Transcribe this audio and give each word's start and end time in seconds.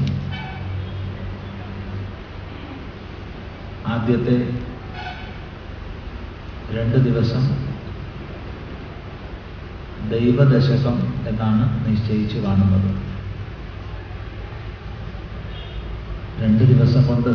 ആദ്യത്തെ 3.85 4.37
രണ്ട് 6.77 6.97
ദിവസം 6.97 7.43
ദൈവദശകം 10.09 11.12
എന്നാണ് 11.29 11.63
നിശ്ചയിച്ചു 11.85 12.37
കാണുന്നത്. 12.45 12.89
രണ്ട് 16.43 16.63
ദിവസം 16.71 17.03
കൊണ്ട് 17.07 17.31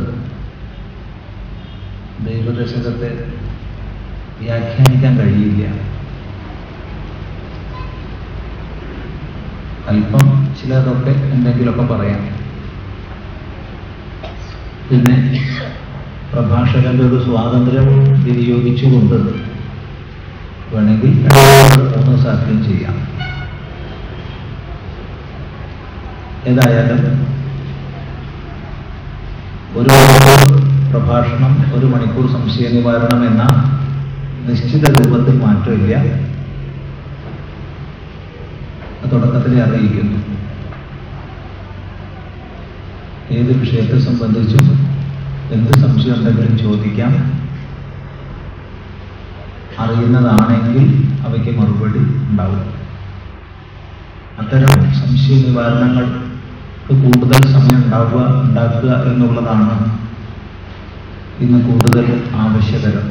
ദൈവദശകത്തെ 2.27 3.11
വ്യാഖ്യാനിക്കാൻ 4.41 5.15
കഴിയില്ല. 5.21 5.63
അല്പം 9.91 10.27
ചിലതൊക്കെ 10.59 11.13
എന്തെങ്കിലുമൊക്കെ 11.35 11.95
പറയാം. 11.95 12.23
പിന്നെ 14.89 15.17
പ്രഭാഷകന്റെ 16.33 17.05
ഒരു 17.05 17.19
സ്വാതന്ത്ര്യം 17.25 17.89
വിനിയോഗിച്ചുകൊണ്ട് 18.25 19.19
വേണമെങ്കിൽ 20.73 21.13
ഒന്ന് 21.99 22.17
സാധ്യം 22.25 22.59
ചെയ്യാം. 22.69 22.97
ഏതായാലും 26.49 27.01
ഒരു 29.75 29.89
മണിക്കൂർ 29.89 30.61
പ്രഭാഷണം 30.91 31.75
ഒരു 31.75 31.87
മണിക്കൂർ 31.87 32.27
സംശയ 32.33 32.69
നിവാരണം 32.69 33.27
എന്ന 33.27 33.45
നിശ്ചിത 34.49 34.85
രൂപത്തിൽ 34.89 35.43
മാറ്റമില്ല. 35.45 35.97
തുടക്കത്തിലെ 39.13 39.63
അറിയിക്കുന്നു. 39.63 40.19
ഏത് 43.37 43.59
വിഷയത്തെ 43.59 43.99
സംബന്ധിച്ചും 43.99 44.67
എന്ത് 45.53 45.73
സംശയം 45.73 46.15
ഉണ്ടെങ്കിലും 46.15 46.59
ചോദിക്കാം. 46.59 47.13
അറിയുന്നതാണെങ്കിൽ 49.79 50.87
അവയ്ക്ക് 51.27 51.59
മറുപടി 51.59 51.99
ഉണ്ടാവും. 51.99 52.65
അത്തരം 54.39 54.95
സംശയ 54.95 55.37
നിവാരണങ്ങൾക്ക് 55.47 56.28
കൂടുതൽ 56.89 57.41
സമയം 57.55 57.81
ഉണ്ടാവുക 57.85 58.21
ഉണ്ടാക്കുക 58.45 58.91
എന്നുള്ളതാണ് 59.09 59.75
ഇന്ന് 61.45 61.59
കൂടുതൽ 61.67 62.07
ആവശ്യകരം. 62.43 63.07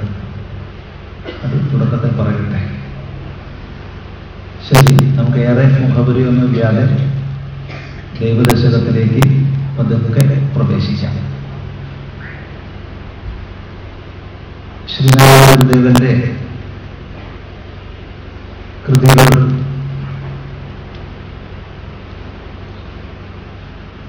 അത് 1.43 1.55
തുടക്കത്തിൽ 1.71 2.11
പറയട്ടെ. 2.19 2.59
ശരി 4.69 4.95
നമുക്ക് 5.17 5.37
ഏറെ 5.49 5.65
മുഖപുരിയൊന്നും 5.83 6.47
ഇല്ലാതെ 6.49 6.85
ദൈവദശകത്തിലേക്ക് 8.19 9.23
പതുക്കെ 9.77 10.25
പ്രവേശിക്കാം. 10.55 11.15
ശ്രീനാരായണ 14.91 15.47
ഗുരുദേവന്റെ 15.53 16.11
കൃതികൾ 18.85 19.29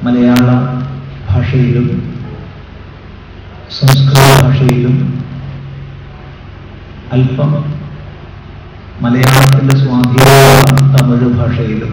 മലയാള 0.08 0.50
ഭാഷയിലും 1.28 1.86
സംസ്കൃത 3.70 4.28
ഭാഷയിലും 4.38 4.94
അല്പം 7.12 7.50
മലയാളത്തിന്റെ 9.00 9.75
സ്വാധീനമുള്ള 9.76 10.62
തമിഴ് 10.94 11.28
ഭാഷയിലും. 11.34 11.93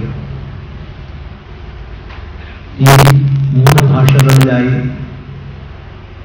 ഈ 2.79 2.85
മൂന്ന് 3.55 3.83
ഭാഷകളിലായി 3.91 4.73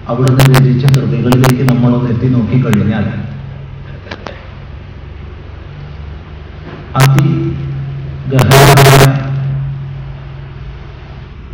അവിടുന്ന് 0.09 0.45
രചിച്ച 0.55 0.85
കൃതികളിലേക്ക് 0.95 1.65
നമ്മളൊന്ന് 1.69 2.11
എത്തി 2.11 2.29
നോക്കിക്കഴിഞ്ഞാൽ 2.29 3.07
അതി 6.97 7.27
ഗഹനമായ 8.29 9.03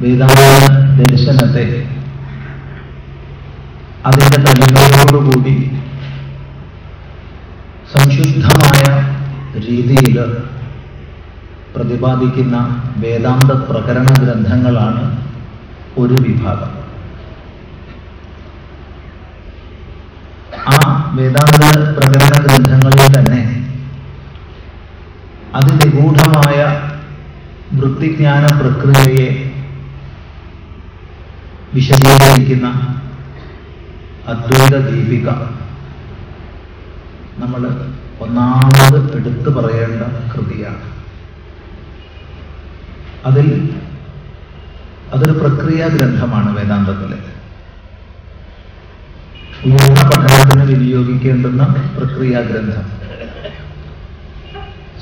വേദാന്ത 0.06 0.67
ദർശനത്തെ. 0.99 1.62
അതിന്റെ 4.06 4.38
കൂടി 5.17 5.70
സംശുദ്ധമായ 7.94 8.82
രീതിയിൽ 9.58 10.19
പ്രതിപാദിക്കുന്ന 11.76 12.56
വേദാന്ത 12.97 13.50
പ്രകരണ 13.50 14.06
ഗ്രന്ഥങ്ങളാണ് 14.23 15.26
ഒരു 15.99 16.14
വിഭാഗം. 16.14 16.73
ആ 20.69 21.12
വേദാന്ത 21.14 21.64
പ്രകരണ 21.99 22.44
ഗ്രന്ഥങ്ങളിൽ 22.47 23.19
തന്നെ 23.19 23.43
അതിനിഗൂഢമായ 25.55 26.81
വൃത്തിജ്ഞാന 27.75 28.47
പ്രക്രിയയെ 28.47 29.46
വിശദീകരിക്കുന്ന 31.76 32.69
അദ്വൈത 34.26 34.88
ദീപിക. 34.88 35.28
നമ്മൾ 37.38 37.84
ഒന്നാമത് 38.20 39.17
എടുത്തു 39.17 39.50
പറയേണ്ട 39.50 40.02
കൃതിയാണ്. 40.32 40.81
അതിൽ 43.25 43.75
അതൊരു 45.12 45.32
പ്രക്രിയാ 45.32 45.87
ഗ്രന്ഥമാണ് 45.87 46.56
വേദാന്തത്തിലെ. 46.56 47.19
ഉയർന്ന 49.64 50.11
പഠനത്തിന് 50.11 50.64
വിനിയോഗിക്കേണ്ടുന്ന 50.64 51.93
പ്രക്രിയാ 51.99 52.40
ഗ്രന്ഥം. 52.40 52.90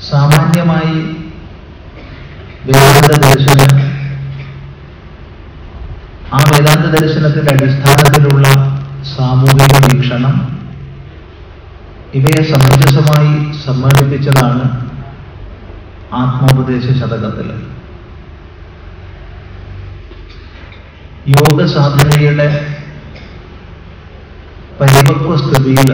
സാമാന്യമായി 0.09 1.15
വേദാന്ത 2.65 3.15
ദർശനം 3.15 3.94
ആ 6.35 6.39
വേദാന്ത 6.49 6.85
ദർശനത്തിന്റെ 6.95 7.51
അടിസ്ഥാനത്തിലുള്ള 7.53 8.47
സാമൂഹിക 9.17 9.73
വീക്ഷണം 9.85 10.35
ഇവയെ 12.13 12.43
സമഞ്ജസമായി 12.43 13.31
സമ്മേളിപ്പിച്ചതാണ് 13.65 14.65
ആത്മോപദേശ 16.13 16.85
ശതകത്തിൽ. 16.99 17.47
യോഗ 21.27 21.65
സാധനയുടെ 21.65 22.47
പരിപക്വ 24.79 25.37
സ്ഥിതിയിൽ 25.37 25.89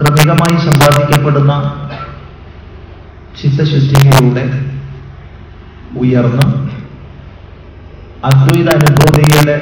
ക്രമികമായി 0.00 0.56
സമ്പാദിക്കപ്പെടുന്ന 0.66 1.52
ചിത്തശുദ്ധിയിലൂടെ 3.40 4.44
ഉയർന്ന് 6.00 6.46
അദ്വൈത 8.24 8.68
അനുഭൂതിയുടെ 8.68 9.56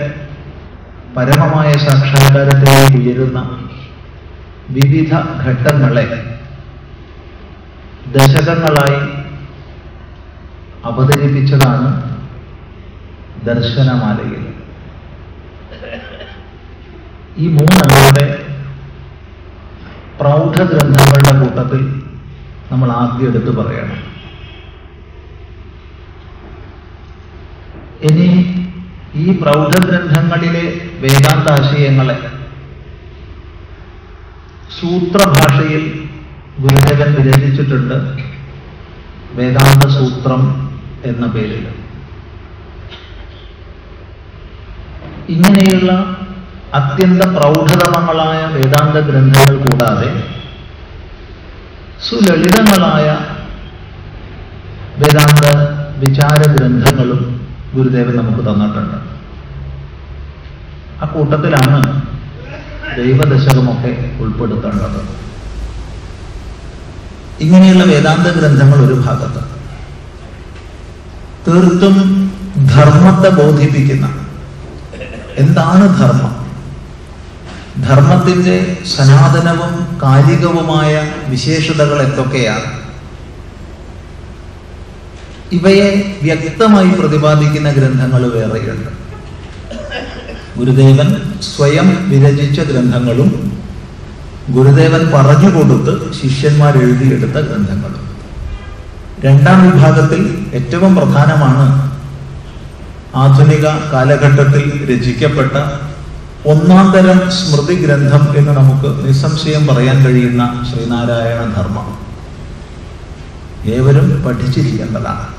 പരമമായ 1.16 1.72
സാക്ഷാത്കാരത്തിലേക്ക് 1.72 2.96
ഉയരുന്ന 2.96 3.38
വിവിധ 4.70 5.14
ഘട്ടങ്ങളെ 5.44 6.06
ദശകങ്ങളായി 8.14 8.98
അവതരിപ്പിച്ചതാണ് 10.84 11.88
ദർശനമാലയിൽ. 13.44 14.42
ഈ 17.38 17.48
മൂന്നെണ്ണയുടെ 17.48 18.26
പ്രൗഢ 20.20 20.56
ഗ്രന്ഥങ്ങളുടെ 20.72 21.32
കൂട്ടത്തിൽ 21.40 21.82
നമ്മൾ 22.72 22.90
ആദ്യം 22.92 23.28
എടുത്തു 23.28 23.50
പറയണം. 23.50 24.15
ഇനി 28.02 28.28
ഈ 29.14 29.38
പ്രൗഢഗ്രന്ഥങ്ങളിലെ 29.40 30.64
വേദാന്താശയങ്ങളെ 31.00 32.16
സൂത്രഭാഷയിൽ 34.80 35.84
ഗുരുദേവൻ 36.60 37.14
വിരചിച്ചിട്ടുണ്ട് 37.14 37.94
വേദാന്ത 39.34 39.88
സൂത്രം 39.88 40.42
എന്ന 41.04 41.26
പേരിൽ. 41.26 41.66
ഇങ്ങനെയുള്ള 45.28 45.90
അത്യന്ത 46.72 47.22
പ്രൗഢതമങ്ങളായ 47.22 48.46
വേദാന്ത 48.46 48.96
ഗ്രന്ഥങ്ങൾ 48.98 49.56
കൂടാതെ 49.56 50.10
സുലളിതങ്ങളായ 52.00 53.06
വേദാന്ത 54.98 55.44
വിചാര 55.98 56.52
ഗ്രന്ഥങ്ങളും 56.52 57.45
ഗുരുദേവൻ 57.74 58.16
നമുക്ക് 58.16 58.38
തന്നിട്ടുണ്ട്. 58.38 58.96
ആ 61.04 61.06
കൂട്ടത്തിലാണ് 61.06 62.02
ദൈവദശകമൊക്കെ 62.96 64.16
ഉൾപ്പെടുത്തേണ്ടത്. 64.20 65.16
ഇങ്ങനെയുള്ള 67.40 67.84
വേദാന്ത 67.84 68.26
ഗ്രന്ഥങ്ങൾ 68.26 68.86
ഒരു 68.86 68.94
ഭാഗത്ത്. 68.94 69.56
തീർത്തും 71.46 72.26
ധർമ്മത്തെ 72.66 73.28
ബോധിപ്പിക്കുന്ന 73.28 74.26
എന്താണ് 75.36 75.98
ധർമ്മം? 75.98 76.46
ധർമ്മത്തിന്റെ 77.82 78.76
സനാതനവും 78.96 80.00
കാലികവുമായ 80.02 81.12
വിശേഷതകൾ 81.28 82.02
എന്തൊക്കെയാണ്? 82.02 82.85
ഇവയെ 85.52 86.18
വ്യക്തമായി 86.22 86.88
പ്രതിപാദിക്കുന്ന 86.88 87.70
ഗ്രന്ഥങ്ങൾ 87.70 88.30
വേറെയുണ്ട്. 88.30 89.06
ഗുരുദേവൻ 90.58 91.16
സ്വയം 91.42 92.08
വിരചിച്ച 92.08 92.60
ഗ്രന്ഥങ്ങളും 92.60 93.52
ഗുരുദേവൻ 94.50 95.10
പറഞ്ഞു 95.14 95.50
കൊടുത്ത് 95.56 96.12
ശിഷ്യന്മാർ 96.12 96.78
എഴുതിയെടുത്ത 96.78 97.32
ഗ്രന്ഥങ്ങളും. 97.32 98.06
രണ്ടാം 99.24 99.70
വിഭാഗത്തിൽ 99.70 100.46
ഏറ്റവും 100.54 100.96
പ്രധാനമാണ് 100.96 101.96
ആധുനിക 103.14 103.66
കാലഘട്ടത്തിൽ 103.92 104.64
രചിക്കപ്പെട്ട 104.92 105.56
ഒന്നാം 106.46 106.92
തരം 106.92 107.30
സ്മൃതി 107.30 107.74
ഗ്രന്ഥം 107.74 108.36
എന്ന് 108.36 108.52
നമുക്ക് 108.52 109.08
നിസ്സംശയം 109.08 109.66
പറയാൻ 109.66 110.06
കഴിയുന്ന 110.06 110.64
ശ്രീനാരായണ 110.70 111.52
ധർമ്മം. 111.56 112.06
ഏവരും 113.66 114.24
പഠിച്ചിരിക്കേണ്ടതാണ്. 114.26 115.35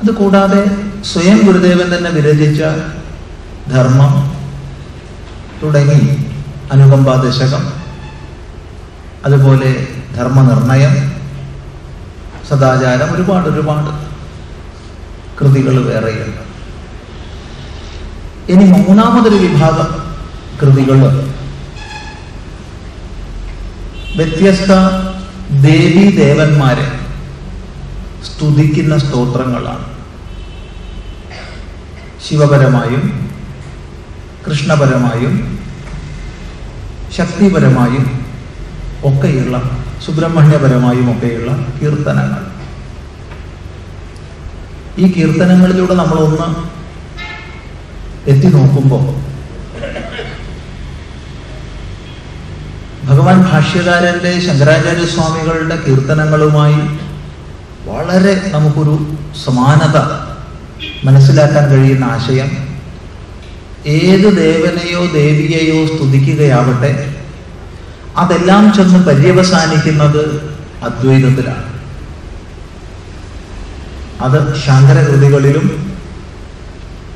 അത് 0.00 0.10
കൂടാതെ 0.20 0.60
സ്വയം 1.10 1.38
ഗുരുദേവൻ 1.46 1.88
തന്നെ 1.94 2.10
വിരചിച്ച 2.10 2.62
ധർമ്മം 3.72 4.14
തുടങ്ങി 5.62 6.00
അനുകമ്പാദശകം 6.72 7.64
അതുപോലെ 9.26 9.70
ധർമ്മനിർണയം 10.16 10.94
സദാചാരം 12.48 13.12
ഒരുപാട് 13.14 13.46
ഒരുപാട് 13.48 13.90
കൃതികൾ 15.38 15.76
വേറെയുണ്ട്. 15.86 16.42
ഇനി 18.52 18.64
മൂന്നാമതൊരു 18.72 19.38
വിഭാഗം 19.44 19.88
കൃതികൾ. 20.60 20.98
വ്യത്യസ്ത 24.18 24.72
ദേവീ 25.68 26.04
ദേവന്മാരെ 26.20 26.86
സ്തുതിക്കുന്ന 28.28 28.94
സ്തോത്രങ്ങളാണ്. 28.98 29.86
ശിവപരമായും 32.26 33.04
കൃഷ്ണപരമായും 34.46 35.34
ശക്തിപരമായും 37.16 38.06
ഒക്കെയുള്ള 39.08 39.56
സുബ്രഹ്മണ്യപരമായും 40.04 41.06
ഒക്കെയുള്ള 41.12 41.50
കീർത്തനങ്ങൾ. 41.78 42.42
ഈ 44.98 45.06
കീർത്തനങ്ങളിലൂടെ 45.12 45.94
നമ്മളൊന്ന് 45.94 46.48
എത്തി 48.30 48.48
നോക്കുമ്പോൾ 48.56 49.04
ഭഗവാൻ 53.08 53.38
ഭാഷ്യകാരന്റെ 53.48 54.32
ശങ്കരാചാര്യ 54.46 55.06
സ്വാമികളുടെ 55.14 55.76
കീർത്തനങ്ങളുമായി 55.86 56.78
വളരെ 57.86 58.50
നമുക്കൊരു 58.52 58.94
സമാനത 59.44 59.96
മനസ്സിലാക്കാൻ 61.04 61.70
കഴിയുന്ന 61.70 62.04
ആശയം 62.04 62.50
ഏത് 63.86 64.36
ദേവനെയോ 64.36 65.06
ദേവിയെയോ 65.06 65.86
സ്തുതിക്കുകയാവട്ടെ 65.86 66.92
അതെല്ലാം 68.16 68.72
ചെന്ന് 68.72 69.06
പര്യവസാനിക്കുന്നത് 69.06 70.22
അദ്വൈതത്തിലാണ്. 70.82 71.74
അത് 74.20 74.38
ശങ്കര 74.56 74.98
കൃതികളിലും 75.02 75.66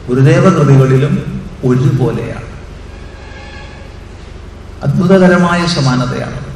ഗുരുദേവ 0.08 0.44
കൃതികളിലും 0.48 1.14
ഒരുപോലെയാണ്. 1.64 2.46
അത്ഭുതകരമായ 4.82 5.66
സമാനതയാണ്. 5.66 6.47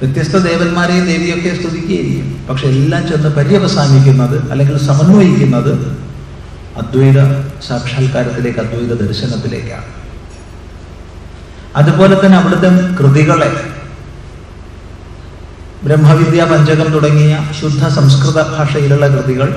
വ്യത്യസ്ത 0.00 0.36
ദേവന്മാരെയും 0.36 1.06
ദേവിയൊക്കെ 1.06 1.54
സ്തുതിക്കുകയായിരിക്കും 1.54 2.46
പക്ഷെ 2.48 2.66
എല്ലാം 2.66 3.08
ചെന്ന് 3.08 3.28
പര്യവസാനിക്കുന്നത് 3.28 4.50
അല്ലെങ്കിൽ 4.50 4.76
സമന്വയിക്കുന്നത് 4.78 5.72
അദ്വൈത 6.76 7.18
സാക്ഷാത്കാരത്തിലേക്ക് 7.68 8.58
അദ്വൈത 8.58 8.92
ദർശനത്തിലേക്കാണ്. 8.94 9.86
അതുപോലെ 11.74 12.14
തന്നെ 12.14 12.36
അവിടുത്തെ 12.38 12.68
കൃതികളെ 12.98 13.48
ബ്രഹ്മവിദ്യ 15.84 16.44
പഞ്ചകം 16.44 16.92
തുടങ്ങിയ 16.92 17.34
ശുദ്ധ 17.60 17.88
സംസ്കൃത 17.88 18.42
ഭാഷയിലുള്ള 18.42 19.06
കൃതികൾ 19.08 19.48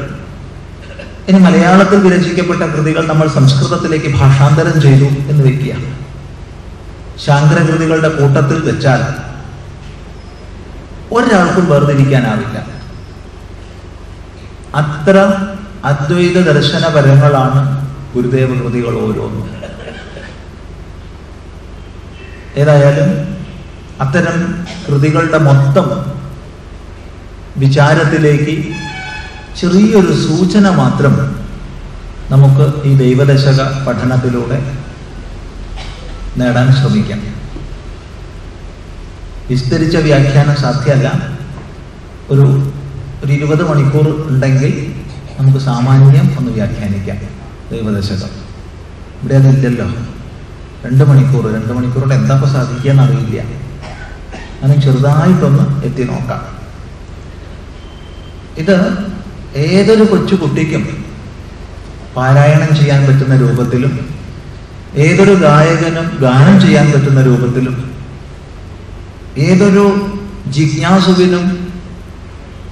ഇനി 1.27 1.37
മലയാളത്തിൽ 1.37 1.99
വിരചിക്കപ്പെട്ട 1.99 2.63
കൃതികൾ 2.63 3.05
നമ്മൾ 3.05 3.27
സംസ്കൃതത്തിലേക്ക് 3.27 4.07
ഭാഷാന്തരം 4.07 4.81
ചെയ്തു 4.81 5.05
എന്ന് 5.29 5.43
വെക്കുക 5.43 5.73
ശാങ്കര 7.17 7.59
കൃതികളുടെ 7.63 8.09
കൂട്ടത്തിൽ 8.09 8.59
വെച്ചാൽ 8.59 9.28
ഒരാൾക്കും 11.11 11.69
വേർതിരിക്കാനാവില്ല. 11.69 12.57
അത്ര 14.75 15.17
അദ്വൈത 15.85 16.37
ദർശനപരങ്ങളാണ് 16.51 17.61
ഗുരുദേവ 18.15 18.49
കൃതികൾ 18.61 18.93
ഓരോന്നും. 18.95 19.49
ഏതായാലും 22.57 23.09
അത്തരം 24.01 24.65
കൃതികളുടെ 24.87 25.37
മൊത്തം 25.37 25.87
വിചാരത്തിലേക്ക് 27.57 28.53
ചെറിയൊരു 29.59 30.13
സൂചന 30.27 30.69
മാത്രം 30.69 31.15
നമുക്ക് 32.29 32.87
ഈ 32.87 32.95
ദൈവദശക 32.97 33.61
പഠനത്തിലൂടെ 33.85 34.57
നേടാൻ 36.37 36.67
ശ്രമിക്കാം. 36.71 37.38
വിസ്തരിച്ച 39.49 39.97
വ്യാഖ്യാനം 39.97 40.55
സാധ്യമല്ല. 40.55 41.29
ഒരു 42.29 42.71
ഒരു 43.23 43.31
ഇരുപത് 43.31 43.69
മണിക്കൂർ 43.69 44.27
ഉണ്ടെങ്കിൽ 44.27 44.93
നമുക്ക് 45.39 45.59
സാമാന്യം 45.59 46.37
ഒന്ന് 46.37 46.51
വ്യാഖ്യാനിക്കാം. 46.51 47.17
ദൈവദശകം. 47.71 48.29
ഇവിടെ 49.23 49.35
അതില്ലല്ലോ. 49.35 49.85
രണ്ട് 50.85 51.03
മണിക്കൂർ 51.03 51.53
രണ്ട് 51.53 51.73
മണിക്കൂറുകൊണ്ട് 51.73 52.15
എന്താ 52.15 52.51
സാധിക്കുക 52.53 53.01
അറിയില്ല 53.01 53.41
അങ്ങനെ 54.61 54.81
ചെറുതായിട്ടൊന്ന് 54.81 55.85
എത്തി 55.85 56.03
നോക്കാം. 56.03 56.59
ഇത് 58.57 58.97
ഏതൊരു 59.55 60.03
കൊച്ചു 60.03 60.35
കുട്ടിക്കും 60.35 61.05
പാരായണം 62.15 62.75
ചെയ്യാൻ 62.75 63.07
പറ്റുന്ന 63.07 63.35
രൂപത്തിലും 63.35 64.09
ഏതൊരു 64.95 65.33
ഗായകനും 65.33 66.17
ഗാനം 66.21 66.61
ചെയ്യാൻ 66.61 66.91
പറ്റുന്ന 66.91 67.21
രൂപത്തിലും 67.21 67.88
ഏതൊരു 69.39 70.11
ജിജ്ഞാസുവിനും 70.47 71.69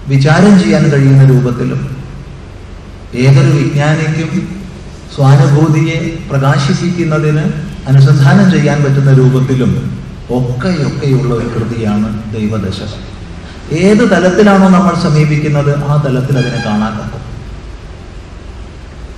വിചാരം 0.07 0.59
ചെയ്യാൻ 0.59 0.91
കഴിയുന്ന 0.91 1.25
രൂപത്തിലും 1.25 1.97
ഏതൊരു 3.15 3.49
വിജ്ഞാനിക്കും 3.49 4.57
സ്വാനുഭൂതിയെ 5.15 6.17
പ്രകാശിപ്പിക്കുന്നതിന് 6.29 7.43
അനുസന്ധാനം 7.87 8.51
ചെയ്യാൻ 8.51 8.83
പറ്റുന്ന 8.83 9.13
രൂപത്തിലും 9.13 9.71
ഒക്കെയൊക്കെയുള്ള 10.29 11.33
ഒരു 11.33 11.47
കൃതിയാണ് 11.47 12.33
ദൈവദശ 12.33 12.79
ഏത് 13.71 14.11
തലത്തിലാണോ 14.11 14.67
നമ്മൾ 14.67 14.95
സമീപിക്കുന്നത് 14.95 15.83
ആ 15.83 16.03
തലത്തിൽ 16.05 16.37
അതിനെ 16.37 16.63
കാണാൻ 16.65 16.97
പറ്റും. 16.97 17.23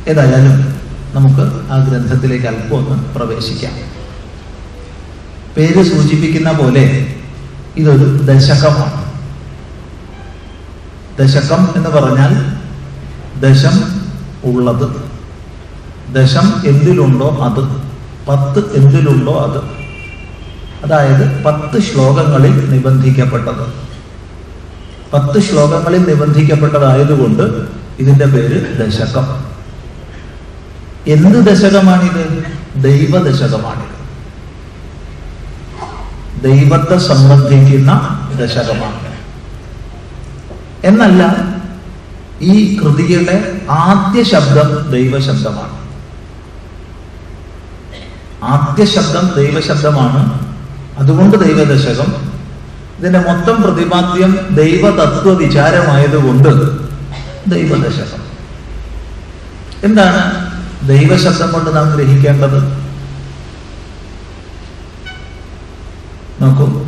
ഏതായാലും 0.08 0.56
നമുക്ക് 1.14 1.72
ആ 1.72 1.88
ഗ്രന്ഥത്തിലേക്ക് 1.90 2.46
അല്പം 2.46 2.78
ഒന്ന് 2.78 3.04
പ്രവേശിക്കാം. 3.14 3.74
പേര് 5.58 5.84
സൂചിപ്പിക്കുന്ന 5.84 6.52
പോലെ 6.52 7.16
ഇതൊരു 7.80 8.04
ദശകമാണ് 8.04 9.10
ദശകം. 11.20 11.70
എന്ന് 11.76 11.90
പറഞ്ഞാൽ 11.90 12.34
ദശം 13.42 14.02
ഉള്ളത്. 14.44 14.96
ദശം 16.14 16.54
എന്തിലുണ്ടോ 16.66 17.38
അത്. 17.42 17.64
പത്ത് 18.30 18.76
എന്തിലുണ്ടോ 18.76 19.32
അത്. 19.32 19.64
അതായത് 20.86 21.44
പത്ത് 21.44 21.82
ശ്ലോകങ്ങളിൽ 21.82 22.70
നിബന്ധിക്കപ്പെട്ടത്. 22.70 23.74
പത്ത് 25.14 25.40
ശ്ലോകങ്ങളിൽ 25.40 26.10
നിബന്ധിക്കപ്പെട്ടതായതുകൊണ്ട് 26.10 27.68
ഇതിന്റെ 28.00 28.26
പേര് 28.26 28.86
ദശകം. 28.86 29.28
എന്ത് 31.08 31.38
ദശകമാണിത്? 31.38 32.44
ദൈവദശകമാണിത് 32.84 33.89
ദൈവത്തെ 36.44 36.98
സംബന്ധിക്കുന്ന 36.98 38.20
ദശകമാണ്. 38.40 39.10
എന്നല്ല 40.84 41.36
ഈ 42.42 42.80
കൃതിയുടെ 42.80 43.62
ആദ്യ 43.70 44.24
ശബ്ദം 44.24 44.92
ദൈവശബ്ദമാണ്. 44.92 45.80
ആദ്യ 48.44 48.86
ശബ്ദം 48.86 49.32
ദൈവശബ്ദമാണ്. 49.36 50.40
അതുകൊണ്ട് 50.98 51.38
ദൈവദശകം. 51.38 52.30
ഇതിന്റെ 53.00 53.20
മൊത്തം 53.20 53.62
പ്രതിപാദ്യം 53.62 54.48
ദൈവതത്വ 54.52 55.34
വിചാരമായതുകൊണ്ട് 55.34 56.80
ദൈവദശകം. 57.50 58.30
എന്താണ് 59.84 60.50
ദൈവശബ്ദം 60.88 61.52
കൊണ്ട് 61.52 61.76
നാം 61.76 61.96
ഗ്രഹിക്കേണ്ടത്? 61.96 62.89
നോക്കൂ 66.42 66.86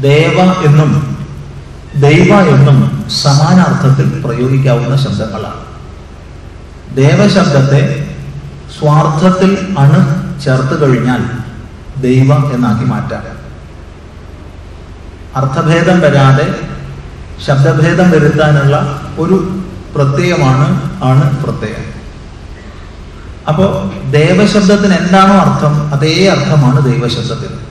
ദേവ 0.00 0.38
എന്നും 0.66 1.16
ദൈവ 1.94 2.40
എന്നും 2.40 3.04
സമാനാർത്ഥത്തിൽ 3.22 4.22
പ്രയോഗിക്കാവുന്ന 4.24 4.96
ശബ്ദങ്ങളാണ്. 4.96 5.62
ദേവശബ്ദത്തെ 6.94 7.80
സ്വാർത്ഥത്തിൽ 8.78 9.74
അണു 9.78 10.00
ചേർത്ത് 10.40 10.74
കഴിഞ്ഞാൽ 10.82 11.22
ദൈവ 12.00 12.34
എന്നാക്കി 12.54 12.84
മാറ്റാം. 12.84 13.24
അർത്ഥഭേദം 15.36 16.00
വരാതെ 16.00 16.46
ശബ്ദഭേദം 17.46 18.10
വരുത്താനുള്ള 18.10 18.76
ഒരു 19.18 19.60
പ്രത്യയമാണ് 19.94 20.90
ആണ് 21.02 21.42
പ്രത്യയം. 21.42 21.84
അപ്പോ 23.48 23.92
ദേവശബ്ദത്തിന് 24.10 24.94
എന്താണോ 24.94 25.34
അർത്ഥം 25.34 25.94
അതേ 25.94 26.26
അർത്ഥമാണ് 26.26 26.84
ദൈവശബ്ദത്തിന്. 26.84 27.65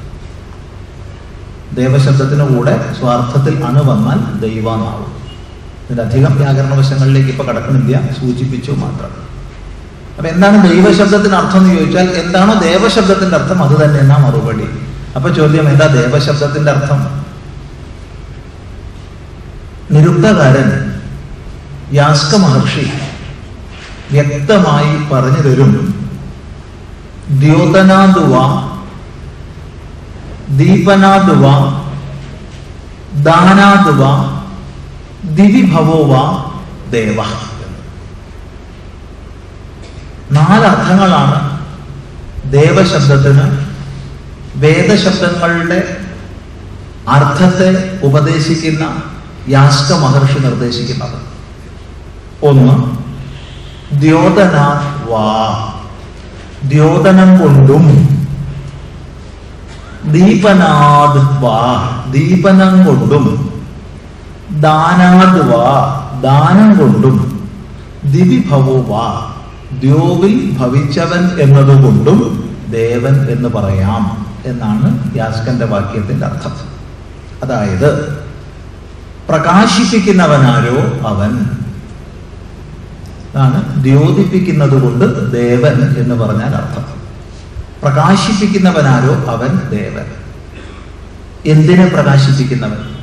ദേവശബ്ദത്തിന് 1.75 2.43
കൂടെ 2.43 2.93
സ്വാർത്ഥത്തിൽ 2.99 3.63
അണു 3.63 3.81
വന്നാൽ 3.89 4.19
ദൈവമാവും. 4.39 5.11
ഇതിന്റെ 5.83 6.03
അധികം 6.03 6.35
വ്യാകരണ 6.35 6.73
വശങ്ങളിലേക്ക് 6.73 7.29
ഇപ്പൊ 7.29 7.43
കടക്കണില്ല 7.43 8.01
സൂചിപ്പിച്ചു 8.19 8.71
മാത്രം. 8.71 9.11
അപ്പൊ 10.17 10.27
എന്താണ് 10.29 10.57
ദൈവശബ്ദത്തിന് 10.69 11.33
അർത്ഥം 11.33 11.59
എന്ന് 11.59 11.75
ചോദിച്ചാൽ 11.75 12.07
എന്താണോ 12.15 12.53
ദേവശബ്ദത്തിന്റെ 12.53 13.35
അർത്ഥം 13.35 13.63
അത് 13.63 13.83
തന്നെ 13.83 13.99
എന്നാ 13.99 14.17
മറുപടി. 14.17 14.67
അപ്പൊ 15.15 15.29
ചോദ്യം 15.29 15.69
എന്താ 15.69 15.87
ദേവശബ്ദത്തിന്റെ 15.87 16.71
അർത്ഥം? 16.71 17.01
നിരുക്തകാരൻ 19.91 20.69
യാസ്ക 21.93 22.35
മഹർഷി 22.35 22.91
വ്യക്തമായി 24.11 24.91
പറഞ്ഞു 25.11 25.41
തരും 25.41 25.71
ദ്യോതനാദുവ 27.41 28.33
ദീപനാദുവ 30.49 31.41
ദാനാദ്വ 33.23 34.03
ദിവിഭവോവ 35.35 36.13
ദേവ. 36.91 37.23
നാലർത്ഥങ്ങളാണ് 40.31 41.63
ദേവശബ്ദത്തിന് 42.51 43.65
വേദശബ്ദങ്ങളുടെ 44.55 45.97
അർത്ഥത്തെ 47.07 47.99
ഉപദേശിക്കുന്ന 48.03 49.03
യാസ്ക 49.47 49.93
മഹർഷി 49.93 50.39
നിർദ്ദേശിക്കുന്നത്. 50.39 51.21
ഒന്ന് 52.45 52.97
ദ്യോതന 53.95 54.57
വാ. 55.09 55.73
ദ്യോതനം 56.63 57.39
കൊണ്ടും 57.39 58.14
ദീപനാദ് 60.11 61.43
വാ 61.43 61.89
ദീപനം 62.11 62.85
കൊണ്ടും 62.85 63.49
ദാനാദ് 64.61 65.49
വാ 65.49 66.01
ദാനം 66.23 66.79
കൊണ്ടും 66.79 67.47
ദിവിഭവോ 68.05 68.81
വാ 68.81 69.35
ദ്യോവിൽ 69.83 70.57
ഭവിച്ചവൻ 70.59 71.39
എന്നതുകൊണ്ടും 71.41 72.49
ദേവൻ 72.69 73.31
എന്ന് 73.31 73.49
പറയാം 73.49 74.25
എന്നാണ് 74.45 75.15
യാസ്കന്റെ 75.15 75.65
വാക്യത്തിന്റെ 75.65 76.25
അർത്ഥം. 76.25 76.51
അതായത് 77.43 78.17
പ്രകാശിപ്പിക്കുന്നവനാരോ 79.29 81.07
അവൻ. 81.07 81.45
ആണ് 83.35 83.83
ദ്യോതിപ്പിക്കുന്നത് 83.83 84.81
കൊണ്ട് 84.81 85.33
ദേവൻ 85.33 85.95
എന്ന് 85.97 86.15
പറഞ്ഞാൽ 86.15 86.55
അർത്ഥം. 86.55 87.04
പ്രകാശിപ്പിക്കുന്നവനാരോ 87.85 89.31
അവൻ 89.31 89.69
ദേവൻ. 89.69 90.05
എന്തിനെ 91.45 91.85
പ്രകാശിപ്പിക്കുന്നവൻ? 91.85 92.95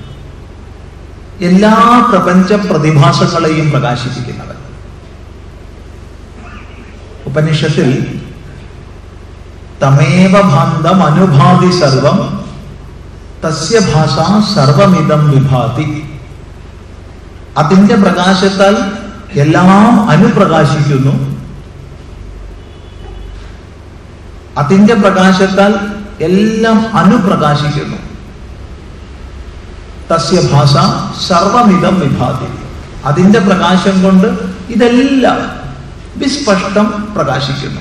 എല്ലാ 1.40 2.06
പ്രപഞ്ച 2.12 2.52
പ്രതിഭാസങ്ങളെയും 2.52 3.70
പ്രകാശിപ്പിക്കുന്നവൻ. 3.70 4.56
ഉപനിഷത്തിൽ 7.26 8.20
തമേവ 9.82 10.40
ഭാന്തം 10.40 11.02
അനുഭാതി 11.02 11.70
സർവം 11.80 12.44
തസ്യ 13.44 13.78
ഭാഷ 13.78 14.14
സർവമിതം 14.54 15.30
വിഭാതി. 15.30 16.18
അതിന്റെ 17.58 17.94
പ്രകാശത്താൽ 17.94 18.76
എല്ലാം 19.40 20.10
അനുപ്രകാശിക്കുന്നു. 20.10 21.31
അതിന്റെ 24.58 24.94
പ്രകാശത്താൽ 24.94 25.74
എല്ലാം 26.20 26.96
അനുപ്രകാശിക്കുന്നു. 26.96 27.96
തസ്യ 30.10 30.40
ഭാഷ 30.52 30.72
സർവമിതം 31.28 32.00
വിഭാതി. 32.00 32.48
അതിന്റെ 33.04 33.38
പ്രകാശം 33.38 34.02
കൊണ്ട് 34.02 34.26
ഇതെല്ലാം 34.70 35.38
വിസ്പഷ്ടം 36.16 37.08
പ്രകാശിക്കുന്നു. 37.16 37.80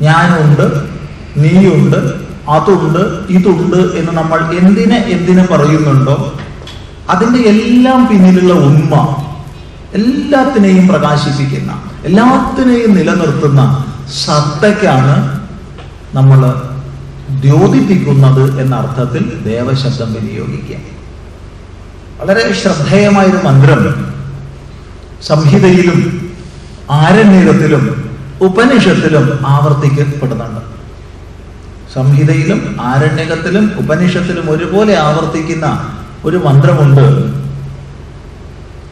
ഞാനുണ്ട് 0.00 0.88
നീയുണ്ട് 1.36 2.32
അതുണ്ട് 2.48 3.26
ഇതുണ്ട് 3.28 3.76
എന്ന് 3.76 4.12
നമ്മൾ 4.12 4.54
എന്തിനെ 4.54 4.96
എന്തിനെ 4.96 5.46
പറയുന്നുണ്ടോ 5.46 6.38
അതിന്റെ 7.10 7.38
എല്ലാം 7.38 8.06
പിന്നിലുള്ള 8.06 8.52
ഉണ്മ 8.52 8.94
എല്ലാത്തിനെയും 9.94 10.88
പ്രകാശിപ്പിക്കുന്ന 10.88 11.72
എല്ലാത്തിനെയും 12.04 12.94
നിലനിർത്തുന്ന 12.94 13.91
സത്തയ്ക്കാണ് 14.12 15.42
നമ്മൾ 16.14 16.54
ദ്യോതിപ്പിക്കുന്നത് 17.30 18.60
എന്ന 18.60 18.74
അർത്ഥത്തിൽ 18.76 19.40
ദേവശബ്ദം 19.44 20.12
വിനിയോഗിക്കുക. 20.14 20.76
വളരെ 22.20 22.52
ശ്രദ്ധേയമായൊരു 22.52 23.46
മന്ത്രം. 23.46 24.14
സംഹിതയിലും 25.22 26.30
ആരണ്യത്തിലും 26.90 28.16
ഉപനിഷത്തിലും 28.40 29.38
ആവർത്തിക്കപ്പെടുന്നുണ്ട്. 29.46 30.60
സംഹിതയിലും 31.94 32.76
ആരണ്യകത്തിലും 32.80 33.72
ഉപനിഷത്തിലും 33.78 34.50
ഒരുപോലെ 34.50 34.98
ആവർത്തിക്കുന്ന 34.98 35.94
ഒരു 36.24 36.36
മന്ത്രമുണ്ട്. 36.36 37.32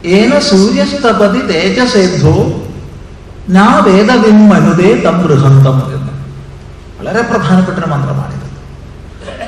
ഏന 0.07 0.39
സൂര്യസ്തപതി 0.39 1.41
തേജസേദ്ധോ 1.41 2.67
നാ 3.49 3.83
വേദവിം 3.87 4.49
മനുതേ 4.49 5.01
തം 5.05 5.23
ബൃഹന്തം 5.23 5.93
എന്ന്. 5.93 6.11
വളരെ 6.99 7.21
പ്രധാനപ്പെട്ട 7.21 7.77
ഒരു 7.77 7.85
മന്ത്രമാണിത്. 7.85 8.41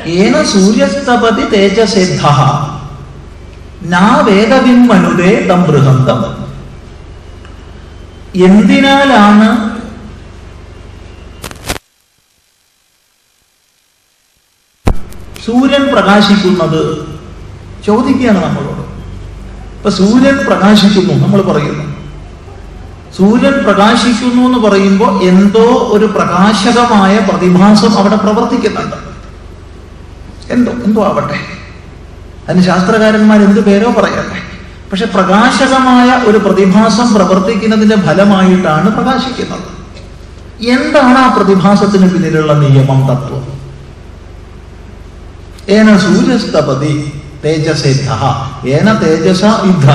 ഏന 0.10 0.44
സൂര്യസ്തപതി 0.44 1.50
തേജസിദ്ധ 1.50 2.26
നാ 3.84 4.26
വേദവിന്മനുതേ 4.28 5.48
തം 5.48 5.64
ബൃഹന്തം. 5.64 6.44
എന്തിനാലാണ് 8.46 9.74
സൂര്യൻ 15.46 15.84
പ്രകാശിക്കുന്നത്? 15.84 17.08
ചോദിക്കുകയാണ് 17.86 18.46
നമ്മളോട്. 18.46 18.84
ഇപ്പൊ 19.76 19.90
സൂര്യൻ 19.90 20.38
പ്രകാശിക്കുന്നു 20.38 21.28
നമ്മൾ 21.28 21.42
പറയുന്നു. 21.42 21.83
സൂര്യൻ 23.18 23.64
പ്രകാശിക്കുന്നു 23.64 24.44
എന്ന് 24.44 24.60
പറയുമ്പോൾ 24.60 25.24
എന്തോ 25.24 25.90
ഒരു 25.92 26.06
പ്രകാശകമായ 26.06 27.18
പ്രതിഭാസം 27.18 27.98
അവിടെ 27.98 28.16
പ്രവർത്തിക്കുന്നുണ്ട്. 28.16 28.96
എന്തോ 30.50 30.72
എന്തോ 30.72 31.04
ആവട്ടെ. 31.06 31.40
അതിന് 32.50 32.64
ശാസ്ത്രകാരന്മാർ 32.64 33.40
എന്ത് 33.40 33.60
പേരോ 33.60 33.92
പറയട്ടെ. 33.92 34.40
പക്ഷെ 34.90 35.06
പ്രകാശകമായ 35.06 36.10
ഒരു 36.30 36.38
പ്രതിഭാസം 36.38 37.14
പ്രവർത്തിക്കുന്നതിന്റെ 37.14 37.96
ഫലമായിട്ടാണ് 37.96 38.90
പ്രകാശിക്കുന്നത്. 38.90 39.68
എന്താണ് 40.64 41.18
ആ 41.18 41.34
പ്രതിഭാസത്തിന് 41.36 42.10
പിന്നിലുള്ള 42.10 42.54
നിയമം 42.54 43.02
തത്വം? 43.02 43.54
ഏന 45.70 45.98
സൂര്യസ്തപതി 45.98 47.22
തേജസിദ്ധ 47.46 48.10
ഏന 48.68 48.94
തേജസ 48.94 49.44
യുദ്ധ 49.44 49.90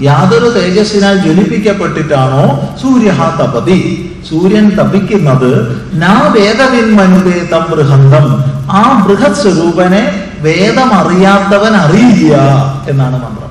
യാതൊരു 0.00 0.48
തേജസ്സിനാൽ 0.50 1.16
ജ്വലിപ്പിക്കപ്പെട്ടിട്ടാണോ 1.16 2.72
സൂര്യ 2.82 3.10
തപതി? 3.40 4.08
സൂര്യൻ 4.30 4.70
തപിക്കുന്നത് 4.70 5.80
നാ 5.92 6.32
വേദവിന്മനുതേ 6.34 7.48
തം 7.52 7.64
ബൃഹന്തം. 7.70 8.44
ആ 8.70 9.04
ബൃഹത് 9.06 9.32
സ്വരൂപനെ 9.32 10.28
വേദം 10.40 10.94
അറിയാത്തവൻ 10.94 11.76
അറിയില്ല 11.76 12.36
എന്നാണ് 12.88 13.12
മന്ത്രം. 13.12 13.48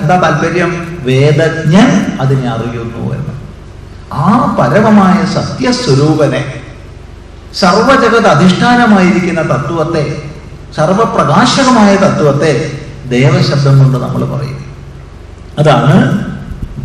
എന്താ 0.00 0.16
താല്പര്യം? 0.16 0.86
വേദജ്ഞൻ 1.02 2.16
അതിനെ 2.20 2.48
അറിയുന്നു 2.48 3.14
എന്ന്. 3.14 3.32
ആ 4.12 4.56
പരമമായ 4.58 5.24
സത്യസ്വരൂപനെ 5.34 6.44
സർവജഗത് 7.54 8.26
അധിഷ്ഠാനമായിരിക്കുന്ന 8.26 9.42
തത്വത്തെ 9.42 10.22
സർവപ്രകാശകമായ 10.76 11.96
തത്വത്തെ 11.96 12.78
ദേവശബ്ദം 13.08 13.78
കൊണ്ട് 13.78 13.98
നമ്മൾ 13.98 14.24
പറയും 14.24 14.73
അതാണ് 15.58 15.96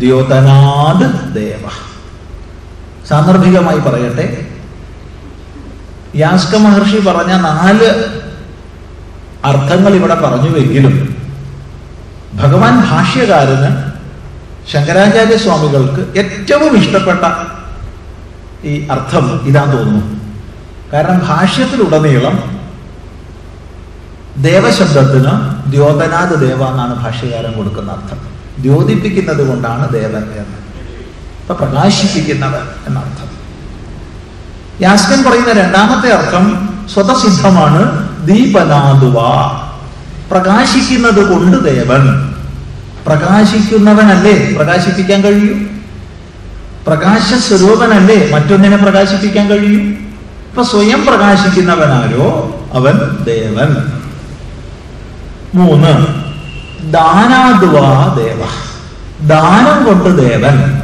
ദ്യോതനാദ് 0.00 1.34
ദേവ. 1.34 1.64
സാന്ദർഭികമായി 3.08 3.78
പറയട്ടെ. 3.78 4.26
യാസ്ക 6.16 6.56
മഹർഷി 6.56 6.98
പറഞ്ഞ 6.98 7.32
നാല് 7.32 7.88
അർത്ഥങ്ങൾ 9.44 9.92
ഇവിടെ 9.94 10.14
പറഞ്ഞുവെങ്കിലും 10.14 10.94
ഭഗവാൻ 12.34 12.74
ഭാഷ്യകാരന് 12.90 13.70
ശങ്കരാചാര്യ 14.72 15.36
സ്വാമികൾക്ക് 15.36 16.02
ഏറ്റവും 16.18 16.72
ഇഷ്ടപ്പെട്ട 16.76 17.24
ഈ 18.64 18.86
അർത്ഥം 18.86 19.40
ഇതാന്ന് 19.46 19.76
തോന്നുന്നു. 19.76 20.20
കാരണം 20.92 21.18
ഭാഷ്യത്തിലുടനീളം 21.28 22.36
ദേവശബ്ദത്തിന് 24.38 25.32
ദ്യോതനാഥ് 25.70 26.40
ദേവ 26.40 26.60
എന്നാണ് 26.68 26.94
ഭാഷ്യകാരൻ 27.04 27.52
കൊടുക്കുന്ന 27.52 27.92
അർത്ഥം. 27.92 28.39
ദ്യോതിപ്പിക്കുന്നത് 28.60 29.48
കൊണ്ടാണ് 29.48 29.88
ദേവൻ 29.88 30.16
എന്ന്. 30.16 30.60
അപ്പൊ 31.40 31.66
പ്രകാശിപ്പിക്കുന്നവൻ 31.66 32.68
എന്നർത്ഥം. 32.86 33.30
യാസ്കൻ 34.82 35.30
പറയുന്ന 35.30 35.52
രണ്ടാമത്തെ 35.52 36.12
അർത്ഥം 36.12 36.68
സ്വതസിദ്ധമാണ് 36.94 38.08
ദീപനാദുവ 38.26 39.16
പ്രകാശിക്കുന്നത് 40.30 41.32
കൊണ്ട് 41.32 41.64
ദേവൻ. 41.64 42.34
പ്രകാശിക്കുന്നവനല്ലേ? 43.06 44.56
പ്രകാശിപ്പിക്കാൻ 44.56 45.20
കഴിയും. 45.20 45.80
പ്രകാശ 46.86 47.34
സ്വരൂപനല്ലേ 47.34 48.30
മറ്റൊന്നിനെ 48.32 48.76
പ്രകാശിപ്പിക്കാൻ 48.76 49.48
കഴിയും. 49.48 50.10
ഇപ്പൊ 50.48 50.62
സ്വയം 50.62 51.06
പ്രകാശിക്കുന്നവനാരോ? 51.06 52.54
അവൻ 52.72 53.24
ദേവൻ. 53.24 53.76
മൂന്ന്. 55.54 56.19
ദാനാദ്വാ 56.84 58.14
ദേവ. 58.14 58.46
ദാനം 59.28 59.86
കൊണ്ട് 59.86 60.18
ദേവൻ. 60.18 60.80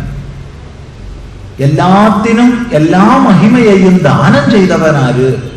എല്ലാത്തിനും 1.61 2.71
എല്ലാ 2.73 3.17
മഹിമയെയും 3.17 3.99
ദാനം 3.99 4.51
ചെയ്തവനാര്? 4.51 5.57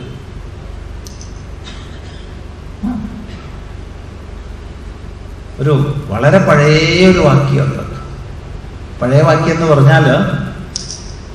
ഒരു 5.59 6.03
വളരെ 6.07 6.37
പഴയ 6.37 7.07
ഒരു 7.07 7.19
വാക്യമുണ്ട്. 7.19 7.99
പഴയ 9.01 9.21
വാക്യം 9.21 9.55
എന്ന് 9.55 9.65
പറഞ്ഞാൽ 9.65 10.05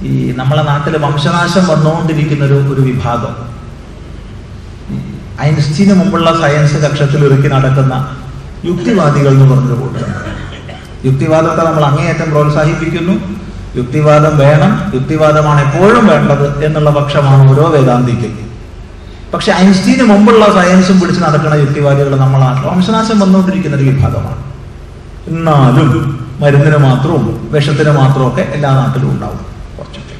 ഈ 0.06 0.32
നമ്മളെ 0.32 0.62
നാട്ടിൽ 0.62 0.96
വംശനാശം 0.96 1.68
വന്നുകൊണ്ടിരിക്കുന്ന 1.68 2.44
ഒരു 2.44 2.54
ഒരു 2.54 2.80
വിഭാഗം. 2.80 3.54
ഐൻസ്റ്റീന് 5.42 5.94
മുമ്പുള്ള 5.94 6.40
സയൻസ് 6.40 6.74
കക്ഷത്തിൽ 6.74 7.24
ഒരുക്കി 7.24 7.48
നടക്കുന്ന 7.48 8.16
യുക്തിവാദികൾ 8.66 9.30
എന്ന് 9.30 9.54
പറഞ്ഞൊരു 9.54 9.80
കൂട്ടം 9.80 10.12
യുക്തിവാദത്തെ 11.04 11.62
നമ്മൾ 11.64 11.84
അങ്ങേയറ്റം 11.84 12.30
പ്രോത്സാഹിപ്പിക്കുന്നു. 12.30 13.14
യുക്തിവാദം 13.76 14.38
വേണം. 14.38 14.72
യുക്തിവാദമാണ് 14.94 15.60
എപ്പോഴും 15.66 16.06
വേണ്ടത് 16.06 16.64
എന്നുള്ള 16.64 16.90
പക്ഷമാണ് 16.90 17.50
ഓരോ 17.50 17.64
വേദാന്തിക്കും. 17.70 18.32
പക്ഷെ 19.34 19.52
ഐൻസ്റ്റീന് 19.52 20.02
മുമ്പുള്ള 20.02 20.44
സയൻസും 20.56 21.00
പിടിച്ച് 21.00 21.22
നടക്കുന്ന 21.22 21.54
യുക്തിവാദികൾ 21.54 22.16
നമ്മളാണ് 22.16 22.66
വംശനാശം 22.66 23.20
വന്നുകൊണ്ടിരിക്കുന്ന 23.20 23.76
ഒരു 23.76 23.84
വിഭാഗമാണ്. 23.84 24.42
എന്നാലും 25.28 25.90
മരുന്നിന് 26.40 26.76
മാത്രവും 26.76 27.48
വിഷത്തിന് 27.52 27.90
മാത്രവും 27.90 28.28
ഒക്കെ 28.28 28.42
എല്ലാ 28.42 28.70
നാട്ടിലും 28.74 29.10
ഉണ്ടാവും 29.10 29.40
കുറച്ചൊക്കെ. 29.78 30.16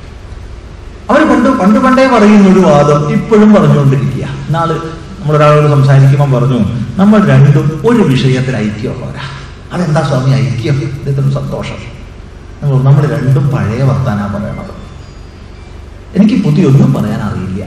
അവർ 1.10 1.22
പണ്ട് 1.30 1.48
പണ്ട് 1.60 1.78
പണ്ടേ 1.80 2.06
പറയുന്ന 2.06 2.52
ഒരു 2.52 2.60
വാദം 2.68 3.12
ഇപ്പോഴും 3.12 3.54
പറഞ്ഞുകൊണ്ടിരിക്കുക 3.54 4.26
നാൾ 4.50 4.68
നമ്മളൊരാളോട് 5.24 5.70
സംസാരിക്കുമ്പോൾ 5.70 6.38
പറഞ്ഞു 6.38 6.58
നമ്മൾ 6.96 7.28
രണ്ടും 7.28 7.82
ഒരു 7.86 8.02
വിഷയത്തിൽ 8.02 8.56
ഐക്യമുള്ളവരാ 8.56 9.22
അതെന്താ 9.72 10.00
സ്വാമി 10.00 10.30
ഐക്യം? 10.30 10.74
ഇതിനും 10.74 11.32
സന്തോഷം. 11.32 11.78
നമ്മൾ 12.62 12.82
നമ്മൾ 12.82 13.06
രണ്ടും 13.06 13.48
പഴയ 13.48 13.82
വർത്താനാ 13.82 14.26
പറയണത്. 14.26 14.74
എനിക്ക് 16.16 16.44
പുതിയൊന്നും 16.44 16.92
പറയാൻ 16.92 17.20
അറിയില്ല. 17.20 17.66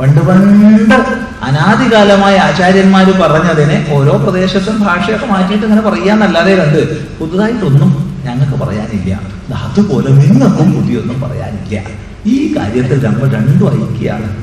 പണ്ട് 0.00 0.20
പണ്ട് 0.20 0.94
അനാദികാലമായ 1.42 2.36
ആചാര്യന്മാർ 2.36 3.10
പറഞ്ഞതിനെ 3.10 3.86
ഓരോ 3.90 4.16
പ്രദേശത്തും 4.16 4.82
ഭാഷയൊക്കെ 4.82 5.26
മാറ്റിയിട്ട് 5.26 5.66
ഇങ്ങനെ 5.66 5.82
പറയാന്നല്ലാതെ 5.82 6.54
രണ്ട് 6.54 7.08
പുതുതായിട്ടൊന്നും 7.18 8.22
ഞങ്ങൾക്ക് 8.24 8.64
പറയാനില്ല. 8.64 9.20
അതുപോലെ 9.50 10.08
നിങ്ങൾക്കും 10.08 10.72
പുതിയൊന്നും 10.72 11.20
പറയാനില്ല. 11.20 11.82
ഈ 12.26 12.56
കാര്യത്തിൽ 12.56 13.04
നമ്മൾ 13.04 13.30
രണ്ടും 13.30 13.94
ഐക്യാണ് 13.94 14.36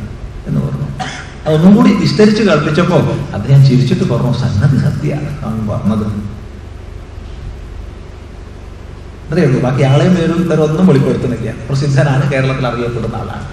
എന്ന് 0.48 0.60
പറഞ്ഞു. 0.60 0.91
അതൊന്നും 1.48 1.76
കൂടി 1.76 1.94
വിസ്തരിച്ച് 1.94 2.44
കൽപ്പിച്ചപ്പോ 2.44 2.98
അദ്ദേഹം 3.34 3.66
ചിരിച്ചിട്ട് 3.66 4.14
പറഞ്ഞു 4.14 4.34
സംഗതി 4.34 4.78
സത്യമാണ് 4.78 5.46
അവൻ 5.46 5.68
പറഞ്ഞത്. 5.68 6.06
അത്രയേ 9.30 9.48
ഉള്ളൂ. 9.48 9.62
ബാക്കി 9.62 9.84
ആളെയും 9.84 10.16
പേരും 10.16 10.50
തരം 10.52 10.64
ഒന്നും 10.64 10.88
വെളിപ്പെടുത്തുന്നില്ല. 10.88 11.54
പ്രസിദ്ധനാണ് 11.70 12.32
കേരളത്തിൽ 12.32 12.68
അറിയപ്പെടുന്ന 12.68 13.16
ആളാണ്. 13.16 13.48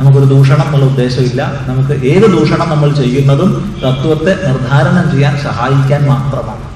നമുക്കൊരു 0.00 0.24
ദൂഷണം 0.24 0.66
എന്നുള്ള 0.66 0.84
ഉദ്ദേശമില്ല. 0.84 1.52
നമുക്ക് 1.66 2.06
ഏത് 2.06 2.30
ദൂഷണം 2.30 2.68
നമ്മൾ 2.68 2.92
ചെയ്യുന്നതും 2.92 3.74
തത്വത്തെ 3.84 4.48
നിർദ്ധാരണം 4.48 5.10
ചെയ്യാൻ 5.10 5.38
സഹായിക്കാൻ 5.38 6.08
മാത്രമാണ്. 6.08 6.72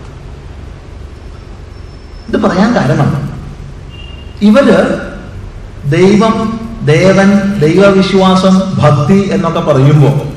ഇത് 2.28 2.36
പറയാൻ 2.36 2.74
കാരണം 2.74 3.30
ഇവർ 4.42 4.66
ദൈവം 5.90 6.60
ദേവൻ 6.84 7.30
ദൈവവിശ്വാസം 7.58 8.62
ഭക്തി 8.78 9.28
എന്നൊക്കെ 9.32 9.60
പറയുമ്പോൾ 9.60 10.35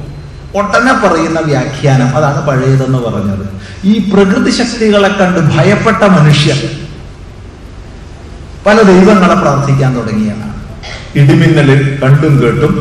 ഒട്ടനെ 0.55 0.93
പറയുന്ന 0.93 1.39
വ്യാഖ്യാനം 1.39 2.17
അതാണ് 2.17 2.47
പഴയതെന്ന് 2.47 2.97
പറഞ്ഞത്. 2.97 3.45
ഈ 3.85 4.11
പ്രകൃതി 4.11 4.51
ശക്തികളെ 4.51 5.09
കണ്ട് 5.09 5.39
ഭയപ്പെട്ട 5.55 6.03
മനുഷ്യർ 6.03 6.59
പല 8.65 8.81
ദൈവങ്ങളെ 8.81 9.35
പ്രാർത്ഥിക്കാൻ 9.35 9.97
തുടങ്ങിയതാണ്. 9.97 10.55
ഇടിമിന്നലിൽ 11.15 11.99
കണ്ടും 12.03 12.33
കേട്ടും 12.41 12.73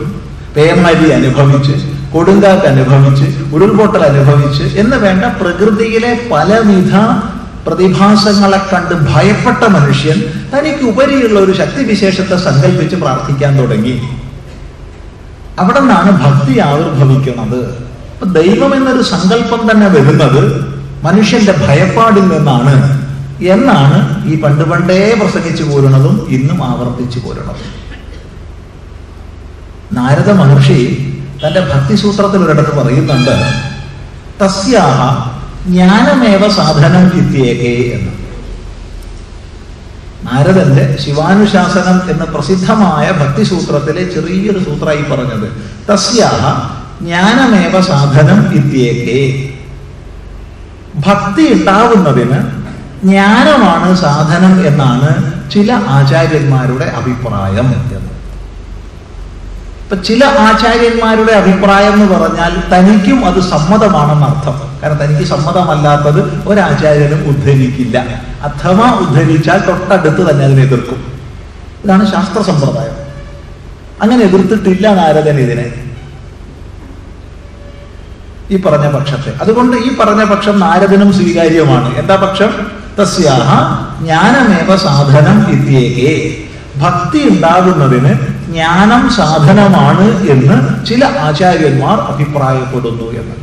പേമാരി 0.57 1.11
അനുഭവിച്ച് 1.11 1.75
കൊടുങ്കാറ്റ് 2.13 2.67
അനുഭവിച്ച് 2.67 3.27
ഉരുൾപൊട്ടൽ 3.55 4.03
അനുഭവിച്ച് 4.05 4.79
എന്ന് 4.79 4.97
വേണ്ട 4.97 5.25
പ്രകൃതിയിലെ 5.25 6.13
പലവിധ 6.33 6.95
പ്രതിഭാസങ്ങളെ 7.67 8.61
കണ്ട് 8.73 8.95
ഭയപ്പെട്ട 8.95 9.65
മനുഷ്യൻ 9.65 10.19
തനിക്ക് 10.53 10.85
ഉപരിയുള്ള 10.85 11.41
ഒരു 11.41 11.53
ശക്തിവിശേഷത്തെ 11.53 12.37
സങ്കല്പിച്ച് 12.37 12.97
പ്രാർത്ഥിക്കാൻ 12.97 13.59
തുടങ്ങി. 13.59 13.95
അവിടെ 15.61 15.81
നിന്നാണ് 15.81 16.11
ഭക്തി 16.25 16.59
ആവിർഭവിക്കുന്നത്. 16.59 17.61
ദൈവം 18.39 18.71
എന്നൊരു 18.75 19.03
സങ്കല്പം 19.03 19.61
തന്നെ 19.71 19.89
വരുന്നത് 19.89 20.43
മനുഷ്യന്റെ 21.05 21.55
ഭയപ്പാടിൽ 21.67 22.25
നിന്നാണ് 22.35 22.75
എന്നാണ് 23.55 23.99
ഈ 24.29 24.41
പണ്ട് 24.41 24.65
പണ്ടേ 24.71 25.17
പ്രസംഗിച്ചു 25.21 25.65
പോരുന്നതും 25.65 26.15
ഇന്നും 26.37 26.65
ആവർത്തിച്ചു 26.65 27.19
പോരുന്നതും. 27.19 27.69
നാരദ 29.93 30.31
മഹർഷി 30.31 30.81
തന്റെ 31.43 31.61
ഭക്തിസൂത്രത്തിൽ 31.73 32.41
ഒരിടത്ത് 32.45 32.73
പറയുന്നുണ്ട് 32.79 33.37
തസ്യാഹ 34.41 34.99
ജ്ഞാനമേവ 35.69 36.43
സാധനം 36.57 37.05
വിദ്യേകേ 37.15 37.75
എന്ന്. 37.97 38.13
നാരദന്റെ 40.33 40.97
ശിവാനുശാസനം 41.01 42.11
എന്ന 42.11 42.25
പ്രസിദ്ധമായ 42.25 43.11
ഭക്തിസൂത്രത്തിലെ 43.11 44.05
ചെറിയൊരു 44.05 44.59
സൂത്രമായി 44.59 45.03
പറഞ്ഞത് 45.03 45.49
തസ്യാഹ 45.93 46.43
ജ്ഞാനമേവ 47.05 47.81
സാധനം 47.81 48.41
ഇത്യേകേ. 48.53 49.21
ഭക്തി 51.07 51.53
ഉണ്ടാവുന്നതിന് 51.53 52.39
ജ്ഞാനമാണ് 53.05 53.97
സാധനം 53.97 54.67
എന്നാണ് 54.67 55.11
ചില 55.51 55.73
ആചാര്യന്മാരുടെ 55.73 56.85
അഭിപ്രായം. 56.85 57.69
എന്ന് 57.75 58.19
ഇപ്പൊ 59.83 59.97
ചില 60.03 60.25
ആചാര്യന്മാരുടെ 60.25 61.33
അഭിപ്രായം 61.33 61.93
എന്ന് 61.93 62.19
പറഞ്ഞാൽ 62.19 62.53
തനിക്കും 62.73 63.27
അത് 63.27 63.41
സമ്മതമാണെന്നർത്ഥം. 63.41 64.57
കാരണം 64.83 64.97
തനിക്ക് 64.97 65.31
സമ്മതമല്ലാത്തത് 65.31 66.49
ഒരാചാര്യനും 66.49 67.29
ഉദ്ധരിക്കില്ല. 67.29 68.28
അഥവാ 68.43 68.91
ഉദ്ധരിച്ചാൽ 68.93 69.59
തൊട്ടടുത്ത് 69.59 70.31
തന്നെ 70.31 70.45
അതിനെ 70.45 70.63
എതിർക്കും. 70.63 71.13
ഇതാണ് 71.85 72.13
ശാസ്ത്ര 72.13 72.43
സമ്പ്രദായം. 72.43 73.09
അങ്ങനെ 74.03 74.23
എതിർത്തിട്ടില്ല 74.25 74.95
നാരദൻ 74.95 75.39
ഇതിനെ? 75.39 75.75
ഈ 78.51 78.63
പറഞ്ഞ 78.63 78.91
പക്ഷത്തെ. 78.91 79.33
അതുകൊണ്ട് 79.41 79.77
ഈ 79.77 79.97
പറഞ്ഞ 79.97 80.25
പക്ഷം 80.25 80.61
നാരദനും 80.61 81.13
സ്വീകാര്യമാണ് 81.13 81.97
എന്താ 81.97 82.17
പക്ഷം? 82.17 82.67
തസ്യാഹ 83.03 83.79
ജ്ഞാനമേവ 84.03 84.77
സാധനം 84.77 85.51
ഇത്യേകേ. 85.51 86.37
ഭക്തി 86.77 87.29
ഉണ്ടാകുന്നതിന് 87.29 88.15
ജ്ഞാനം 88.51 89.11
സാധനമാണ് 89.11 90.29
എന്ന് 90.29 90.87
ചില 90.87 91.05
ആചാര്യന്മാർ 91.05 91.99
അഭിപ്രായപ്പെടുന്നു 92.01 93.13
എന്ന്. 93.13 93.35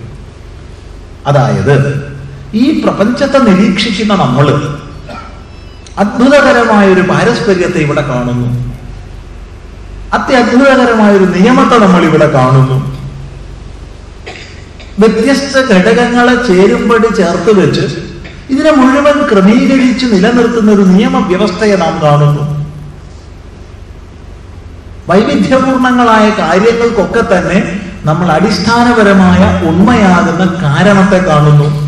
അതായത് 1.27 2.15
ഈ 2.53 2.83
പ്രപഞ്ചത്തെ 2.83 3.37
നിരീക്ഷിക്കുന്ന 3.37 4.15
നമ്മൾ 4.15 4.77
അത്ഭുതകരമായ 5.99 6.93
ഒരു 6.93 7.01
പാരസ്പര്യത്തെ 7.01 7.77
ഇവിടെ 7.77 8.01
കാണുന്നു. 8.01 8.47
അത്യത്ഭുതകരമായ 10.13 11.11
ഒരു 11.11 11.23
നിയമത്തെ 11.23 11.77
നമ്മൾ 11.77 12.03
ഇവിടെ 12.03 12.31
കാണുന്നു. 12.31 12.95
വ്യത്യസ്ത 14.99 15.61
ഘടകങ്ങളെ 15.71 16.35
ചേരുമ്പടി 16.47 17.15
ചേർത്ത് 17.15 17.51
വെച്ച് 17.59 17.85
ഇതിനെ 18.49 18.71
മുഴുവൻ 18.71 19.17
ക്രമീകരിച്ച് 19.31 20.05
നിലനിർത്തുന്ന 20.05 20.71
ഒരു 20.71 20.81
നിയമവ്യവസ്ഥയെ 20.81 21.75
നാം 21.75 22.01
കാണുന്നു. 22.03 22.43
വൈവിധ്യപൂർണങ്ങളായ 25.09 26.29
കാര്യങ്ങൾക്കൊക്കെ 26.29 27.23
തന്നെ 27.31 27.79
നമ്മൾ 28.03 28.31
അടിസ്ഥാനപരമായ 28.31 29.67
ഉണ്മയാകുന്ന 29.69 30.45
കാരണത്തെ 30.63 31.19
കാണുന്നു. 31.29 31.84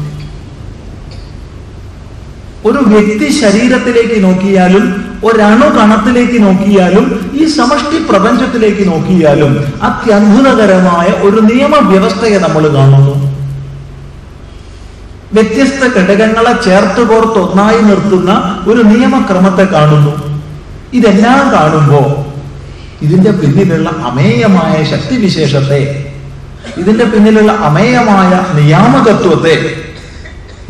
ഒരു 2.68 2.82
വ്യക്തി 2.92 3.28
ശരീരത്തിലേക്ക് 3.42 4.18
നോക്കിയാലും 4.24 4.84
ഒരണു 5.28 5.68
കണത്തിലേക്ക് 5.78 6.40
നോക്കിയാലും 6.46 7.06
ഈ 7.42 7.46
സമഷ്ടി 7.58 7.98
പ്രപഞ്ചത്തിലേക്ക് 8.10 8.84
നോക്കിയാലും 8.92 9.52
അത്യത്ഭുതകരമായ 9.90 11.08
ഒരു 11.28 11.40
നിയമവ്യവസ്ഥയെ 11.50 12.38
നമ്മൾ 12.46 12.64
കാണുന്നു. 12.78 13.16
വ്യത്യസ്ത 15.36 15.84
ഘടകങ്ങളെ 15.98 16.54
ചേർത്ത് 16.66 17.02
കോർത്ത് 17.10 17.40
ഒന്നായി 17.46 17.82
നിർത്തുന്ന 17.90 18.32
ഒരു 18.70 18.82
നിയമക്രമത്തെ 18.92 19.66
കാണുന്നു. 19.76 20.14
ഇതെല്ലാം 20.98 21.42
കാണുമ്പോ 21.56 22.02
ഇതിന്റെ 23.06 23.32
പിന്നിലുള്ള 23.32 23.90
അമേയമായ 24.10 24.76
ശക്തിവിശേഷത്തെ 24.92 25.82
ഇതിന്റെ 26.82 27.06
പിന്നിലുള്ള 27.12 27.52
അമേയമായ 27.70 28.32
നിയാമകത്വത്തെ 28.60 29.56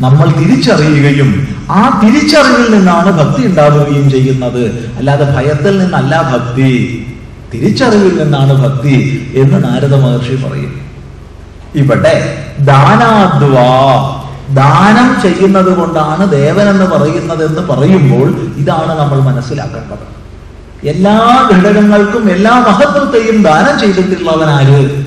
നമ്മൾ 0.00 0.26
തിരിച്ചറിയുകയും 0.40 1.30
ആ 1.70 2.00
തിരിച്ചറിവിൽ 2.04 2.74
നിന്നാണ് 2.74 3.12
ഭക്തി 3.12 3.46
ഉണ്ടാവുകയും 3.46 4.10
ചെയ്യുന്നത്. 4.10 4.92
അല്ലാതെ 4.96 5.24
ഭയത്തിൽ 5.24 5.78
നിന്നല്ല 5.78 6.30
ഭക്തി. 6.32 7.04
തിരിച്ചറിവിൽ 7.54 8.22
നിന്നാണ് 8.22 8.52
ഭക്തി 8.52 9.26
എന്ന് 9.34 9.64
നാരദ 9.64 9.94
മഹർഷി 9.94 10.34
പറയും. 10.34 10.80
ഇവിടെ 11.74 12.44
ദാനാദ്വാ. 12.60 13.68
ദാനം 14.54 15.22
ചെയ്യുന്നത് 15.22 15.76
കൊണ്ടാണ് 15.76 16.32
ദേവൻ 16.32 16.68
എന്ന് 16.68 16.84
പറയുന്നത് 16.84 17.44
എന്ന് 17.44 17.60
പറയുമ്പോൾ 17.60 18.28
ഇതാണ് 18.56 18.98
നമ്മൾ 19.00 19.20
മനസ്സിലാക്കേണ്ടത്. 19.20 20.18
എല്ലാ 20.88 21.48
ഘടകങ്ങൾക്കും 21.52 22.30
എല്ലാ 22.30 22.58
മഹത്വത്തെയും 22.58 23.42
ദാനം 23.42 23.78
ചെയ്തിട്ടുള്ളവൻ 23.80 24.50
ആര്? 24.50 25.04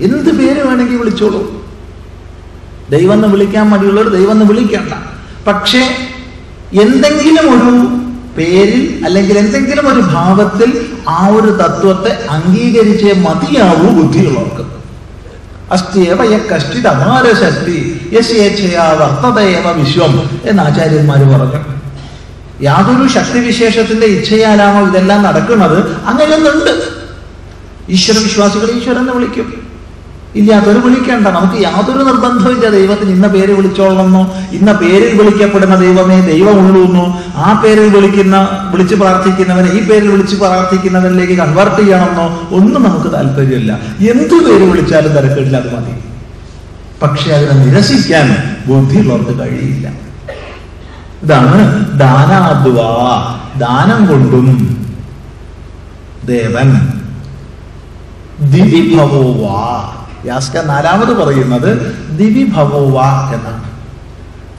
എന്ത് 0.00 0.30
പേര് 0.30 0.62
വേണമെങ്കിൽ 0.68 0.96
വിളിച്ചോളൂ. 0.96 1.61
ദൈവം 2.92 3.12
എന്ന് 3.12 3.28
വിളിക്കാൻ 3.28 3.68
മടിയുള്ളവർ 3.68 4.08
ദൈവം 4.08 4.32
എന്ന് 4.32 4.44
വിളിക്കണ്ട. 4.44 4.92
പക്ഷേ 5.46 5.96
എന്തെങ്കിലും 6.82 7.46
ഒരു 7.54 7.72
പേരിൽ 8.38 9.02
അല്ലെങ്കിൽ 9.04 9.38
എന്തെങ്കിലും 9.38 9.92
ഒരു 9.92 10.00
ഭാവത്തിൽ 10.00 10.86
ആ 11.08 11.26
ഒരു 11.26 11.50
തത്വത്തെ 11.50 12.26
അംഗീകരിച്ചേ 12.30 13.12
മതിയാവൂ 13.12 14.02
ബുദ്ധിയുള്ളവർക്ക്. 14.02 14.72
അസ്ഥിയവ 15.72 16.24
യ 16.24 16.38
അപാരശക്തി 16.86 18.00
യശേച്ഛയാ 18.12 18.84
വർത്തതയേവ 19.00 19.70
വിശ്വം 19.70 20.30
എന്ന് 20.44 20.62
ആചാര്യന്മാർ 20.62 21.18
പറഞ്ഞു. 21.18 21.60
യാതൊരു 22.62 23.08
ശക്തിവിശേഷത്തിന്റെ 23.08 24.06
ഇച്ഛയാലാണോ 24.06 24.86
ഇതെല്ലാം 24.86 25.22
നടക്കുന്നത്? 25.22 25.96
അങ്ങനെയൊന്നുണ്ട്. 26.06 26.72
ഈശ്വര 27.88 28.18
വിശ്വാസികൾ 28.18 28.70
ഈശ്വരൻ 28.70 29.06
എന്ന് 30.36 30.52
അതൊരു 30.52 30.78
വിളിക്കേണ്ട. 30.78 31.26
നമുക്ക് 31.26 31.62
യാതൊരു 31.62 31.98
നിർബന്ധമില്ല 31.98 32.70
ദൈവത്തിന് 32.70 33.10
ഇന്ന 33.10 33.26
പേര് 33.26 33.52
വിളിച്ചോളണമെന്നോ 33.52 34.34
ഇന്ന 34.52 34.72
പേരിൽ 34.72 35.22
വിളിക്കപ്പെടുന്ന 35.22 35.74
ദൈവമേ 35.74 36.20
ദൈവമുള്ളൂന്നോ 36.20 37.20
ആ 37.36 37.60
പേരിൽ 37.64 37.96
വിളിക്കുന്ന 37.96 38.48
വിളിച്ച് 38.70 38.94
പ്രാർത്ഥിക്കുന്നവനെ 38.94 39.70
ഈ 39.70 39.82
പേരിൽ 39.82 40.08
വിളിച്ച് 40.08 40.36
പ്രാർത്ഥിക്കുന്നവനിലേക്ക് 40.36 41.32
കൺവേർട്ട് 41.32 41.80
ചെയ്യണമെന്നോ 41.80 42.40
ഒന്നും 42.50 42.82
നമുക്ക് 42.82 43.12
താല്പര്യമില്ല. 43.12 43.72
എന്തു 44.10 44.34
പേര് 44.34 44.70
വിളിച്ചാലും 44.70 45.12
തിരക്കില്ല 45.12 45.56
അത് 45.56 45.74
മതി. 45.74 45.92
പക്ഷെ 47.02 47.32
അതിനെ 47.34 47.64
നിരസിക്കാൻ 47.64 48.56
ബുദ്ധിയുള്ളവർക്ക് 48.66 49.38
കഴിയില്ല. 49.38 49.88
ഇതാണ് 51.22 51.90
ദാനാദ്വാ 51.98 52.90
ദാനം 53.56 54.06
കൊണ്ടും 54.06 54.48
ദേവൻ. 56.24 56.74
ദിവിഭവോവാ 58.50 59.92
യാസ്ക 60.26 60.58
നാലാമത് 60.58 61.16
പറയുന്നത് 61.16 61.94
ദിവിഭവോവ 62.18 63.00
എന്നാണ്. 63.34 63.70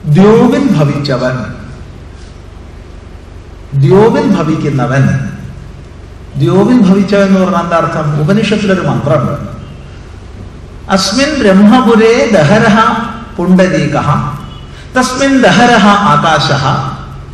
ദ്യോവിൽ 0.05 0.77
ഭവിച്ചവൻ. 0.77 1.37
ദ്യോവിൽ 3.79 4.35
ഭവിക്കുന്നവൻ. 4.35 5.19
ദ്യോവിൽ 6.37 6.77
ഭവിച്ചവൻ 6.77 7.27
എന്ന് 7.27 7.39
പറഞ്ഞാൽ 7.39 7.63
എന്താ 7.63 7.77
അർത്ഥം? 7.77 8.21
ഉപനിഷത്തിലൊരു 8.21 8.81
മന്ത്രമുണ്ട്. 8.81 9.53
അസ്മിൻ 10.91 11.39
ബ്രഹ്മപുരേ 11.39 12.29
ദഹരഹ 12.33 12.79
പുണ്ടരീക 13.37 13.97
തസ്മിൻ 14.97 15.41
ദഹരഹ 15.41 15.87
ആകാശ 15.87 16.51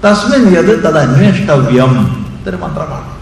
തസ്മിൻ 0.06 0.58
യത് 0.58 0.80
തത് 0.80 0.98
അന്വേഷ്ടവ്യം 0.98 2.26
ഇതൊരു 2.42 2.56
മന്ത്രമാണ്. 2.56 3.20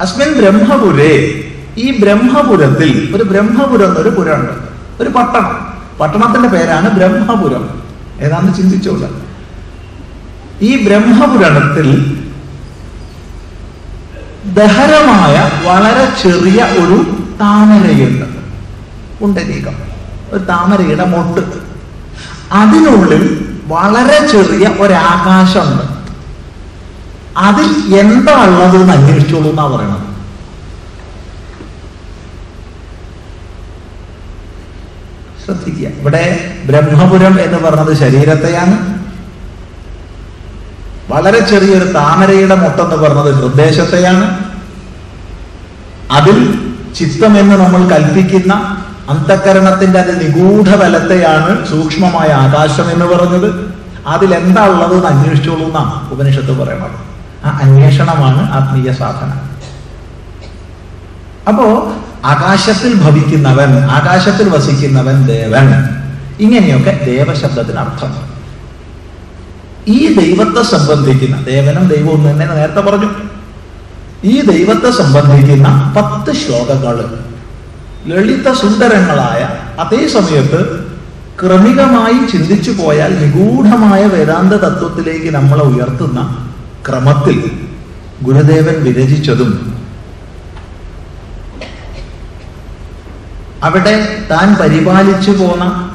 അസ്മിൻ 0.00 0.32
ബ്രഹ്മപുരേ 0.40 1.46
ഈ 1.76 2.00
ബ്രഹ്മപുരത്തിൽ 2.00 3.16
ഒരു 3.16 3.22
ബ്രഹ്മപുരം 3.22 3.88
എന്നൊരു 3.88 4.08
പുരമുണ്ട്. 4.08 4.52
ഒരു 5.02 5.08
പട്ടണം. 5.08 5.74
പട്ടണത്തിന്റെ 6.00 6.48
പേരാണ് 6.48 6.90
ബ്രഹ്മപുരം. 6.90 7.82
ഏതാണ്ട് 8.20 8.56
ചിന്തിച്ചോളൂ. 8.56 9.10
ഈ 10.60 10.84
ബ്രഹ്മപുരണത്തിൽ 10.84 12.16
ദഹരമായ 14.44 15.50
വളരെ 15.66 16.08
ചെറിയ 16.22 16.62
ഒരു 16.64 17.22
താമരയുണ്ട്. 17.40 18.26
ഉണ്ടരീകം 19.24 19.74
ഒരു 20.32 20.44
താമരയുടെ 20.44 21.04
മൊട്ട്. 21.04 21.40
അതിനുള്ളിൽ 22.52 23.48
വളരെ 23.66 24.26
ചെറിയ 24.26 24.66
ഒരാകാശമുണ്ട്. 24.80 26.00
അതിൽ 27.36 27.94
എന്താ 27.94 28.44
ഉള്ളത് 28.44 28.76
എന്ന് 28.76 28.92
അന്വേഷിച്ചോളൂ 28.92 29.50
എന്നാ 29.50 29.66
പറയണത്. 29.66 30.09
ശ്രദ്ധിക്കുക. 35.50 35.88
ഇവിടെ 36.00 36.22
ബ്രഹ്മപുരം 36.66 37.34
എന്ന് 37.44 37.58
പറഞ്ഞത് 37.58 37.92
ശരീരത്തെയാണ്. 37.96 38.76
വളരെ 41.10 41.38
ചെറിയൊരു 41.38 41.84
താമരയുടെ 41.84 42.54
മുട്ടെന്ന് 42.54 42.96
പറഞ്ഞത് 42.96 43.34
ഹൃദ്ദേശത്തെയാണ് 43.34 44.26
അതിൽ 46.10 46.36
ചിത്തം 46.98 47.38
എന്ന് 47.38 47.56
നമ്മൾ 47.56 47.82
കൽപ്പിക്കുന്ന 47.88 48.54
അന്തക്കരണത്തിന്റെ 49.10 49.98
അത് 50.00 50.12
നിഗൂഢ 50.20 50.68
ബലത്തെയാണ് 50.76 51.66
സൂക്ഷ്മമായ 51.70 52.28
ആകാശം 52.32 52.90
എന്ന് 52.90 53.04
പറഞ്ഞത്. 53.04 53.48
അതിൽ 54.06 54.34
എന്താ 54.34 54.62
ഉള്ളത് 54.66 54.94
എന്ന് 54.94 55.06
അന്വേഷിച്ചോളൂ 55.06 55.64
എന്നാണ് 55.66 56.12
ഉപനിഷത്ത് 56.12 56.52
പറയണത് 56.60 56.98
ആ 57.44 57.58
അന്വേഷണമാണ് 57.62 58.42
ആത്മീയ 58.52 58.92
സാധന. 58.92 59.30
അപ്പോ 61.48 61.66
ആകാശത്തിൽ 62.24 62.94
ഭവിക്കുന്നവൻ 62.94 63.78
ആകാശത്തിൽ 63.78 64.48
വസിക്കുന്നവൻ 64.48 65.26
ദേവൻ. 65.26 65.88
ഇങ്ങനെയൊക്കെ 66.40 67.00
ദേവശബ്ദത്തിന് 67.06 67.76
അർത്ഥം. 67.76 68.14
ഈ 69.88 70.14
ദൈവത്തെ 70.14 70.62
സംബന്ധിക്കുന്ന 70.62 71.42
ദേവനും 71.42 71.88
ദൈവവും 71.88 72.30
തന്നെ 72.30 72.54
നേരത്തെ 72.54 72.80
പറഞ്ഞു. 72.80 73.08
ഈ 74.24 74.40
ദൈവത്തെ 74.40 74.90
സംബന്ധിക്കുന്ന 74.90 75.94
പത്ത് 75.96 76.36
ശ്ലോകങ്ങൾ 76.36 77.20
ലളിത 78.06 78.52
സുന്ദരങ്ങളായ 78.52 79.48
അതേ 79.80 80.08
സമയത്ത് 80.08 80.90
ക്രമികമായി 81.42 82.30
ചിന്തിച്ചു 82.32 82.70
പോയാൽ 82.70 83.14
നിഗൂഢമായ 83.20 84.06
വേദാന്ത 84.06 84.52
തത്വത്തിലേക്ക് 84.52 85.34
നമ്മളെ 85.34 85.62
ഉയർത്തുന്ന 85.62 86.48
ക്രമത്തിൽ 86.88 87.50
ഗുരുദേവൻ 88.22 88.82
വിരചിച്ചതും 88.82 89.69
അവിടെ 93.62 94.24
താൻ 94.30 94.54
പരിപാലിച്ചു 94.54 95.30
പോന്ന 95.30 95.90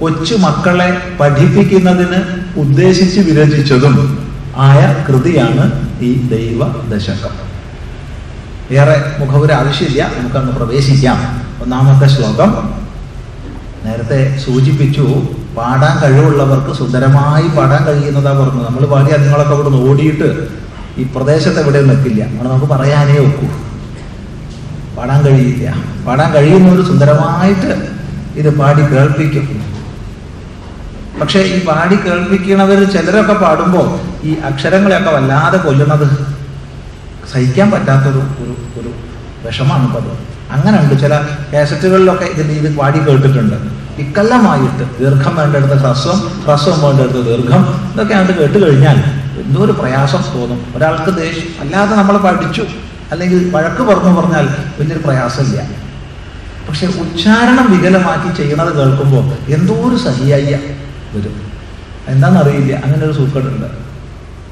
കൊച്ചു 0.00 0.34
മക്കളെ 0.34 1.02
പഠിപ്പിക്കുന്നതിന് 1.20 2.20
ഉദ്ദേശിച്ച് 2.58 3.20
വിരചിച്ചതും 3.20 4.28
ആയ 4.56 5.04
കൃതിയാണ് 5.08 5.88
ഈ 6.00 6.28
ദൈവ 6.28 6.88
ദശകം 6.96 7.54
ഏറെ 8.70 9.12
മുഖപുര 9.18 9.52
ആവശ്യമില്ല 9.52 10.10
നമുക്കങ്ങ് 10.18 10.52
പ്രവേശിക്കാം. 10.52 11.42
ഒന്നാമത്തെ 11.62 12.06
ശ്ലോകം. 12.06 12.74
നേരത്തെ 13.84 14.38
സൂചിപ്പിച്ചു 14.46 15.22
പാടാൻ 15.56 16.02
കഴിവുള്ളവർക്ക് 16.02 16.78
സുന്ദരമായി 16.78 17.48
പാടാൻ 17.56 17.84
കഴിയുന്നതാ 17.84 18.32
പറഞ്ഞു 18.32 18.64
നമ്മൾ 18.64 18.86
പാടി 18.86 19.10
അതുങ്ങളൊക്കെ 19.10 19.70
നിന്ന് 19.70 19.90
ഓടിയിട്ട് 19.90 20.48
ഈ 20.98 21.02
പ്രദേശത്ത് 21.02 21.60
എവിടെയും 21.60 21.88
നിൽക്കില്ല. 21.88 22.24
അവിടെ 22.24 22.48
നമുക്ക് 22.48 22.66
പറയാനേ 22.66 23.16
ഒക്കൂ. 23.18 23.63
പാടാൻ 24.96 25.20
കഴിയില്ല. 25.26 25.66
പാടാൻ 26.06 26.28
കഴിയുന്നവർ 26.34 26.80
സുന്ദരമായിട്ട് 26.90 27.70
ഇത് 28.40 28.50
പാടി 28.60 28.82
കേൾപ്പിക്കും 28.92 29.46
പക്ഷെ 31.20 31.40
ഈ 31.54 31.56
പാടി 31.66 31.96
കേൾപ്പിക്കുന്നവർ 32.04 32.78
ചിലരൊക്കെ 32.94 33.34
പാടുമ്പോൾ 33.42 33.86
ഈ 34.28 34.30
അക്ഷരങ്ങളെയൊക്കെ 34.48 35.10
വല്ലാതെ 35.16 35.58
കൊല്ലുന്നത് 35.66 36.06
സഹിക്കാൻ 37.32 37.68
പറ്റാത്തൊരു 37.74 38.22
ഒരു 38.42 38.54
ഒരു 38.78 38.90
വിഷമാണ് 39.44 39.86
പത് 39.94 40.10
അങ്ങനെ 40.54 40.76
ഉണ്ട് 40.82 40.94
ചില 41.02 41.14
കാസറ്റുകളിലൊക്കെ 41.52 42.26
ഇതിന്റെ 42.32 42.54
ഇത് 42.60 42.68
പാടി 42.78 42.98
കേട്ടിട്ടുണ്ട്. 43.06 43.56
ഇക്കല്ലമായിട്ട് 44.02 44.84
ദീർഘം 44.98 45.34
വേണ്ടെടുത്ത 45.38 45.74
ഹ്രസ്വം 45.84 46.18
ഹ്രസ്വം 46.44 46.78
വേണ്ടെടുത്ത 46.84 47.20
ദീർഘം 47.28 47.62
ഇതൊക്കെ 47.92 48.14
അങ്ങോട്ട് 48.14 48.34
കേട്ട് 48.40 48.58
കഴിഞ്ഞാൽ 48.64 48.98
എന്തോ 49.42 49.60
ഒരു 49.66 49.74
പ്രയാസം 49.80 50.22
തോന്നും. 50.34 50.60
ഒരാൾക്ക് 50.76 51.10
ദേഷ്യം. 51.20 51.48
അല്ലാതെ 51.62 51.94
നമ്മൾ 52.00 52.16
പഠിച്ചു. 52.26 52.64
അല്ലെങ്കിൽ 53.12 53.40
വഴക്ക് 53.54 53.82
പറഞ്ഞു 53.90 54.12
പറഞ്ഞാൽ 54.18 54.46
വലിയൊരു 54.78 55.02
പ്രയാസമില്ല. 55.06 55.60
പക്ഷെ 56.66 56.86
ഉച്ചാരണം 57.02 57.66
വികലമാക്കി 57.72 58.30
ചെയ്യുന്നത് 58.36 58.70
കേൾക്കുമ്പോൾ 58.78 59.24
എന്തോ 59.56 59.74
ഒരു 59.88 59.96
സഹിയായ 60.04 60.52
വരും. 61.14 61.34
എന്താണെന്നറിയില്ല 62.12 62.72
അങ്ങനെ 62.84 63.02
ഒരു 63.08 63.14
സൂക്കേടുണ്ട്. 63.18 63.68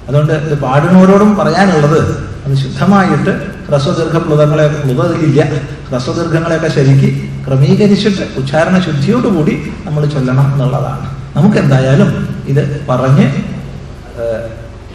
അതുകൊണ്ട് 0.08 0.32
ഇത് 0.46 0.54
പാടുന്നവരോടും 0.64 1.30
പറയാനുള്ളത് 1.40 2.00
അത് 2.44 2.54
ശുദ്ധമായിട്ട് 2.62 3.32
ഹ്രസ്വദീർഘ 3.66 4.16
പ്ലുതങ്ങളെ 4.24 4.66
പ്ലുതയില്ല 4.80 5.42
ഹ്രസ്വദീർഘങ്ങളെയൊക്കെ 5.88 6.70
ശരിക്ക് 6.76 7.10
ക്രമീകരിച്ചിട്ട് 7.46 8.24
ഉച്ചാരണ 8.40 8.76
ശുദ്ധിയോടുകൂടി 8.86 9.54
നമ്മൾ 9.86 10.02
ചൊല്ലണം 10.14 10.46
എന്നുള്ളതാണ്. 10.52 11.06
നമുക്ക് 11.36 11.58
എന്തായാലും 11.62 12.10
ഇത് 12.52 12.62
പറഞ്ഞ് 12.88 13.26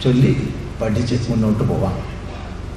ചൊല്ലി 0.04 0.32
പഠിച്ച് 0.80 1.16
മുന്നോട്ട് 1.30 1.64
പോവാം. 1.70 1.94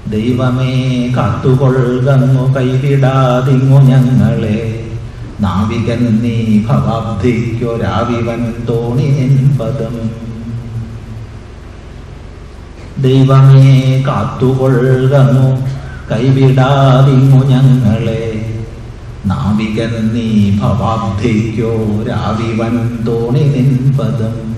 ദൈവമേ 0.10 1.14
കാത്തുകൊള്ളു 1.18 2.54
കൈവിടാതിങ്ങു 2.58 3.80
ഞങ്ങളെ. 3.80 4.88
നാവികൻ 5.42 6.20
നീ 6.22 6.66
ഭവാബ്ധിക്കൊരാവിവൻ 6.66 8.54
തോണി 8.70 9.58
പദം 9.58 10.12
ദൈവമേ 13.02 14.04
കാത്തുകൊള്ളു 14.08 15.60
കൈവിടാതിങ്ങു 16.12 17.46
ഞങ്ങളെ. 17.46 18.58
നാവികൻ 19.26 20.14
നീ 20.14 20.58
ഭവാബ്ധിക്കൊരാവിവൻ 20.58 23.00
തോണി 23.08 23.96
പദം 24.00 24.52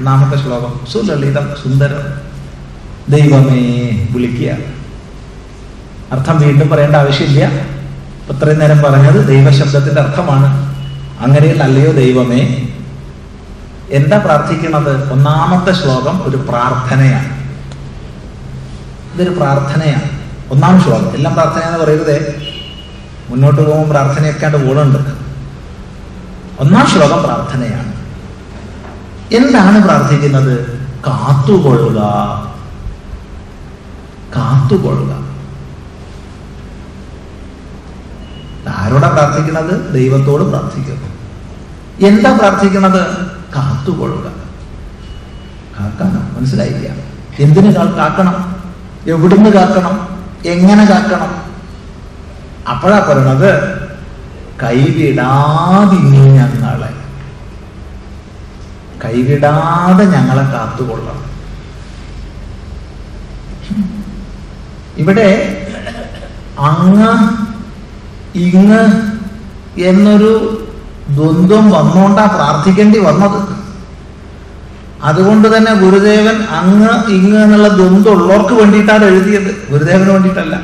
നാമത്തെ 0.00 0.36
ശ്ലോകം. 0.36 0.80
സുലളിതം 0.92 1.48
സുന്ദരം. 1.62 2.29
ദൈവമേ 3.10 3.90
വിളിക്കുക. 4.10 4.52
അർത്ഥം 6.12 6.40
വീണ്ടും 6.40 6.68
പറയേണ്ട 6.68 6.96
ആവശ്യമില്ല. 6.96 7.44
ഇപ്പൊ 7.44 8.34
ഇത്രയും 8.34 8.58
നേരം 8.58 8.82
പറഞ്ഞത് 8.82 9.28
ദൈവശബ്ദത്തിന്റെ 9.28 10.00
അർത്ഥമാണ്. 10.00 10.70
അങ്ങനെയുള്ള 11.20 11.64
അല്ലയോ 11.64 11.92
ദൈവമേ? 11.92 12.68
എന്താ 13.90 14.18
പ്രാർത്ഥിക്കുന്നത്? 14.18 15.12
ഒന്നാമത്തെ 15.12 15.72
ശ്ലോകം 15.72 16.22
ഒരു 16.24 16.36
പ്രാർത്ഥനയാണ്. 16.36 17.40
ഇതൊരു 19.14 19.30
പ്രാർത്ഥനയാണ്. 19.30 20.20
ഒന്നാം 20.50 20.80
ശ്ലോകം. 20.80 21.16
എല്ലാം 21.16 21.34
പ്രാർത്ഥന 21.34 21.60
എന്ന് 21.60 21.78
പറയരുതേ. 21.78 22.46
മുന്നോട്ട് 23.28 23.66
പോകുമ്പോൾ 23.66 23.90
പ്രാർത്ഥനയൊക്കെ 23.90 24.46
ആണ്ട് 24.46 24.66
കൂടുന്നുണ്ട് 24.66 25.10
ഒന്നാം 26.60 26.86
ശ്ലോകം 26.86 27.22
പ്രാർത്ഥനയാണ്. 27.22 27.92
എന്താണ് 29.34 29.84
പ്രാർത്ഥിക്കുന്നത്? 29.84 30.78
കാത്തുകൊള്ളുക. 31.06 32.49
കാത്തുകൊള്ളുക. 34.36 35.30
ആരോടാ 38.68 39.08
പ്രാർത്ഥിക്കുന്നത് 39.08 39.94
ദൈവത്തോട് 39.94 40.42
പ്രാർത്ഥിക്കുന്നു 40.42 41.08
എന്താ 42.06 42.36
പ്രാർത്ഥിക്കുന്നത് 42.36 43.26
കാത്തുകൊള്ളുക. 43.56 44.32
കാക്കണം? 45.80 46.36
മനസ്സിലായില്ല. 46.38 47.02
എന്തിനു 47.38 47.70
കാക്കണം? 47.96 48.56
എവിടുന്ന് 49.06 49.50
കാക്കണം? 49.50 50.08
എങ്ങനെ 50.46 50.84
കാക്കണം? 50.84 51.50
അപ്പോഴാ 52.70 52.98
പറയണത് 52.98 53.80
കൈവിടാതിനി 54.62 56.18
ഞങ്ങളെ 56.18 56.94
കൈവിടാതെ 59.04 60.04
ഞങ്ങളെ 60.04 60.42
കാത്തുകൊള്ളണം. 60.42 61.20
ഇവിടെ 64.96 65.28
അങ്ങ് 66.58 67.40
ഇങ്ങ് 68.38 69.10
എന്നൊരു 69.80 70.62
ദ്വന്ദ്വം 71.10 71.70
വന്നോണ്ടാ 71.70 72.26
പ്രാർത്ഥിക്കേണ്ടി 72.26 72.98
വന്നത്. 72.98 73.60
അതുകൊണ്ട് 75.02 75.56
തന്നെ 75.56 75.74
ഗുരുദേവൻ 75.74 76.42
അങ്ങ് 76.42 77.10
ഇങ്ങ് 77.10 77.42
എന്നുള്ള 77.42 77.68
ദ്വന്ദ്വം 77.68 78.12
ഉള്ളവർക്ക് 78.12 78.54
വേണ്ടിയിട്ടാണ് 78.54 79.04
എഴുതിയത്. 79.04 79.66
ഗുരുദേവന് 79.70 80.10
വേണ്ടിയിട്ടല്ല. 80.10 80.56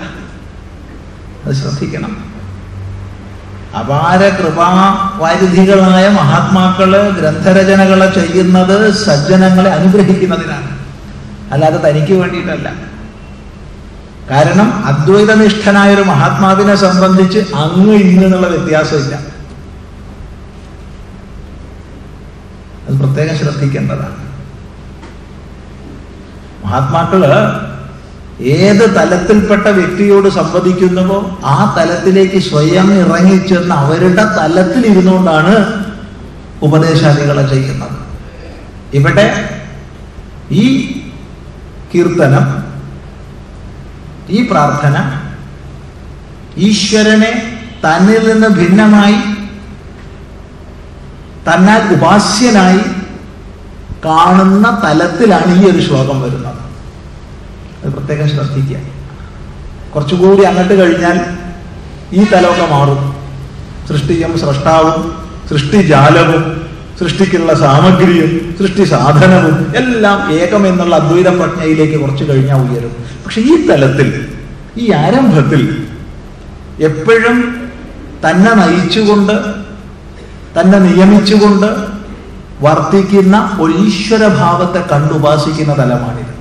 അത് 1.44 1.54
ശ്രദ്ധിക്കണം. 1.54 2.26
അപാര 3.78 4.28
കൃപാവാരിധികളായ 4.28 6.08
മഹാത്മാക്കൾ 6.08 7.10
ഗ്രന്ഥരചനകളെ 7.10 8.10
ചെയ്യുന്നത് 8.14 8.90
സജ്ജനങ്ങളെ 8.92 9.70
അനുഗ്രഹിക്കുന്നതിനാണ്. 9.70 10.78
അല്ലാതെ 11.52 11.90
തനിക്ക് 11.90 12.12
വേണ്ടിയിട്ടല്ല. 12.12 12.95
കാരണം 14.30 14.68
അദ്വൈതനിഷ്ഠനായ 14.86 15.94
ഒരു 15.94 16.02
മഹാത്മാവിനെ 16.02 16.74
സംബന്ധിച്ച് 16.74 17.38
അങ്ങ് 17.38 17.94
ഇങ്ങ് 17.94 18.24
എന്നുള്ള 18.24 18.46
വ്യത്യാസമില്ല. 18.46 19.14
അത് 22.86 22.96
പ്രത്യേകം 22.98 23.36
ശ്രദ്ധിക്കേണ്ടതാണ്. 23.36 24.18
മഹാത്മാക്കൾ 26.64 27.22
ഏത് 28.40 28.84
തലത്തിൽപ്പെട്ട 28.96 29.66
വ്യക്തിയോട് 29.66 30.28
സംവദിക്കുന്നുവോ 30.28 31.38
ആ 31.44 31.74
തലത്തിലേക്ക് 31.78 32.38
സ്വയം 32.38 32.88
ഇറങ്ങിച്ചെന്ന് 33.02 33.74
അവരുടെ 33.74 34.24
തലത്തിൽ 34.38 34.86
ഇരുന്നുകൊണ്ടാണ് 34.86 35.54
ഉപദേശാദികളെ 36.62 37.48
ചെയ്യുന്നത്. 37.48 37.96
ഇവിടെ 38.92 39.26
ഈ 40.50 40.64
കീർത്തനം 41.94 42.65
ഈ 44.28 44.48
പ്രാർത്ഥന 44.48 45.20
ഈശ്വരനെ 46.56 47.62
തന്നിൽ 47.84 48.32
നിന്ന് 48.32 48.48
ഭിന്നമായി 48.48 49.14
തന്നാൽ 51.48 51.92
ഉപാസ്യനായി 51.92 52.80
കാണുന്ന 54.04 54.80
തലത്തിലാണ് 54.84 55.62
ഈ 55.62 55.70
ഒരു 55.70 55.80
ശ്ലോകം 55.82 56.22
വരുന്നത്. 56.22 56.58
അത് 57.84 57.92
പ്രത്യേകം 57.92 58.28
ശ്രദ്ധിക്കുക. 58.28 58.76
കുറച്ചുകൂടി 59.94 60.42
അങ്ങോട്ട് 60.42 60.82
കഴിഞ്ഞാൽ 60.82 61.20
ഈ 62.12 62.24
തലമൊക്കെ 62.24 62.66
മാറും. 62.74 63.16
സൃഷ്ടിയും 63.88 64.38
സൃഷ്ടാവും 64.38 65.26
സൃഷ്ടിജാലവും 65.48 66.65
സൃഷ്ടിക്കുള്ള 66.98 67.54
സാമഗ്രിയും 67.54 68.54
സൃഷ്ടി 68.58 68.84
സാധനവും 68.84 69.72
എല്ലാം 69.76 70.32
ഏകം 70.32 70.66
എന്നുള്ള 70.66 70.94
അദ്വൈത 70.96 71.28
പ്രജ്ഞയിലേക്ക് 71.28 72.00
കുറച്ച് 72.00 72.24
കഴിഞ്ഞാൽ 72.30 72.60
ഉയരും. 72.60 72.92
പക്ഷെ 73.24 73.40
ഈ 73.40 73.66
തലത്തിൽ 73.66 74.28
ഈ 74.76 74.92
ആരംഭത്തിൽ 74.92 75.62
എപ്പോഴും 76.78 77.36
തന്നെ 78.24 78.54
നയിച്ചുകൊണ്ട് 78.54 79.36
തന്നെ 80.60 80.78
നിയമിച്ചുകൊണ്ട് 80.78 81.66
വർത്തിക്കുന്ന 82.60 83.56
ഒരു 83.60 83.72
ഈശ്വരഭാവത്തെ 83.72 84.80
കണ്ടുപാസിക്കുന്ന 84.92 85.72
തലമാണിത്. 85.78 86.34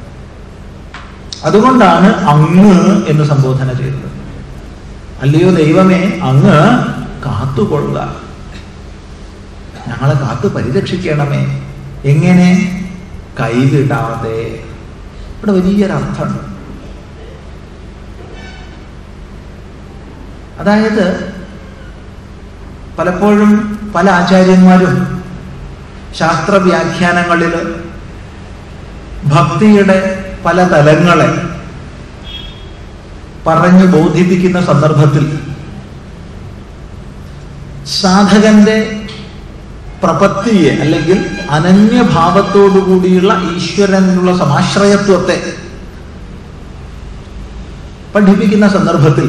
അതുകൊണ്ടാണ് 1.43 2.09
അങ്ങ് 2.25 3.05
എന്ന് 3.07 3.23
സംബോധന 3.23 3.73
ചെയ്തത്. 3.73 4.09
അല്ലയോ 5.21 5.49
ദൈവമേ 5.49 6.19
അങ്ങ് 6.23 6.57
കാത്തുകൊള്ളുക. 7.25 8.24
ഞങ്ങളെ 9.87 10.13
കാത്തു 10.13 10.47
പരിരക്ഷിക്കണമേ. 10.47 11.71
എങ്ങനെ? 12.05 12.81
കൈവിടാതെ. 13.39 14.59
ഇവിടെ 15.37 15.51
വലിയൊരർത്ഥമുണ്ട് 15.51 16.55
അതായത് 20.59 21.33
പലപ്പോഴും 22.99 23.79
പല 23.95 24.09
ആചാര്യന്മാരും 24.09 25.23
ശാസ്ത്രവ്യാഖ്യാനങ്ങളിൽ 26.17 27.75
ഭക്തിയുടെ 29.25 30.25
പല 30.45 30.63
തലങ്ങളെ 30.63 31.55
പറഞ്ഞു 33.47 33.85
ബോധിപ്പിക്കുന്ന 33.85 34.61
സന്ദർഭത്തിൽ 34.61 35.39
സാധകന്റെ 37.85 39.04
പ്രപത്തിയെ 40.05 40.71
അല്ലെങ്കിൽ 40.71 41.19
അനന്യഭാവത്തോടുകൂടിയുള്ള 41.49 43.33
ഈശ്വരനുള്ള 43.55 44.37
സമാശ്രയത്വത്തെ 44.37 45.37
പഠിപ്പിക്കുന്ന 48.15 48.67
സന്ദർഭത്തിൽ 48.67 49.27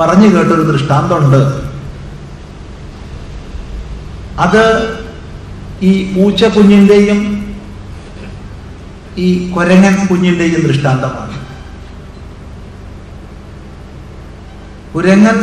പറഞ്ഞു 0.00 0.28
കേട്ടൊരു 0.28 0.62
ദൃഷ്ടാന്തമുണ്ട്. 0.62 1.40
അത് 4.38 4.62
ഈ 5.82 5.92
പൂച്ച 6.14 6.44
കുഞ്ഞിന്റെയും 6.44 7.20
ഈ 9.18 9.50
കൊരങ്ങൻ 9.50 10.06
കുഞ്ഞിന്റെയും 10.06 10.62
ദൃഷ്ടാന്തമാണ്. 10.66 11.36
കുരങ്ങൻ 14.94 15.38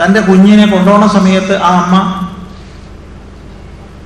തന്റെ 0.00 0.20
കുഞ്ഞിനെ 0.20 0.66
കൊണ്ടുപോണ 0.66 1.06
സമയത്ത് 1.06 1.54
ആ 1.62 1.70
അമ്മ 1.82 1.94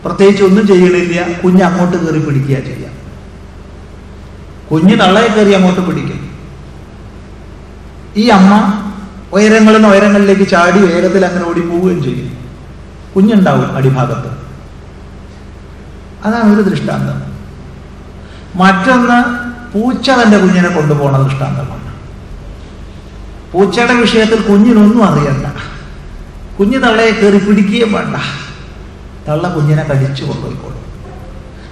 പ്രത്യേകിച്ച് 0.05 0.45
ഒന്നും 0.45 0.67
ചെയ്യണില്ല. 0.67 1.41
കുഞ്ഞ് 1.41 1.62
അങ്ങോട്ട് 1.62 2.07
കയറി 2.07 2.19
പിടിക്കുക 2.19 2.57
ചെയ്യാം. 2.57 2.93
കുഞ്ഞ് 4.71 5.01
തള്ളയെ 5.01 5.29
കയറി 5.29 5.51
അങ്ങോട്ട് 5.51 5.81
പിടിക്കും. 5.81 6.31
ഈ 8.17 8.29
അമ്മ 8.29 8.79
ഉയരങ്ങളിൽ 9.33 9.77
നിന്ന് 9.77 9.88
ഉയരങ്ങളിലേക്ക് 9.88 10.51
ചാടി 10.51 10.79
വേഗത്തിൽ 10.79 11.27
അങ്ങനെ 11.27 11.49
ഓടി 11.49 11.61
പോവുകയും 11.61 12.03
ചെയ്യും. 12.03 12.37
കുഞ്ഞുണ്ടാവും 13.17 13.77
അടിഭാഗത്ത്. 13.77 14.43
അതാണ് 16.25 16.55
ഒരു 16.55 16.62
ദൃഷ്ടാന്തം. 16.62 17.33
മറ്റൊന്ന് 18.55 19.43
പൂച്ച 19.73 20.11
തന്റെ 20.11 20.38
കുഞ്ഞിനെ 20.38 20.69
കൊണ്ടുപോകുന്ന 20.69 21.19
ദൃഷ്ടാന്തമാണ്. 21.19 21.83
പൂച്ചയുടെ 23.53 23.95
വിഷയത്തിൽ 23.95 24.41
കുഞ്ഞിനൊന്നും 24.41 25.05
അറിയണ്ട. 25.05 25.47
കുഞ്ഞു 26.59 26.79
തള്ളയെ 26.79 27.11
കയറി 27.11 27.38
പിടിക്കുകയും 27.38 27.93
വേണ്ട. 27.93 28.17
തള്ള 29.29 29.55
കുഞ്ഞിനെ 29.55 29.85
കടിച്ചു 29.85 30.25
കൊണ്ടുപോയിക്കോളും. 30.25 30.83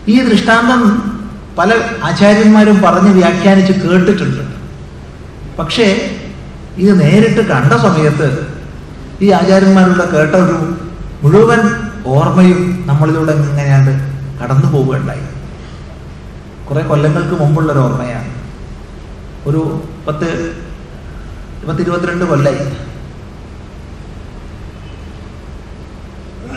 ഈ 0.09 0.29
ദൃഷ്ടാന്തം 0.29 0.83
പല 1.59 1.75
ആചാര്യന്മാരും 2.05 2.83
പറഞ്ഞ് 2.83 3.13
വ്യാഖ്യാനിച്ച് 3.13 3.73
കേട്ടിട്ടുണ്ട്. 3.73 4.45
പക്ഷേ 5.59 6.17
ഇത് 6.77 7.01
നേരിട്ട് 7.01 7.49
കണ്ട 7.49 7.73
സമയത്ത് 7.73 8.47
ഈ 9.23 9.31
ആചാര്യന്മാരുടെ 9.31 10.07
കേട്ട 10.11 10.35
ഒരു 10.35 10.75
മുഴുവൻ 11.23 11.61
ഓർമ്മയും 12.07 12.83
നമ്മളിലൂടെ 12.87 13.33
ഇങ്ങനെയാണ്ട് 13.33 13.93
കടന്നു 14.43 14.73
പോവുകയുണ്ടായി. 14.73 15.25
കുറെ 16.69 16.83
കൊല്ലങ്ങൾക്ക് 16.83 17.43
മുമ്പുള്ള 17.43 17.73
ഒരു 17.73 17.79
ഓർമ്മയാണ്. 17.79 18.35
ഒരു 19.47 19.83
പത്ത് 20.09 20.29
പത്ത് 21.69 21.81
ഇരുപത്തിരണ്ട് 21.81 22.25
കൊല്ലായി. 22.25 22.59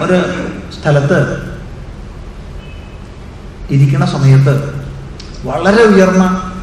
ഒരു 0.04 0.18
സ്ഥലത്ത് 0.82 1.38
ഇരിക്കുന്ന 3.72 4.06
സമയത്ത് 4.06 4.84
വളരെ 5.46 5.84
ഉയർന്ന 5.84 6.54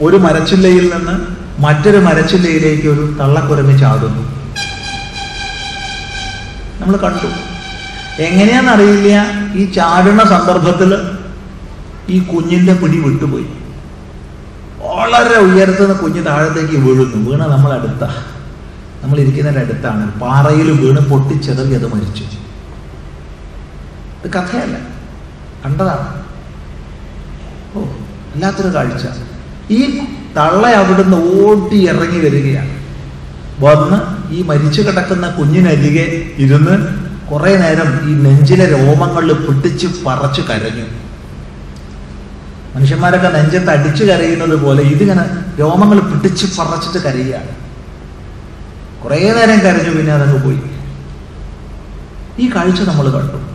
ഒരു 0.00 0.16
മരച്ചില്ലയിൽ 0.16 0.92
നിന്ന് 0.94 1.36
മറ്റൊരു 1.62 1.96
മരച്ചില്ലയിലേക്ക് 1.96 2.88
ഒരു 2.88 3.16
തള്ളക്കുരമി 3.20 3.78
ചാടുന്നു. 3.78 4.22
നമ്മൾ 6.80 6.96
കണ്ടു. 6.96 7.26
എങ്ങനെയാണെന്നറിയില്ല. 8.22 9.24
ഈ 9.54 9.72
ചാടുന്ന 9.72 10.24
സന്ദർഭത്തിൽ 10.24 10.94
ഈ 12.08 12.18
കുഞ്ഞിന്റെ 12.18 12.74
പിടി 12.74 12.98
വിട്ടുപോയി. 12.98 13.46
വളരെ 14.80 15.38
ഉയരത്തുനിന്ന് 15.38 15.94
കുഞ്ഞ് 15.94 16.26
താഴത്തേക്ക് 16.26 16.74
വീഴുന്നു. 16.74 17.30
വീണ 17.30 17.46
നമ്മൾ 17.46 17.72
നമ്മളിരിക്കുന്നതിന്റെ 19.02 19.64
അടുത്താണ്. 19.64 20.20
പാറയിൽ 20.20 20.70
വീണ് 20.70 21.00
പൊട്ടിച്ചെതറി 21.00 21.74
അത് 21.74 21.94
മരിച്ചു. 21.94 22.24
ഇത് 24.26 24.32
കഥയല്ല. 24.32 24.76
കണ്ടതാണ്. 25.64 26.22
ഓ 27.74 27.80
വല്ലാത്തൊരു 27.82 28.74
കാഴ്ച. 28.74 29.04
ഈ 29.70 29.98
തള്ള 30.36 30.66
അവിടുന്ന് 30.66 31.16
ഓടി 31.16 31.88
ഇറങ്ങി 31.88 32.18
വരികയാണ്. 32.18 32.86
വന്ന് 33.60 34.32
ഈ 34.34 34.42
മരിച്ചു 34.42 34.82
കിടക്കുന്ന 34.82 35.30
കുഞ്ഞിനരികെ 35.30 36.34
ഇരുന്ന് 36.38 37.06
കുറെ 37.26 37.56
നേരം 37.56 38.10
ഈ 38.10 38.14
നെഞ്ചിലെ 38.14 38.70
രോമങ്ങളിൽ 38.70 39.32
പിടിച്ച് 39.32 39.86
പറച്ചു 40.06 40.42
കരഞ്ഞു. 40.42 40.84
മനുഷ്യന്മാരൊക്കെ 42.76 43.28
നെഞ്ചത്ത് 43.28 43.70
അടിച്ചു 43.70 44.04
കരയുന്നത് 44.04 44.56
പോലെ 44.56 44.82
ഇതിങ്ങനെ 44.82 45.24
രോമങ്ങൾ 45.60 46.00
പിടിച്ച് 46.00 46.60
പറച്ചിട്ട് 46.60 47.04
കരയുകയാണ്. 47.04 47.48
കുറേ 49.04 49.32
നേരം 49.32 49.60
കരഞ്ഞു 49.60 49.98
പിന്നെ 49.98 50.12
അതങ്ങ് 50.12 50.44
പോയി. 50.44 50.60
ഈ 52.38 52.50
കാഴ്ച 52.54 52.80
നമ്മൾ 52.80 53.10
കണ്ടു. 53.10 53.45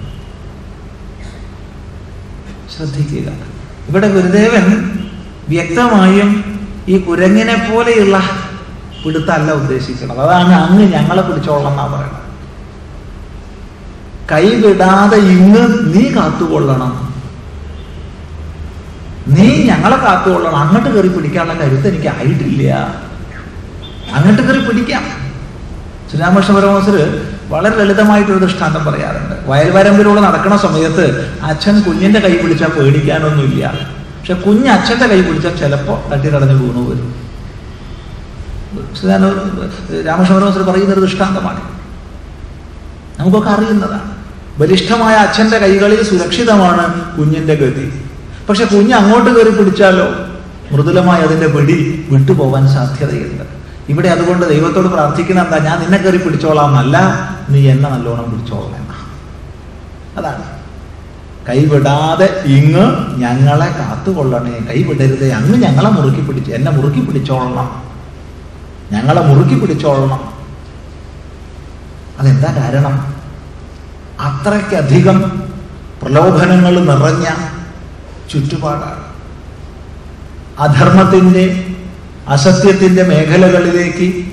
ശ്രദ്ധിക്കുക. 2.77 3.27
ഇവിടെ 3.89 4.07
ഗുരുദേവൻ 4.13 4.65
വ്യക്തമായും 5.49 6.29
ഈ 6.87 6.97
കുരങ്ങിനെ 6.97 7.71
പോലെയുള്ള 7.71 8.21
പിടുത്തല്ല 9.05 9.51
ഉദ്ദേശിക്കുന്നത്. 9.51 10.19
അതാണ് 10.19 10.53
അങ്ങ് 10.53 10.93
ഞങ്ങളെ 10.93 11.21
പിടിച്ചോളണം 11.21 11.69
എന്നാ 11.69 11.85
പറയുന്നത് 11.85 12.21
കൈവിടാതെ 14.31 15.17
ഇന്ന് 15.17 15.93
നീ 15.93 16.03
കാത്തുകൊള്ളണം. 16.15 17.15
നീ 19.27 19.47
ഞങ്ങളെ 19.63 19.97
കാത്തുകൊള്ളണം. 19.97 20.55
അങ്ങോട്ട് 20.55 20.89
കയറി 20.89 21.07
പിടിക്കാനുള്ള 21.07 21.63
കരുത്ത് 21.63 21.87
എനിക്ക് 21.87 22.07
ആയിട്ടില്ല. 22.07 22.73
അങ്ങോട്ട് 24.13 24.41
കയറി 24.41 24.65
പിടിക്കാം. 24.65 25.03
ശ്രീരാമകൃഷ്ണ 26.09 26.55
പരമഹംസര് 26.55 27.30
വളരെ 27.51 27.75
ലളിതമായിട്ടൊരു 27.77 28.37
ദൃഷ്ടാന്തം 28.37 28.85
പറയാറുണ്ട്. 28.85 29.49
വയൽവരമ്പിലൂടെ 29.49 30.21
നടക്കുന്ന 30.21 30.57
സമയത്ത് 30.57 31.33
അച്ഛൻ 31.43 31.81
കുഞ്ഞിന്റെ 31.81 32.19
കൈ 32.19 32.37
പിടിച്ചാൽ 32.37 32.67
പേടിക്കാനൊന്നുമില്ല. 32.67 33.67
പക്ഷെ 34.19 34.33
കുഞ്ഞ് 34.33 34.69
അച്ഛന്റെ 34.69 35.07
കൈ 35.07 35.21
പിടിച്ചാൽ 35.21 35.55
ചിലപ്പോൾ 35.55 36.09
തട്ടിത്തടഞ്ഞ് 36.09 36.53
വീണു 36.53 36.89
വരും. 36.89 37.21
പറയുന്ന 40.65 40.93
ഒരു 40.93 40.99
ദൃഷ്ടാന്തമാണ്. 40.99 41.61
നമുക്കൊക്കെ 43.19 43.49
അറിയുന്നതാണ്. 43.49 44.11
ബലിഷ്ഠമായ 44.59 45.15
അച്ഛന്റെ 45.15 45.57
കൈകളിൽ 45.57 46.03
സുരക്ഷിതമാണ് 46.03 47.17
കുഞ്ഞിന്റെ 47.17 47.55
ഗതി. 47.55 48.05
പക്ഷെ 48.49 48.65
കുഞ്ഞ് 48.65 48.93
അങ്ങോട്ട് 48.93 49.29
കയറി 49.29 49.49
പിടിച്ചാലോ? 49.49 50.07
മൃദുലമായി 50.71 51.23
അതിന്റെ 51.23 51.47
പിടി 51.47 52.05
വിട്ടുപോകാൻ 52.09 52.67
സാധ്യതയുണ്ട്. 52.67 53.60
ഇവിടെ 53.89 54.09
അതുകൊണ്ട് 54.09 54.49
ദൈവത്തോട് 54.49 54.87
പ്രാർത്ഥിക്കുന്ന 54.87 55.41
എന്താ? 55.41 55.57
ഞാൻ 55.57 55.79
നിന്നെ 55.79 55.97
കയറി 55.97 56.17
പിടിച്ചോളാം 56.17 56.69
എന്നല്ല 56.69 56.99
നീ 57.49 57.67
എന്നെ 57.67 57.89
നല്ലോണം 57.89 58.31
പിടിച്ചോളാം 58.31 58.81
അതാണ്. 60.17 60.43
കൈവിടാതെ 61.49 62.43
ഇങ്ങ് 62.45 63.17
ഞങ്ങളെ 63.19 63.65
കാത്തുകൊള്ളണേ. 63.65 64.65
കൈവിടരുത്. 64.69 65.31
അങ്ങ് 65.31 65.57
ഞങ്ങളെ 65.57 65.89
മുറുക്കി 65.89 66.21
പിടിച്ച് 66.21 66.51
എന്നെ 66.51 66.71
മുറുക്കി 66.71 66.99
പിടിച്ചോളണം. 66.99 67.81
ഞങ്ങളെ 68.91 69.21
മുറുക്കി 69.21 69.59
പിടിച്ചോളണം. 69.59 70.33
അതെന്താ 72.19 72.53
കാരണം? 72.57 73.15
അത്രയ്ക്കധികം 74.19 75.43
പ്രലോഭനങ്ങൾ 76.01 76.79
നിറഞ്ഞ 76.79 77.25
ചുറ്റുപാടാണ്. 78.31 79.11
അധർമ്മത്തിന്റെ 80.59 81.60
അസത്യത്തിന്റെ 82.31 83.03
മേഖലകളിലേക്ക് 83.03 84.25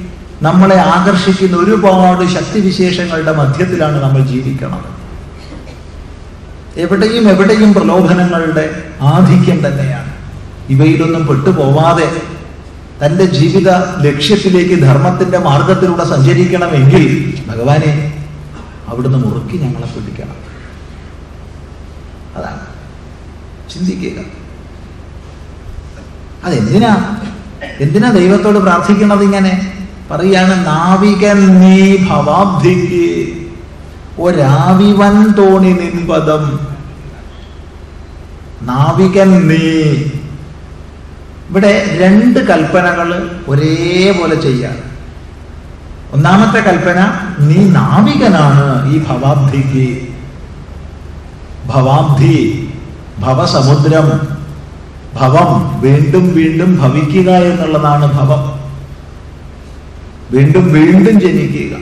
നമ്മളെ 0.43 0.77
ആകർഷിക്കുന്ന 0.77 1.57
ഒരുപാട് 1.57 2.25
ശക്തിവിശേഷങ്ങളുടെ 2.27 3.33
മധ്യത്തിലാണ് 3.33 4.03
നമ്മൾ 4.03 4.23
ജീവിക്കുന്നത് 4.23 4.99
എവിടെയും 6.77 7.29
എവിടെയും 7.29 7.75
പ്രലോഭനങ്ങളുടെ 7.75 8.83
ആധിക്യം 9.01 9.67
തന്നെയാണ്. 9.67 10.13
ഇവയിലൊന്നും 10.69 11.27
പെട്ടുപോവാതെ 11.27 12.23
തന്റെ 13.07 13.25
ജീവിത 13.25 13.71
ലക്ഷ്യത്തിലേക്ക് 14.03 14.83
ധർമ്മത്തിന്റെ 14.83 15.39
മാർഗത്തിലൂടെ 15.39 16.05
സഞ്ചരിക്കണമെങ്കിൽ 16.05 17.35
ഭഗവാനെ 17.49 18.25
അവിടുന്ന് 18.89 19.19
മുറുക്കി 19.19 19.57
ഞങ്ങളെ 19.57 19.87
പിടിക്കണം. 19.87 20.37
അതാണ്. 22.37 22.61
ചിന്തിക്കുക. 23.73 24.25
അതെന്തിനാ? 26.45 27.21
എന്തിനാ 27.81 28.11
ദൈവത്തോട് 28.11 28.59
പ്രാർത്ഥിക്കുന്നത് 28.59 29.23
ഇങ്ങനെ? 29.23 29.73
പറയാണ് 30.11 30.67
നാവികൻ 30.67 31.61
നീ 31.61 31.97
ഭവാബ്ധിക്ക് 31.97 33.33
ഒരാവിവൻ 34.21 35.33
തോണി 35.33 35.69
നിൻപദം. 35.69 36.61
നാവികൻ 38.63 39.49
നീ 39.49 39.93
ഇവിടെ 41.49 41.97
രണ്ട് 42.01 42.39
കൽപ്പനകൾ 42.39 43.39
ഒരേപോലെ 43.49 44.35
ചെയ്യാണ്. 44.35 44.83
ഒന്നാമത്തെ 46.13 46.59
കൽപ്പന 46.59 47.13
നീ 47.39 47.69
നാവികനാണ് 47.69 48.93
ഈ 48.93 48.99
ഭവാബ്ധിക്ക്. 48.99 50.09
ഭവാബ്ധി 51.67 52.69
ഭവസമുദ്രം 53.19 54.38
ഭവം 55.15 55.81
വീണ്ടും 55.81 56.35
വീണ്ടും 56.35 56.77
ഭവിക്കുക 56.77 57.31
എന്നുള്ളതാണ് 57.31 58.13
ഭവം. 58.13 58.59
വീണ്ടും 60.31 60.73
വീണ്ടും 60.73 61.21
ജനിക്കുക. 61.21 61.77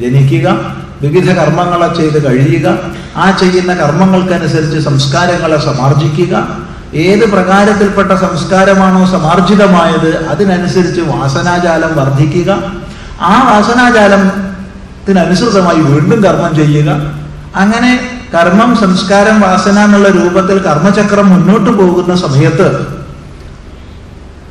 ജനിക്കുക 0.00 0.60
വിവിധ 1.02 1.32
കർമ്മങ്ങളെ 1.32 1.94
ചെയ്ത് 1.94 2.26
കഴിയുക 2.26 2.78
ആ 3.16 3.30
ചെയ്യുന്ന 3.30 3.74
കർമ്മങ്ങൾക്കനുസരിച്ച് 3.74 4.78
സംസ്കാരങ്ങളെ 4.78 5.56
സമാർജിക്കുക. 5.56 6.48
ഏത് 6.94 7.32
പ്രകാരത്തിൽപ്പെട്ട 7.32 8.12
സംസ്കാരമാണോ 8.12 9.06
സമാർജിതമായത് 9.06 10.26
അതിനനുസരിച്ച് 10.26 11.00
വാസനാജാലം 11.00 11.96
വർദ്ധിക്കുക. 11.96 12.72
ആ 13.20 13.50
വാസനാജാലത്തിനനുസൃതമായി 13.50 15.76
വീണ്ടും 15.76 16.24
കർമ്മം 16.24 16.56
ചെയ്യുക. 16.56 17.12
അങ്ങനെ 17.56 18.13
കർമ്മം 18.34 18.70
സംസ്കാരം 18.76 19.40
വാസന 19.40 19.78
എന്നുള്ള 19.84 20.08
രൂപത്തിൽ 20.08 20.58
കർമ്മചക്രം 20.58 21.26
മുന്നോട്ട് 21.32 21.70
പോകുന്ന 21.70 22.14
സമയത്ത് 22.16 22.68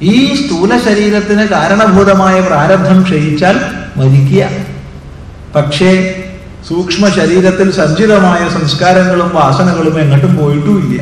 ഈ 0.02 0.36
സ്ഥൂല 0.36 0.72
ശരീരത്തിന് 0.86 1.44
കാരണഭൂതമായ 1.48 2.42
പ്രാരബ്ധം 2.42 3.04
ക്ഷയിച്ചാൽ 3.04 3.60
മരിക്കുക. 3.98 4.44
പക്ഷേ 5.56 5.92
സൂക്ഷ്മ 6.68 7.10
ശരീരത്തിൽ 7.10 7.72
സഞ്ചിതമായ 7.72 8.42
സംസ്കാരങ്ങളും 8.50 9.32
വാസനകളും 9.34 10.00
എങ്ങോട്ടും 10.00 10.34
പോയിട്ടുമില്ല. 10.38 11.02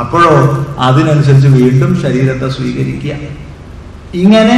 അപ്പോഴോ 0.00 0.36
അതിനനുസരിച്ച് 0.78 1.48
വീണ്ടും 1.48 1.90
ശരീരത്തെ 2.02 2.48
സ്വീകരിക്കുക. 2.48 3.14
ഇങ്ങനെ 4.14 4.56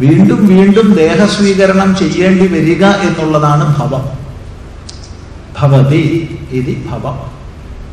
വീണ്ടും 0.00 0.40
വീണ്ടും 0.46 0.94
ദേഹസ്വീകരണം 0.94 1.96
ചെയ്യേണ്ടി 1.96 2.46
വരിക 2.46 2.84
എന്നുള്ളതാണ് 3.06 3.64
ഭവം. 3.78 4.04
ഭവതി 5.62 6.38
ഇതി 6.50 6.86
ഭവ. 6.90 7.16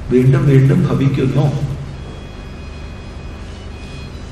വീണ്ടും 0.09 0.47
വീണ്ടും 0.47 0.87
ഭവിക്കുന്നു. 0.91 1.51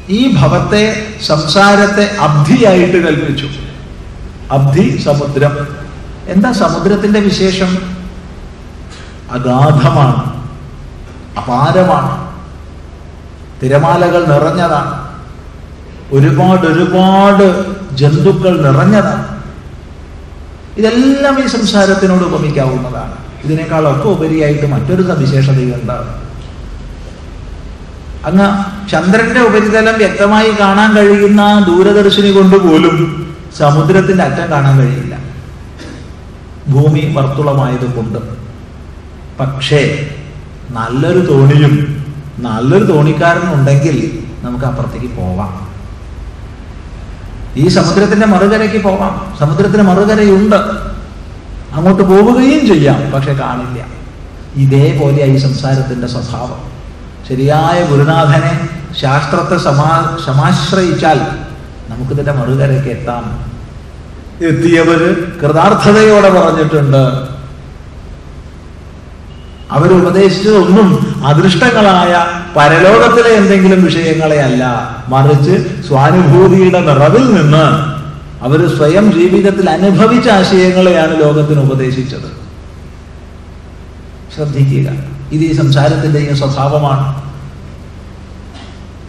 ഈ 0.09 0.35
ഭവത്തെ 0.35 1.07
സംസാരത്തെ 1.25 2.17
അബ്ധിയായിട്ട് 2.19 3.07
കൽപ്പിച്ചു. 3.07 3.47
അബ്ധി 4.51 5.01
സമുദ്രം. 5.05 5.67
എന്താ 6.27 6.51
സമുദ്രത്തിന്റെ 6.51 7.19
വിശേഷം? 7.19 7.77
അഗാധമാണ്. 9.31 10.47
അപാരമാണ്. 11.37 12.27
തിരമാലകൾ 13.63 14.25
നിറഞ്ഞതാണ്. 14.25 15.07
ഒരുപാട് 16.11 16.65
ഒരുപാട് 16.65 17.65
ജന്തുക്കൾ 17.95 18.71
നിറഞ്ഞതാണ്. 18.71 19.37
ഇതെല്ലാം 20.77 21.43
ഈ 21.43 21.47
സംസാരത്തിനോട് 21.47 22.23
ഉപമിക്കാവുന്നതാണ്. 22.23 23.26
ഇതിനേക്കാളൊക്കെ 23.47 24.07
ഉപരിയായിട്ട് 24.07 24.65
മറ്റൊരു 24.65 25.01
സവിശേഷതയും 25.01 25.75
ഉണ്ടാകും. 25.81 26.27
അങ്ങ് 28.25 28.89
ചന്ദ്രന്റെ 28.89 29.39
ഉപരിതലം 29.39 29.97
വ്യക്തമായി 29.97 30.51
കാണാൻ 30.59 30.95
കഴിയുന്ന 30.95 31.65
ദൂരദർശിനി 31.67 32.31
കൊണ്ട് 32.31 32.55
പോലും 32.55 33.27
സമുദ്രത്തിന്റെ 33.57 34.23
അറ്റം 34.23 34.51
കാണാൻ 34.51 34.79
കഴിയില്ല. 34.79 35.17
ഭൂമി 36.67 37.13
വർത്തുളമായത് 37.17 37.95
കൊണ്ട്. 37.95 38.19
പക്ഷേ 39.39 40.09
നല്ലൊരു 40.71 41.19
തോണിയും 41.19 42.05
നല്ലൊരു 42.39 42.83
തോണിക്കാരനും 42.83 43.53
ഉണ്ടെങ്കിൽ 43.53 44.19
നമുക്ക് 44.41 44.65
അപ്പുറത്തേക്ക് 44.65 45.15
പോവാം. 45.15 45.67
ഈ 47.55 47.67
സമുദ്രത്തിന്റെ 47.67 48.27
മറുകരയ്ക്ക് 48.27 48.83
പോവാം. 48.83 49.37
സമുദ്രത്തിന് 49.39 49.81
മറുകരയുണ്ട്. 49.81 50.96
അങ്ങോട്ട് 51.73 52.03
പോവുകയും 52.03 52.67
ചെയ്യാം 52.67 53.11
പക്ഷെ 53.11 53.33
കാണില്ല. 53.33 53.85
ഇതേപോലെ 54.55 55.25
ഈ 55.25 55.37
സംസാരത്തിന്റെ 55.37 56.07
സ്വഭാവം. 56.07 56.77
ശരിയായ 57.29 57.85
ഗുരുനാഥനെ 57.85 58.69
ശാസ്ത്രത്തെ 59.01 59.57
സമാ 59.57 60.17
സമാശ്രയിച്ചാൽ 60.25 61.21
നമുക്കിതിന്റെ 61.89 62.31
മറുകരയ്ക്ക് 62.31 62.89
എത്താം. 62.89 63.47
എത്തിയവര് 64.45 65.39
കൃതാർത്ഥതയോടെ 65.39 66.29
പറഞ്ഞിട്ടുണ്ട്. 66.29 67.37
അവരുപദേശിച്ചതൊന്നും 69.71 71.21
അദൃഷ്ടങ്ങളായ 71.27 72.25
പരലോകത്തിലെ 72.55 73.29
എന്തെങ്കിലും 73.29 73.85
വിഷയങ്ങളെ 73.85 74.41
അല്ല. 74.41 74.95
മറിച്ച് 75.07 75.83
സ്വാനുഭൂതിയുടെ 75.87 76.79
നിറവിൽ 76.79 77.35
നിന്ന് 77.35 77.96
അവർ 78.41 78.77
സ്വയം 78.77 79.13
ജീവിതത്തിൽ 79.13 79.69
അനുഭവിച്ച 79.69 80.29
ആശയങ്ങളെയാണ് 80.29 81.21
ലോകത്തിന് 81.21 81.59
ഉപദേശിച്ചത്. 81.59 82.47
ശ്രദ്ധിക്കുക. 84.35 84.89
ഇത് 85.31 85.41
ഈ 85.41 85.55
സംസാരത്തിന്റെയും 85.55 86.37
സ്വഭാവമാണ്. 86.37 87.27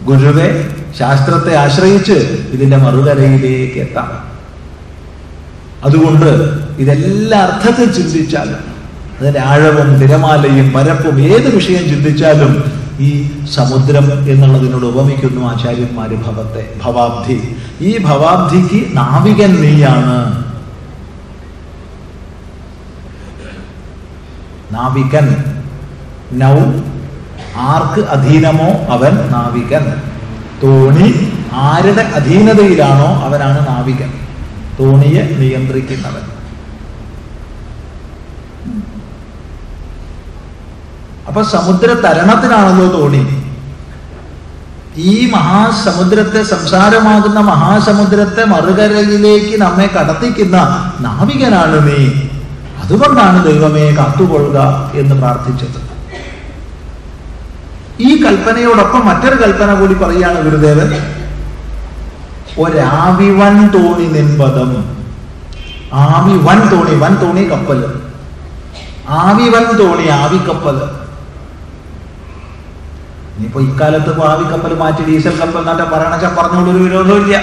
ഗുരുവെ 0.05 0.67
ശാസ്ത്രത്തെ 0.99 1.55
ആശ്രയിച്ച് 1.55 2.13
ഇതിന്റെ 2.51 2.77
മറുകരയിലേക്ക് 2.77 3.79
എത്താം. 3.79 4.29
അതുകൊണ്ട് 5.83 6.59
ഇതെല്ലാ 6.79 7.39
അർത്ഥത്തിൽ 7.39 7.91
ചിന്തിച്ചാലും 7.91 8.79
അതിന്റെ 9.19 9.39
ആഴവും 9.39 9.95
തിരമാലയും 9.95 10.69
പരപ്പും 10.69 11.21
ഏത് 11.21 11.55
വിഷയം 11.55 11.89
ചിന്തിച്ചാലും 11.89 12.63
ഈ 12.99 13.29
സമുദ്രം 13.55 14.29
എന്നുള്ളതിനോട് 14.29 14.85
ഉപമിക്കുന്നു 14.85 15.47
ആചാര്യന്മാര് 15.47 16.09
ഭവത്തെ 16.09 16.73
ഭവാബ്ധി. 16.85 17.55
ഈ 17.81 17.97
ഭവാബ്ധിക്ക് 17.97 18.97
നാവികൻ 18.97 19.61
നീയാണ്. 19.61 20.49
നാവികൻ. 24.71 25.43
നൗ 26.31 26.59
ആർക്ക് 27.55 28.07
അധീനമോ 28.07 28.67
അവൻ 28.67 29.15
നാവികൻ. 29.31 30.01
തോണി 30.63 31.33
ആരുടെ 31.53 32.01
അധീനതയിലാണോ 32.01 33.21
അവനാണ് 33.23 33.67
നാവികൻ. 33.67 34.13
തോണിയെ 34.79 35.21
നിയന്ത്രിക്കുന്നവൻ. 35.37 36.39
അപ്പൊ 41.27 41.43
സമുദ്ര 41.43 41.87
തരണത്തിനാണല്ലോ 41.87 42.99
തോണി. 42.99 43.38
ഈ 44.95 45.29
മഹാസമുദ്രത്തെ 45.29 46.43
സംസാരമാകുന്ന 46.43 47.39
മഹാസമുദ്രത്തെ 47.39 48.45
മറുകരയിലേക്ക് 48.45 49.61
നമ്മെ 49.61 49.87
കടത്തിക്കുന്ന 49.87 50.57
നാവികനാണ് 50.99 51.87
നീ 51.87 52.07
അതുകൊണ്ടാണ് 52.83 53.45
ദൈവമേ 53.45 53.95
കാത്തുകൊള്ളുക 53.95 54.91
എന്ന് 54.93 55.15
പ്രാർത്ഥിച്ചത്. 55.15 55.89
ഈ 57.99 58.23
കൽപ്പനയോടൊപ്പം 58.23 59.05
മറ്റൊരു 59.05 59.35
കൽപ്പന 59.35 59.73
കൂടി 59.73 59.93
പറയുകയാണ് 59.93 60.41
ഗുരുദേവൻ. 60.41 60.91
ഒരാവിവൻ 62.59 63.67
തോണി 63.67 64.05
നിൻപദം. 64.05 64.99
ആവി 65.93 66.37
വൻ 66.37 66.69
തോണി 66.71 66.95
വൻ 66.95 67.15
തോണി 67.15 67.43
കപ്പൽ 67.43 67.93
ആവിവൻ 69.09 69.77
തോണി 69.79 70.07
ആവിക്കപ്പൽ 70.07 70.98
ഇനിയിപ്പോ 73.39 73.61
ഇക്കാലത്ത് 73.61 74.17
ഭാവി 74.17 74.43
കപ്പൽ 74.43 74.73
മാറ്റി 74.73 75.05
ഡീസൽ 75.05 75.39
കപ്പൽ 75.39 75.57
എന്നൊക്കെ 75.57 75.83
പറയണച്ച 75.83 76.25
പറഞ്ഞോണ്ട് 76.25 76.69
ഒരു 76.69 77.13
ഇല്ല 77.13 77.41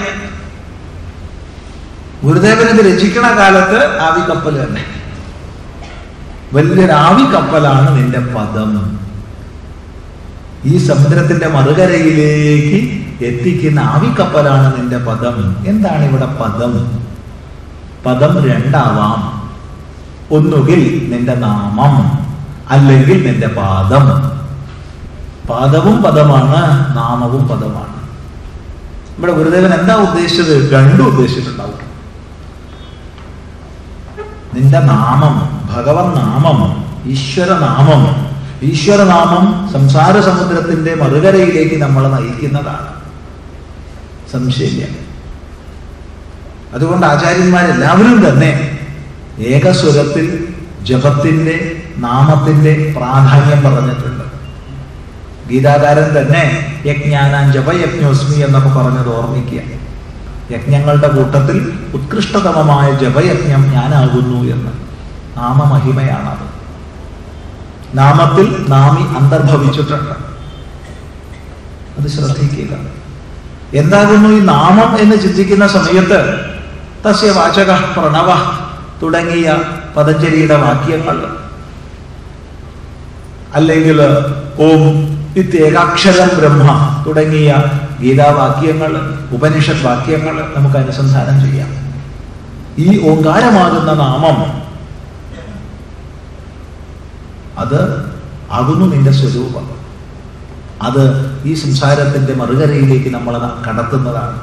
ഗുരുദേവൻ 2.23 2.67
ഇത് 2.67 2.85
രചിക്കണ 2.85 3.37
കാലത്ത് 3.37 3.99
ആവി 3.99 4.19
കപ്പൽ 4.19 4.65
തന്നെ. 4.65 4.81
വലിയൊരു 6.53 6.91
ആവിക്കപ്പലാണ് 6.91 7.97
നിന്റെ 7.97 8.19
പദം. 8.19 8.99
ഈ 10.65 10.77
സമുദ്രത്തിന്റെ 10.77 11.47
മറുകരയിലേക്ക് 11.47 13.05
എത്തിക്കുന്ന 13.23 13.79
ആവി 13.79 14.09
കപ്പലാണ് 14.19 14.77
നിന്റെ 14.77 14.97
പദം. 14.97 15.55
എന്താണ് 15.67 16.05
ഇവിടെ 16.05 16.25
പദം? 16.25 17.01
പദം 18.05 18.49
രണ്ടാവാം. 18.49 19.51
ഒന്നുകിൽ 20.31 21.07
നിന്റെ 21.11 21.35
നാമം 21.35 22.25
അല്ലെങ്കിൽ 22.69 23.31
നിന്റെ 23.31 23.47
പാദം. 23.47 24.36
പാദവും 25.49 26.03
പദമാണ് 26.03 26.97
നാമവും 26.97 27.47
പദമാണ്. 27.47 27.97
ഇവിടെ 29.17 29.31
ഗുരുദേവൻ 29.31 29.73
എന്താ 29.73 29.95
ഉദ്ദേശിച്ചത്? 29.95 30.73
രണ്ടും 30.73 31.07
ഉദ്ദേശിച്ചിട്ടുണ്ടാവും. 31.07 31.87
നിന്റെ 34.55 34.79
നാമം 34.79 35.67
ഭഗവത് 35.75 36.17
നാമം 36.17 36.85
ഈശ്വരനാമം 37.05 38.27
ഈശ്വരനാമം 38.63 39.73
സംസാര 39.73 40.19
സമുദ്രത്തിന്റെ 40.19 40.95
മറുകരയിലേക്ക് 40.95 41.75
നമ്മളെ 41.75 42.09
നയിക്കുന്നതാണ്. 42.09 42.87
സംശയമില്ല. 44.31 45.07
അതുകൊണ്ട് 46.73 47.07
ആചാര്യന്മാരെല്ലാവരും 47.07 48.29
തന്നെ 48.29 48.79
ഏകസ്വരത്തിൽ 49.39 50.47
ജപത്തിന്റെ 50.83 51.83
നാമത്തിന്റെ 51.97 52.93
പ്രാധാന്യം 52.97 53.73
പറഞ്ഞിട്ടുണ്ട്. 53.73 54.16
ഗീതാകാരൻ 55.49 56.17
തന്നെ 56.17 56.43
യജ്ഞാനാഞ്ജപ 56.85 57.71
യജ്ഞോസ്മി 57.73 58.35
എന്നൊക്കെ 58.35 58.69
പറഞ്ഞത് 58.69 59.15
ഓർമ്മിക്കുക. 59.15 59.61
യജ്ഞങ്ങളുടെ 60.51 61.07
കൂട്ടത്തിൽ 61.07 61.79
ഉത്കൃഷ്ടതമമായ 61.93 62.91
ജപയജ്ഞം 62.91 63.71
ഞാനാകുന്നു 63.71 64.55
എന്ന്. 64.55 64.71
നാമമഹിമയാണത്. 65.37 66.57
നാമത്തിൽ 67.97 68.65
നാമി 68.69 69.17
അന്തർഭവിച്ചിട്ടുണ്ട്. 69.17 70.37
അത് 71.99 72.07
ശ്രദ്ധിക്കുക. 72.07 72.77
എന്താകുന്നു 73.73 74.29
ഈ 74.29 74.39
നാമം 74.39 74.99
എന്ന് 74.99 75.15
ചിന്തിക്കുന്ന 75.15 75.67
സമയത്ത് 75.67 76.39
തസ്യ 77.09 77.31
വാചക 77.31 77.71
പ്രണവ 77.71 78.33
തുടങ്ങിയ 79.01 79.55
പതഞ്ജലിയുടെ 79.97 80.55
വാക്യങ്ങൾ 80.55 81.27
അല്ലെങ്കിൽ 83.53 84.01
ഓം 84.59 85.06
ഇത്യേകാക്ഷരം 85.37 86.27
ബ്രഹ്മ 86.37 87.03
തുടങ്ങിയ 87.07 87.63
ഗീതാവാക്യങ്ങൾ 88.01 89.19
ഉപനിഷത് 89.31 89.85
വാക്യങ്ങൾ 89.85 90.53
നമുക്ക് 90.55 90.75
അനുസന്ധാനം 90.75 91.41
ചെയ്യാം. 91.41 91.69
ഈ 92.77 93.09
ഓങ്കാരമാകുന്ന 93.09 93.93
നാമം 93.93 94.67
അത് 97.57 98.11
ആകുന്നു 98.51 98.95
നിന്റെ 98.95 99.11
സ്വരൂപം. 99.11 99.69
അത് 100.81 101.31
ഈ 101.45 101.53
സംസാരത്തിന്റെ 101.53 102.33
മറുകരയിലേക്ക് 102.33 103.09
നമ്മൾ 103.09 103.37
കടത്തുന്നതാണ്. 103.37 104.39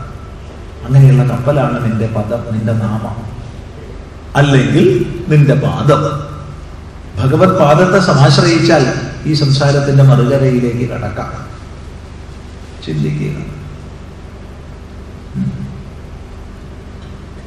അങ്ങനെയുള്ള 0.86 1.24
കപ്പലാണ് 1.24 1.84
നിന്റെ 1.84 2.07
പദം 2.07 2.55
നിന്റെ 2.55 2.72
നാമം. 2.72 3.16
അല്ലെങ്കിൽ 4.36 5.14
നിന്റെ 5.28 5.55
പാദം. 5.55 6.34
ഭഗവത് 7.22 7.59
പാദത്തെ 7.59 7.99
സമാശ്രയിച്ചാൽ 7.99 9.14
ഈ 9.25 9.33
സംസാരത്തിന്റെ 9.33 10.03
മറുകരയിലേക്ക് 10.03 10.91
കടക്കാം. 10.91 11.55
ചിന്തിക്കുക. 12.87 13.64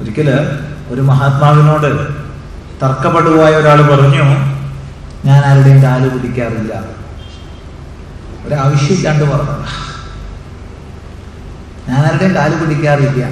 ഒരിക്കൽ 0.01 0.30
ഒരു 0.89 1.01
മഹാത്മാവിനോട് 1.01 2.07
തർക്കപ്പെടുവായ 2.84 3.51
ഒരാൾ 3.51 3.82
പറഞ്ഞു 3.82 4.23
ഞാൻ 5.25 5.45
ആരുടെയും 5.45 5.84
കാൽ 5.84 6.09
പിടിക്കാറില്ല. 6.09 6.84
ഒരാവശ്യമില്ലാണ്ട് 8.47 9.23
പറഞ്ഞു 9.23 9.65
ഞാൻ 11.89 12.05
ആരുടെയും 12.05 12.36
കാൽ 12.36 12.65
പിടിക്കാറില്ല. 12.65 13.25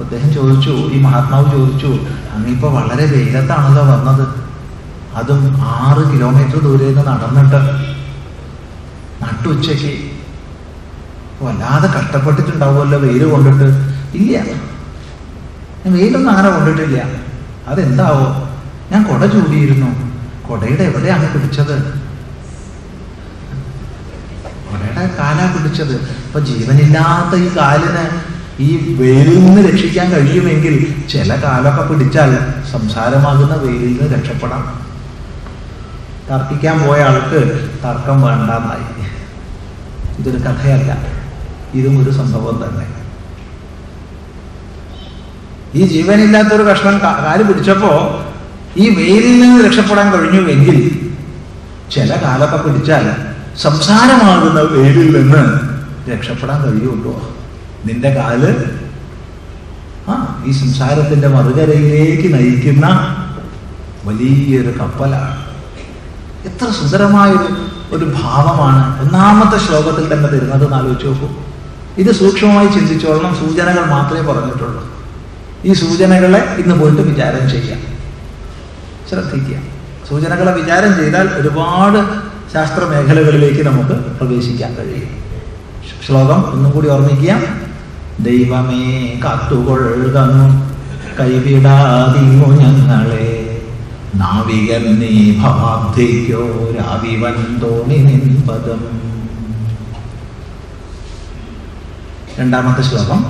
അദ്ദേഹം 0.00 0.32
ചോദിച്ചു 0.32 0.70
ഈ 0.70 1.00
മഹാത്മാവ് 1.00 1.52
ചോദിച്ചു 1.52 1.86
അങ്ങിപ്പോ 2.34 2.68
വളരെ 2.68 3.04
വെയിലത്താണല്ലോ 3.06 3.82
വന്നത്. 3.82 4.39
അതും 5.16 5.62
ആറ് 5.62 6.12
കിലോമീറ്റർ 6.12 6.58
ദൂരെ 6.58 6.84
നിന്ന് 6.84 7.06
നടന്നിട്ട് 7.06 7.60
നട്ടുച്ചയ്ക്ക്. 9.22 10.10
വല്ലാതെ 11.42 11.88
കഷ്ടപ്പെട്ടിട്ടുണ്ടാവുമല്ലോ 11.88 12.98
വെയിൽ 12.98 13.24
കൊണ്ടിട്ട്. 13.24 13.96
ഇല്ല. 14.14 14.44
വെയിലൊന്നും 15.86 16.30
അങ്ങനെ 16.30 16.50
കൊണ്ടിട്ടില്ല. 16.50 17.02
അതെന്താവോ? 17.68 18.50
ഞാൻ 18.92 19.02
കൊട 19.02 19.24
ചൂടിയിരുന്നു. 19.26 20.10
കൊടയുടെ 20.48 20.82
എവിടെയാണ് 20.82 21.32
പിടിച്ചത് 21.32 21.74
കൊടയുടെ 24.70 25.16
കാലാ 25.18 25.52
പിടിച്ചത് 25.54 25.94
അപ്പൊ 25.94 26.40
ജീവനില്ലാത്ത 26.40 27.34
ഈ 27.34 27.48
കാലിന് 27.56 28.20
ഈ 28.60 28.96
വെയിലിൽ 28.98 29.46
നിന്ന് 29.46 29.68
രക്ഷിക്കാൻ 29.68 30.12
കഴിയുമെങ്കിൽ 30.12 31.06
ചില 31.10 31.36
കാലൊക്കെ 31.44 31.82
പിടിച്ചാൽ 31.82 32.38
സംസാരമാകുന്ന 32.72 33.54
വെയിലിൽ 33.54 34.02
നിന്ന് 34.02 34.16
രക്ഷപ്പെടാം. 34.16 34.89
തർക്കിക്കാൻ 36.30 36.88
പോയ 36.88 37.00
ആൾക്ക് 37.02 37.70
തർക്കം 37.84 38.22
വേണ്ടെന്നായി. 38.22 38.86
ഇതൊരു 40.18 40.36
കഥയല്ല. 40.36 40.98
ഇതും 41.74 42.02
ഒരു 42.02 42.10
സംഭവം 42.10 42.64
തന്നെ. 42.64 42.86
ഈ 45.74 45.86
ജീവനില്ലാത്തൊരു 45.86 46.62
കഷ്ണം 46.62 46.98
കാൽ 46.98 47.42
പിടിച്ചപ്പോ 47.42 48.24
ഈ 48.76 48.88
വെയിലിൽ 48.94 49.40
നിന്ന് 49.40 49.64
രക്ഷപ്പെടാൻ 49.64 50.12
കഴിഞ്ഞുവെങ്കിൽ 50.12 51.10
ചില 51.90 52.22
കാലൊക്കെ 52.22 52.56
പിടിച്ചാൽ 52.56 53.10
സംസാരമാകുന്ന 53.56 54.60
വെയിലിൽ 54.60 55.22
നിന്ന് 55.22 55.60
രക്ഷപ്പെടാൻ 56.12 56.62
കഴിയുള്ളൂ 56.62 57.34
നിന്റെ 57.84 58.10
കാൽ 58.10 58.66
ആ 60.08 60.42
ഈ 60.46 60.50
സംസാരത്തിന്റെ 60.50 61.28
മറുകരയിലേക്ക് 61.28 62.34
നയിക്കുന്ന 62.34 62.86
വലിയൊരു 64.04 64.78
കപ്പലാണ്. 64.78 65.49
എത്ര 66.44 66.70
സുന്ദരമായൊരു 66.70 67.70
ഒരു 67.92 68.04
ഭാവമാണ് 68.04 69.00
ഒന്നാമത്തെ 69.00 69.58
ശ്ലോകത്തിൽ 69.58 70.12
തന്നെ 70.12 70.28
തരുന്നത് 70.28 70.64
എന്ന് 70.64 70.76
ആലോചിച്ച് 70.76 71.06
നോക്കൂ. 71.06 71.28
ഇത് 71.98 72.12
സൂക്ഷ്മമായി 72.12 72.66
ചിന്തിച്ചോളണം 72.66 73.34
സൂചനകൾ 73.34 73.84
മാത്രമേ 73.84 74.32
പറഞ്ഞിട്ടുള്ളൂ. 74.32 74.90
ഈ 75.64 75.72
സൂചനകളെ 75.72 76.56
ഇന്ന് 76.58 76.74
പോയിട്ട് 76.74 77.00
വിചാരം 77.00 77.50
ചെയ്യാം 77.50 77.80
ശ്രദ്ധിക്കുക. 79.08 79.58
സൂചനകളെ 80.08 80.52
വിചാരം 80.54 80.96
ചെയ്താൽ 80.96 81.28
ഒരുപാട് 81.28 82.30
ശാസ്ത്ര 82.52 82.84
മേഖലകളിലേക്ക് 82.84 83.66
നമുക്ക് 83.66 83.92
പ്രവേശിക്കാൻ 83.92 84.74
കഴിയും. 84.74 85.08
ശ്ലോകം 86.06 86.52
ഒന്നും 86.52 86.70
കൂടി 86.70 86.88
ഓർമ്മിക്കുക. 86.88 87.36
ദൈവമേ 88.20 89.20
കാത്തുകൊള്ളുന്നു 89.24 90.70
കൈവിടാതിങ്ങു 91.20 92.46
ഞങ്ങളെ. 92.46 93.39
നാവികൻ 94.18 94.84
നീ 94.98 95.12
ഭവാബ്ധിക്കോ 95.40 96.42
രാവിവൻ 96.78 97.36
തോണി 97.62 97.98
നിൻപദം 97.98 98.82
രണ്ടാമത്തെ 102.38 102.82
ശ്ലോകം. 102.82 103.20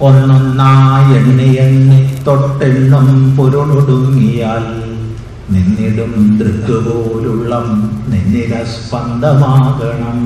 ഒന്നൊന്നായി 0.00 1.14
എണ്ണി 1.14 1.48
എണ്ണി 1.56 1.98
തൊട്ടെണ്ണം 2.26 3.06
പൊരുളൊടുങ്ങിയാൽ 3.36 4.64
നിന്നിടും 5.50 6.12
ദൃക്കുപോലുള്ള 6.38 7.52
നിന്നില 8.08 8.64
സ്പന്ദമാകണം 8.64 10.18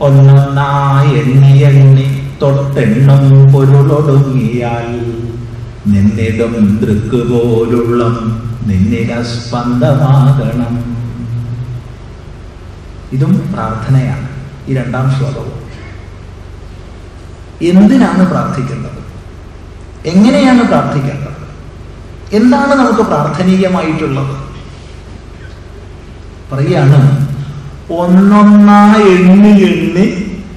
ഒന്നൊന്നായി 0.00 1.14
എണ്ണി 1.14 1.58
എണ്ണി 1.62 2.06
തൊട്ടെണ്ണം 2.42 3.52
പൊരുളൊടുങ്ങിയാൽ 3.52 4.88
നിന്നിടും 5.86 6.78
ദൃക്കുപോലുള്ള 6.80 8.04
പോലുള്ള 8.66 9.22
സ്പന്ദമാകണം. 9.22 11.00
ഇതും 13.12 13.50
പ്രാർത്ഥനയാണ് 13.52 14.28
ഈ 14.68 14.74
രണ്ടാം 14.74 15.10
ശ്ലോകവും. 15.10 15.60
എന്തിനാണ് 17.62 18.26
പ്രാർത്ഥിക്കേണ്ടത്? 18.26 19.00
എങ്ങനെയാണ് 20.06 20.62
പ്രാർത്ഥിക്കേണ്ടത്? 20.62 21.30
എന്താണ് 22.32 22.74
നമുക്ക് 22.74 23.02
പ്രാർത്ഥനീയമായിട്ടുള്ളത്? 23.02 24.36
പറയാണ് 26.52 27.28
ഒന്നൊന്നായി 27.92 29.02
എണ്ണി 29.02 29.62
എണ്ണി 29.62 30.06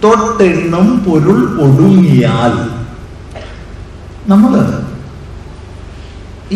തൊട്ടെണ്ണും 0.04 1.00
പൊരുൾ 1.00 1.62
ഒടുങ്ങിയാൽ. 1.62 2.84
നമ്മൾ 4.32 4.83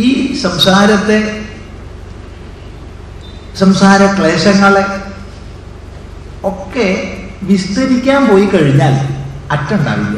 ഈ 0.02 0.08
സംസാരത്തെ 0.44 1.18
സംസാര 3.56 4.02
ക്ലേശങ്ങളെ 4.18 4.84
ഒക്കെ 6.44 6.88
വിസ്തരിക്കാൻ 7.44 8.22
പോയി 8.30 8.46
കഴിഞ്ഞാൽ 8.46 8.94
അറ്റുണ്ടാവില്ല. 9.52 10.18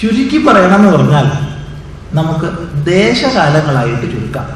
ചുരുക്കി 0.00 0.38
പറയണമെന്ന് 0.38 0.90
പറഞ്ഞാൽ 0.96 1.26
നമുക്ക് 2.12 2.48
ദേശകാലങ്ങളായിട്ട് 2.86 4.06
ചുരുക്കാം. 4.12 4.48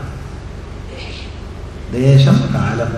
ദേശം 1.92 2.36
കാലം 2.55 2.92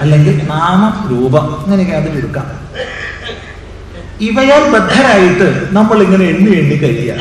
അല്ലെങ്കിൽ 0.00 0.36
നാമം 0.46 0.94
രൂപം 1.10 1.44
ഇങ്ങനെയൊക്കെ 1.64 1.96
അത് 1.96 2.08
ചുരുക്കാം 2.16 2.48
ഇവയാൽ 4.20 4.64
ബദ്ധരായിട്ട് 4.72 5.46
നമ്മൾ 5.72 6.02
ഇങ്ങനെ 6.02 6.24
എണ്ണി 6.24 6.50
എണ്ണി 6.60 6.76
കഴിയുക 6.76 7.20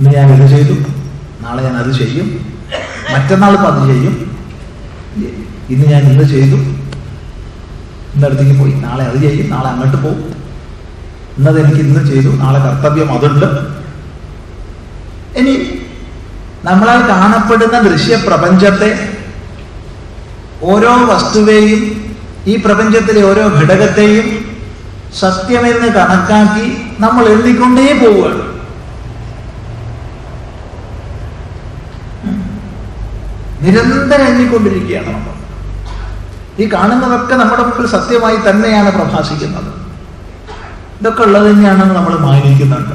ഇന്ന് 0.00 0.10
ഞാൻ 0.10 0.32
ഇത് 0.34 0.50
ചെയ്തു? 0.50 0.72
നാളെ 1.40 1.62
ഞാൻ 1.62 1.76
അത് 1.76 1.92
ചെയ്യും. 1.92 2.56
മറ്റന്നാൾ 3.12 3.52
ഇപ്പം 3.52 3.66
അത് 3.66 3.88
ചെയ്യും. 3.88 4.40
ഇന്ന് 5.70 5.86
ഞാൻ 5.86 6.02
ഇന്ന് 6.02 6.24
ചെയ്തു. 6.24 6.56
ഇന്നടുത്തേക്ക് 8.14 8.60
പോയി. 8.60 8.72
നാളെ 8.72 9.04
അത് 9.04 9.16
ചെയ്യും. 9.16 9.50
നാളെ 9.50 9.68
അങ്ങോട്ട് 9.68 9.96
പോകും 9.96 10.34
ഇന്നത് 11.38 11.60
എനിക്ക് 11.60 11.80
ഇന്ന് 11.80 12.10
ചെയ്തു. 12.10 12.28
നാളെ 12.28 12.58
കർത്തവ്യം 12.58 13.12
അതുണ്ട്. 13.12 13.76
ഇനി 15.36 15.80
നമ്മളാൽ 16.64 17.08
കാണപ്പെടുന്ന 17.08 17.80
ദൃശ്യപ്രപഞ്ചത്തെ 17.80 19.08
ഓരോ 20.62 21.06
വസ്തുവേയും 21.06 22.12
ഈ 22.46 22.56
പ്രപഞ്ചത്തിലെ 22.56 23.22
ഓരോ 23.22 23.48
ഘടകത്തെയും 23.48 24.56
സത്യമെന്ന് 25.20 25.88
കണക്കാക്കി 25.88 26.76
നമ്മൾ 26.98 27.26
എഴുതിക്കൊണ്ടേ 27.28 27.92
പോവുകയാണ്. 27.92 28.55
നിരന്തരം 33.66 34.26
എണ്ണിക്കൊണ്ടിരിക്കുകയാണ് 34.26 35.06
നമ്മൾ. 35.06 35.32
ഈ 36.62 36.68
കാണുന്നതൊക്കെ 36.72 37.34
നമ്മുടെ 37.34 37.62
മുമ്പിൽ 37.62 37.86
സത്യമായി 37.86 38.36
തന്നെയാണ് 38.36 38.90
പ്രഭാസിക്കുന്നത് 38.90 39.70
ഇതൊക്കെ 41.00 41.22
ഉള്ളത് 41.22 41.50
തന്നെയാണെന്ന് 41.50 41.94
നമ്മൾ 41.94 42.18
മാനിക്കുന്നുണ്ട്. 42.18 42.94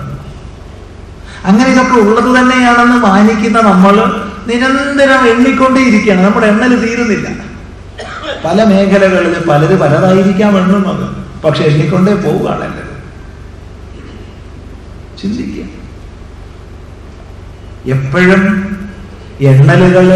അങ്ങനെ 1.45 1.69
ഇതൊക്കെ 1.69 1.95
ഉള്ളത് 1.95 2.39
തന്നെയാണെന്ന് 2.39 2.97
മാനിക്കുന്ന 3.07 3.61
നമ്മൾ 3.61 3.95
നിരന്തരം 4.47 5.27
എണ്ണിക്കൊണ്ടേയിരിക്കുകയാണ്. 5.29 6.25
നമ്മുടെ 6.25 6.47
എണ്ണൽ 6.47 6.85
തീരുന്നില്ല. 6.85 7.27
പല 8.45 8.63
മേഖലകളിൽ 8.63 9.35
പലര് 9.49 9.79
പലതായിരിക്കാം 9.79 10.57
എണ്ണുന്നത് 10.57 11.05
പക്ഷെ 11.43 11.63
എണ്ണിക്കൊണ്ടേ 11.63 12.13
പോവുകയാണ് 12.13 12.63
എല്ലാവരും. 12.63 12.97
ചിന്തിക്കുക. 15.21 15.65
എപ്പോഴും 17.95 18.43
എണ്ണലുകൾ 19.41 20.07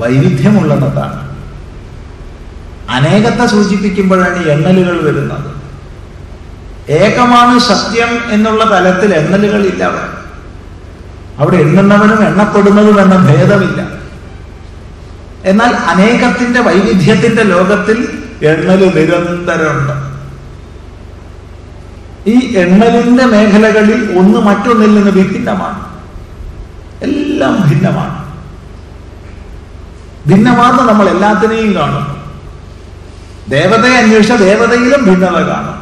വൈവിധ്യമുള്ളതാണ് 0.00 1.30
അനേകത്തെ 2.90 3.46
സൂചിപ്പിക്കുമ്പോഴാണ് 3.46 4.46
എണ്ണലുകൾ 4.46 5.00
വരുന്നത്. 5.02 5.60
ഏകമാണ് 6.90 7.58
സത്യം 7.58 8.32
എന്നുള്ള 8.32 8.64
തലത്തിൽ 8.64 9.14
എണ്ണലുകളില്ല 9.14 9.84
അവിടെ. 9.84 10.20
അവിടെ 11.38 11.56
എണ്ണുന്നവനും 11.56 12.26
എണ്ണപ്പെടുന്നതും 12.26 13.00
എന്ന 13.00 13.16
ഭേദമില്ല. 13.16 14.00
എന്നാൽ 15.44 15.74
അനേകത്തിന്റെ 15.74 16.60
വൈവിധ്യത്തിന്റെ 16.60 17.42
ലോകത്തിൽ 17.42 18.08
എണ്ണൽ 18.42 18.84
നിരന്തരമുണ്ട്. 18.84 20.10
ഈ 22.26 22.56
എണ്ണലിന്റെ 22.56 23.24
മേഖലകളിൽ 23.24 24.18
ഒന്ന് 24.18 24.38
മറ്റൊന്നിൽ 24.38 24.94
നിന്ന് 24.94 25.10
വിഭിന്നമാണ്. 25.10 25.90
എല്ലാം 27.02 27.68
ഭിന്നമാണ്. 27.68 28.19
ഭിന്നമാർന്ന് 30.30 30.82
നമ്മൾ 30.90 31.06
എല്ലാത്തിനെയും 31.14 31.70
കാണും. 31.78 32.06
ദേവതയെ 33.54 33.94
അന്വേഷിച്ച 34.00 34.34
ദേവതയിലും 34.46 35.02
ഭിന്നത 35.08 35.38
കാണും. 35.50 35.76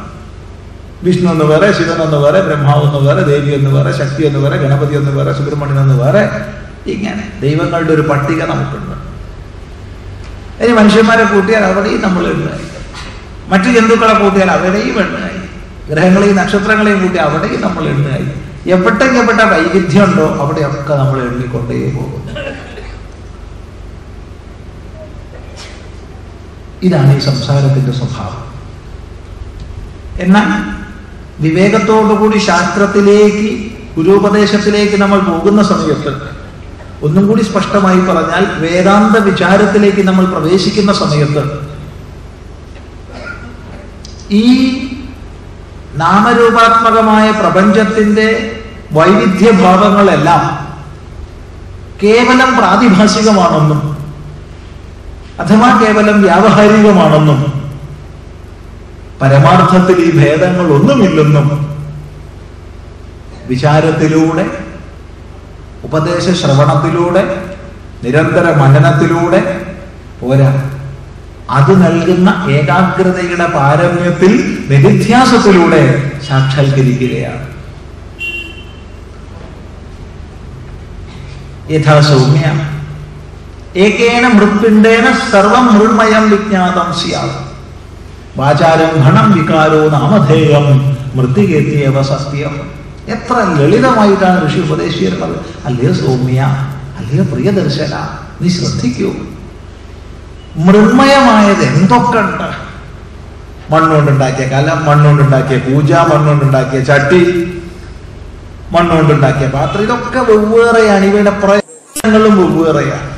വിഷ്ണു 1.03 1.27
എന്ന് 1.33 1.45
വേറെ 1.51 1.67
ശിവൻ 1.77 1.99
എന്ന് 2.05 2.17
വേറെ 2.23 2.39
ബ്രഹ്മാവ് 2.47 2.81
എന്ന് 2.87 3.01
വേറെ 3.07 3.21
ദേവി 3.31 3.51
എന്ന് 3.57 3.69
വേറെ 3.75 3.91
ശക്തി 3.99 4.21
എന്ന് 4.29 4.39
വേറെ 4.45 4.57
ഗണപതി 4.63 4.95
എന്ന് 5.01 5.11
വേറെ 5.17 5.31
സുബ്രഹ്മണ്യൻ 5.37 5.79
എന്ന് 5.83 5.95
വേറെ 6.03 6.23
ഇങ്ങനെ 6.93 7.23
ദൈവങ്ങളുടെ 7.43 7.93
ഒരു 7.97 8.03
പട്ടിക 8.09 8.41
നമുക്കുണ്ട്. 8.51 8.95
ഇനി 10.63 10.73
മനുഷ്യന്മാരെ 10.79 11.25
കൂട്ടിയാൽ 11.33 11.63
അവിടെയും 11.69 12.01
നമ്മൾ 12.07 12.23
എണ്ണായി 12.33 12.65
മറ്റു 13.51 13.69
ജന്തുക്കളെ 13.77 14.15
കൂട്ടിയാൽ 14.21 14.49
അവിടെയും 14.57 14.97
എണ്ണായി 15.05 15.39
ഗ്രഹങ്ങളെയും 15.91 16.35
നക്ഷത്രങ്ങളെയും 16.41 16.99
കൂട്ടി 17.03 17.19
അവിടെയും 17.27 17.61
നമ്മൾ 17.67 17.83
എണ്ണായി 17.93 18.27
എവിടെ 18.73 19.05
എവിടെ 19.21 19.45
വൈവിധ്യം 19.51 20.03
ഉണ്ടോ 20.07 20.25
അവിടെയൊക്കെ 20.41 20.93
നമ്മൾ 21.01 21.17
എണ്ണിക്കൊണ്ടേ 21.27 21.77
പോകുന്നു. 21.97 22.33
ഇതാണ് 26.81 27.11
ഈ 27.15 27.21
സംസാരത്തിന്റെ 27.21 27.91
സ്വഭാവം. 27.91 28.35
എന്നാൽ 30.19 30.47
വിവേകത്തോടുകൂടി 31.39 32.37
ശാസ്ത്രത്തിലേക്ക് 32.41 33.47
ഗുരുപദേശത്തിലേക്ക് 33.95 34.97
നമ്മൾ 34.97 35.19
പോകുന്ന 35.21 35.61
സമയത്ത് 35.63 36.11
ഒന്നും 37.01 37.27
കൂടി 37.27 37.43
സ്പഷ്ടമായി 37.43 37.99
പറഞ്ഞാൽ 37.99 38.45
വേദാന്ത 38.59 39.17
വിചാരത്തിലേക്ക് 39.23 40.01
നമ്മൾ 40.03 40.25
പ്രവേശിക്കുന്ന 40.25 40.91
സമയത്ത് 40.93 41.43
ഈ 44.33 44.45
നാമരൂപാത്മകമായ 45.95 47.31
പ്രപഞ്ചത്തിന്റെ 47.31 48.27
വൈവിധ്യഭാവങ്ങളെല്ലാം 48.91 50.43
കേവലം 52.03 52.57
പ്രാതിഭാസികമാണെന്നും 52.57 53.79
അഥവാ 55.39 55.69
കേവലം 55.81 56.21
വ്യാവഹാരികമാണെന്നും 56.21 57.41
പരമാർത്ഥത്തിൽ 59.21 59.97
ഈ 60.05 60.09
ഭേദങ്ങൾ 60.17 60.67
ഒന്നുമില്ലെന്നും 60.73 61.47
വിചാരത്തിലൂടെ 63.47 64.45
ഉപദേശ 65.83 66.25
ശ്രവണത്തിലൂടെ 66.41 67.23
നിരന്തര 68.03 68.45
മനനത്തിലൂടെ 68.55 69.39
പോരാ. 70.21 70.49
അത് 71.49 71.71
നൽകുന്ന 71.83 72.29
ഏകാഗ്രതയുടെ 72.49 73.45
പാരമ്യത്തിൽ 73.45 74.33
നിരിധ്യാസത്തിലൂടെ 74.69 75.81
സാക്ഷാത്കരിക്കുകയാണ്. 76.27 77.45
യഥാ 81.71 81.95
സൗമ്യ 82.01 82.45
ഏകേന 83.75 84.27
മൃത്പിണ്ടേന 84.27 85.07
സർവം 85.31 85.65
മൃണ്മയം 85.73 86.29
വിജ്ഞാതം 86.29 86.87
സ്യാത്. 86.99 87.35
വാചാരംഭണം 88.37 89.27
വികാരോ 89.31 89.89
നാമധേയം 89.89 90.65
മൃത്തികേത്തിയവ 91.17 92.01
സത്യം. 92.01 92.53
എത്ര 93.15 93.35
ലളിതമായിട്ടാണ് 93.59 94.39
ഋഷി 94.45 94.59
ഉപദേശിച്ചിരുന്നത് 94.59 95.35
അല്ലയോ 95.65 95.93
സൗമ്യ 95.93 96.41
അല്ലയോ 96.99 97.23
പ്രിയദർശന 97.33 97.93
നീ 98.41 98.49
ശ്രദ്ധിക്കൂ. 98.49 99.11
മൃണ്മയമായത് 100.65 101.63
എന്തൊക്കെ 101.63 102.19
ഉണ്ട് 102.19 102.49
മണ്ണുകൊണ്ടുണ്ടാക്കിയ 103.71 104.45
കലം 104.53 104.79
മണ്ണുകൊണ്ടുണ്ടാക്കിയ 104.85 105.57
പൂജ 105.57 105.91
മണ്ണുകൊണ്ടുണ്ടാക്കിയ 106.11 106.79
ചട്ടി 106.89 107.21
മണ്ണുകൊണ്ടുണ്ടാക്കിയ 108.71 109.47
പാത്രം. 109.47 109.83
ഇതൊക്കെ 109.83 110.19
വെവ്വേറെയാണ് 110.31 111.05
ഇവയുടെ 111.05 111.33
പ്രയത്നങ്ങളും 111.43 112.35
വെവ്വേറെയാണ്. 112.41 113.08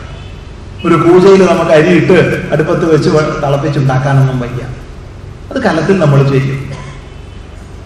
ഒരു 0.86 0.96
പൂജയിൽ 0.96 1.46
നമുക്ക് 1.46 1.72
അരിയിട്ട് 1.72 2.50
അടുപ്പത്ത് 2.52 2.94
വെച്ച് 2.94 3.10
തിളപ്പിച്ചുണ്ടാക്കാനൊന്നും 3.44 4.40
വയ്യ. 4.40 4.64
അത് 5.52 5.64
കലത്തിൽ 5.64 6.00
നമ്മൾ 6.00 6.24
ചെയ്യും. 6.24 6.72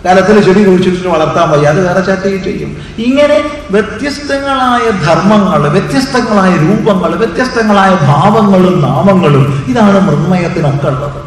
കലത്തിൽ 0.05 0.41
ചെടി 0.41 0.63
കുഴിച്ചിട്ട് 0.63 1.07
വളർത്താൻ 1.07 1.49
വയ്യ. 1.49 1.67
അത് 1.67 1.87
വേറെ 1.87 2.01
ചട്ടയിൽ 2.01 2.43
ചെയ്യും. 2.43 2.77
ഇങ്ങനെ 2.97 3.51
വ്യത്യസ്തങ്ങളായ 3.71 4.91
ധർമ്മങ്ങൾ 5.05 5.69
വ്യത്യസ്തങ്ങളായ 5.69 6.57
രൂപങ്ങൾ 6.57 7.15
വ്യത്യസ്തങ്ങളായ 7.15 7.95
ഭാവങ്ങളും 8.01 8.81
നാമങ്ങളും 8.81 9.65
ഇതാണ് 9.67 9.99
മൃണ്മയത്തിനൊക്കെ 9.99 10.87
ഉള്ളത്. 10.87 11.23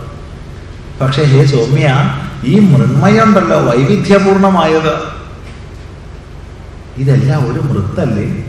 പക്ഷേ 1.00 1.22
ഹേ 1.22 1.44
സൗമ്യ 1.44 2.14
ഈ 2.44 2.58
മൃണ്മയം 2.58 3.24
ഉണ്ടല്ലോ 3.24 3.60
വൈവിധ്യപൂർണമായത്. 3.60 5.18
ഇതെല്ലാം 6.96 7.52
ഒരു 7.52 7.60
മൃത്തല്ലേ? 7.60 8.44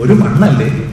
ഒരു 0.00 0.12
മണ്ണല്ലേ? 0.12 0.87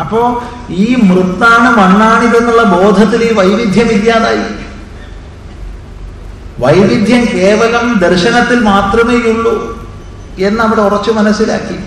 അപ്പോ 0.00 0.42
ഈ 0.70 0.94
മൃത്താണ് 0.94 1.76
മണ്ണാണിതെന്നുള്ള 1.76 2.62
ബോധത്തിൽ 2.62 3.22
ഈ 3.22 3.32
വൈവിധ്യം 3.32 3.88
ഇല്ലാതായി. 3.88 4.68
വൈവിധ്യം 6.58 7.26
കേവലം 7.34 7.98
ദർശനത്തിൽ 7.98 8.60
മാത്രമേ 8.60 9.14
ഉള്ളൂ 9.14 9.78
എന്ന് 10.38 10.62
അവിടെ 10.62 10.80
ഉറച്ചു 10.80 11.10
മനസ്സിലാക്കി. 11.10 11.78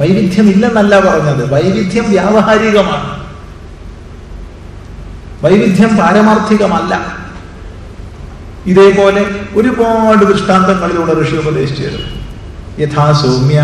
വൈവിധ്യം 0.00 0.50
ഇല്ലെന്നല്ല 0.50 1.00
പറഞ്ഞത്. 1.00 1.52
വൈവിധ്യം 1.52 2.10
വ്യാവഹാരികമാണ്. 2.10 3.20
വൈവിധ്യം 5.44 5.96
പാരമാർത്ഥികമല്ല. 5.96 7.20
ഇതേപോലെ 8.66 9.46
ഒരുപാട് 9.54 10.24
ദൃഷ്ടാന്തങ്ങളിലൂടെ 10.24 11.22
ഋഷി 11.22 11.36
ഉപദേശിച്ചു 11.36 11.82
തരും 11.82 12.20
യഥാ 12.78 13.12
സൗമ്യ 13.12 13.60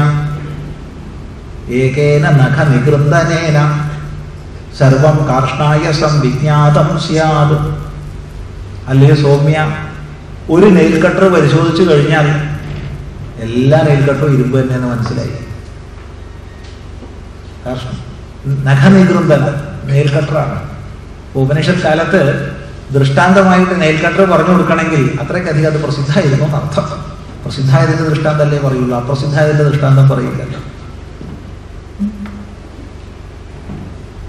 ഏകേന 1.71 2.31
നഖ 2.31 2.57
നികൃന്ദനേന 2.69 3.59
സർവം 4.79 5.29
കാർഷ്ണായ 5.29 5.93
സംവിജ്ഞാതം 5.93 6.99
സ്യാത്. 6.99 7.57
അല്ലേ 8.89 9.15
സൗമ്യ? 9.15 9.59
ഒരു 10.51 10.67
നെയിൽ 10.67 11.07
കട്ടർ 11.07 11.25
പരിശോധിച്ചു 11.29 11.83
കഴിഞ്ഞാൽ 11.83 12.27
എല്ലാ 13.41 13.83
നെയിൽ 13.83 14.03
കട്ടറും 14.11 14.35
ഇരുമ്പ് 14.35 14.61
തന്നെയെന്ന് 14.61 14.87
മനസ്സിലായി. 14.87 15.35
നഖനികൃന്ദന 18.47 19.45
നെയിൽ 19.85 20.09
കട്ടറാണ് 20.13 20.59
ഉപനിഷത് 21.35 21.83
കാലത്ത് 21.83 22.21
ദൃഷ്ടാന്തമായിട്ട് 22.93 23.81
നെയിൽ 23.81 23.97
കട്ടർ 24.07 24.31
പറഞ്ഞു 24.31 24.53
കൊടുക്കണമെങ്കിൽ 24.53 25.19
അത്രയ്ക്കധികം 25.23 25.71
അത് 25.73 25.83
പ്രസിദ്ധമായിരുന്നു 25.83 26.57
അർത്ഥം 26.57 26.87
പ്രസിദ്ധമായതിന്റെ 27.45 28.05
ദൃഷ്ടാന്തല്ലേ 28.05 28.59
പറയുള്ളൂ. 28.59 28.97
അപ്രസിദ്ധമായതിന്റെ 28.97 29.65
ദൃഷ്ടാന്തം 29.65 30.09
പറയില്ലല്ലോ 30.09 30.61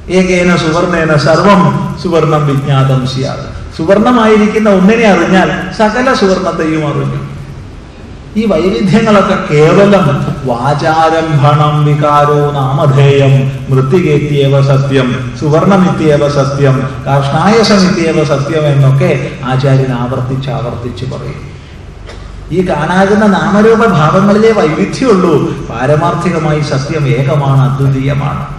ഏകേന 0.09 0.55
സുവർണേന 0.55 1.17
സർവം 1.17 1.95
സുവർണം 2.03 2.47
വിജ്ഞാതം 2.47 3.07
സ്യാത്. 3.07 3.75
സുവർണമായിരിക്കുന്ന 3.77 4.69
ഒന്നിനെ 4.69 5.07
അറിഞ്ഞാൽ 5.07 5.49
സകല 5.77 6.13
സുവർണത്തെയും 6.13 6.87
അറിഞ്ഞു. 6.87 7.37
ഈ 8.37 8.45
വൈവിധ്യങ്ങളൊക്കെ 8.45 9.53
കേവലം 9.53 10.25
വാചാരംഭണം 10.45 11.85
വികാരോ 11.85 12.51
നാമധേയം 12.51 13.51
മൃത്തികേത്യവ 13.69 14.61
സത്യം 14.61 15.33
സുവർണമിത്യവ 15.39 16.29
സത്യം 16.29 16.89
കാഷ്ണായസമിത്യവ 17.05 18.23
സത്യം 18.23 18.67
എന്നൊക്കെ 18.67 19.31
ആചാര്യൻ 19.45 19.93
ആവർത്തിച്ച് 19.93 20.49
ആവർത്തിച്ച് 20.49 21.05
പറയും. 21.05 21.41
ഈ 22.51 22.69
കാണാകുന്ന 22.69 23.25
നാമരൂപ 23.25 23.85
ഭാവങ്ങളിലെ 23.85 24.51
വൈവിധ്യമുള്ളൂ. 24.51 25.51
പാരമാർത്ഥികമായി 25.69 26.61
സത്യം 26.61 27.07
ഏകമാണ് 27.07 27.61
അദ്വിതീയമാണ്. 27.71 28.56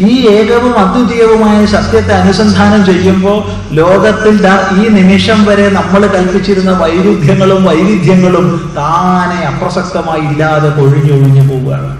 ഈ 0.00 0.28
ഏകവും 0.28 0.78
അദ്വിതീയവുമായ 0.78 1.66
സത്യത്തെ 1.66 2.14
അനുസന്ധാനം 2.14 2.84
ചെയ്യുമ്പോൾ 2.86 3.38
ലോകത്തിൽ 3.74 4.34
ഈ 4.80 4.88
നിമിഷം 4.88 5.44
വരെ 5.44 5.68
നമ്മൾ 5.68 6.06
കൽപ്പിച്ചിരുന്ന 6.06 6.70
വൈരുദ്ധ്യങ്ങളും 6.70 7.64
വൈവിധ്യങ്ങളും 7.64 8.72
താനെ 8.76 9.38
അപ്രസക്തമായി 9.46 10.20
ഇല്ലാതെ 10.20 10.68
കൊഴിഞ്ഞൊഴിഞ്ഞു 10.68 11.44
പോവുകയാണ്. 11.48 11.96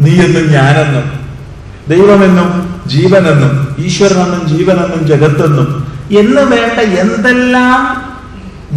നീയെന്നും 0.00 0.52
ഞാനെന്നും 0.52 1.06
ദൈവമെന്നും 1.88 2.50
ജീവനെന്നും 2.86 3.74
ഈശ്വരനെന്നും 3.78 4.56
ജീവനെന്നും 4.56 5.06
ജഗത്തെന്നും 5.06 5.68
എന്ന് 6.18 6.40
വേണ്ട 6.40 6.80
എന്തെല്ലാം 6.80 7.80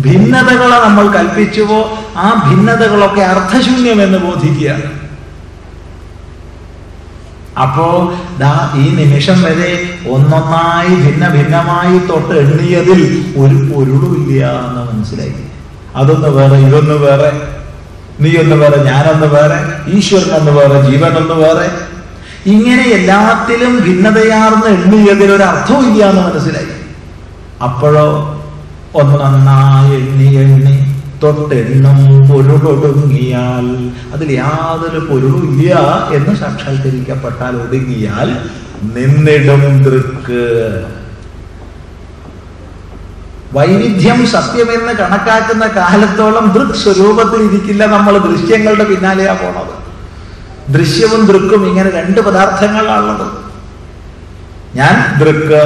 ഭിന്നതകളെ 0.02 0.78
നമ്മൾ 0.86 1.08
കൽപ്പിച്ചുവോ 1.08 1.98
ആ 2.18 2.50
ഭിന്നതകളൊക്കെ 2.50 3.22
അർത്ഥശൂന്യമെന്ന് 3.22 4.18
ബോധിക്കുകയാണ്. 4.18 5.07
അപ്പോ 7.64 8.14
ദാ 8.40 8.72
ഈ 8.76 8.90
നിമിഷം 8.90 9.38
വരെ 9.42 9.70
ഒന്നൊന്നായി 10.10 10.96
ഭിന്ന 10.96 11.30
ഭിന്നമായി 11.30 11.98
തൊട്ട് 12.10 12.34
എണ്ണിയതിൽ 12.34 13.02
ഒരു 13.42 13.58
പൊരുളുമില്ല 13.70 14.44
എന്ന് 14.68 14.82
മനസ്സിലായി. 14.92 15.36
അതൊന്ന് 15.96 16.30
വേറെ 16.30 16.58
ഇതൊന്ന് 16.58 16.94
വേറെ 16.94 17.32
നീ 18.22 18.30
ഒന്ന് 18.38 18.56
വേറെ 18.56 18.78
ഞാനൊന്ന് 18.84 19.28
വേറെ 19.28 19.58
ഈശ്വരൻ 19.98 20.32
ഒന്ന് 20.40 20.52
വേറെ 20.52 20.78
ജീവൻ 20.82 21.14
ഒന്ന് 21.18 21.34
വേറെ. 21.34 21.68
ഇങ്ങനെ 22.46 22.84
എല്ലാത്തിലും 22.98 23.74
ഭിന്നതയാർന്ന് 23.86 24.68
എണ്ണിയതിൽ 24.68 25.32
ഒരു 25.32 25.44
അർത്ഥവും 25.44 25.92
ഇല്ല 25.92 26.10
എന്ന് 26.10 26.22
മനസ്സിലായി. 26.22 26.72
അപ്പോഴോ 27.64 28.08
ഒന്നൊന്നായി 28.96 29.92
എണ്ണി 30.00 30.28
എണ്ണി 30.36 30.76
തൊട്ടെണ്ണം 31.24 32.00
പൊരുളൊടുങ്ങിയാൽ. 32.30 33.68
അതിൽ 34.14 34.32
യാതൊരു 34.32 35.00
പൊരുളില്ല 35.10 35.74
എന്ന് 36.14 36.36
സാക്ഷാത്കരിക്കപ്പെട്ടാൽ 36.36 37.56
ഒടുങ്ങിയാൽ 37.64 38.30
നിന്നിടും 38.96 39.84
ദൃക്ക് 39.84 40.44
വൈവിധ്യം 43.54 44.26
സത്യമെന്ന് 44.26 44.94
കണക്കാക്കുന്ന 44.94 45.68
കാലത്തോളം 45.68 46.46
ദൃക് 46.52 46.76
സ്വരൂപത്തിൽ 46.84 47.42
ഇരിക്കില്ല 47.48 47.86
നമ്മൾ 47.86 48.18
ദൃശ്യങ്ങളുടെ 48.18 48.84
പിന്നാലെയാ 48.84 49.34
പോണത്. 49.34 49.76
ദൃശ്യവും 50.76 51.26
ദൃക്കും 51.26 51.62
ഇങ്ങനെ 51.70 51.90
രണ്ട് 51.90 52.22
പദാർത്ഥങ്ങളാണുള്ളത്. 52.22 53.28
ഞാൻ 54.76 54.96
ദൃക്ക് 55.20 55.62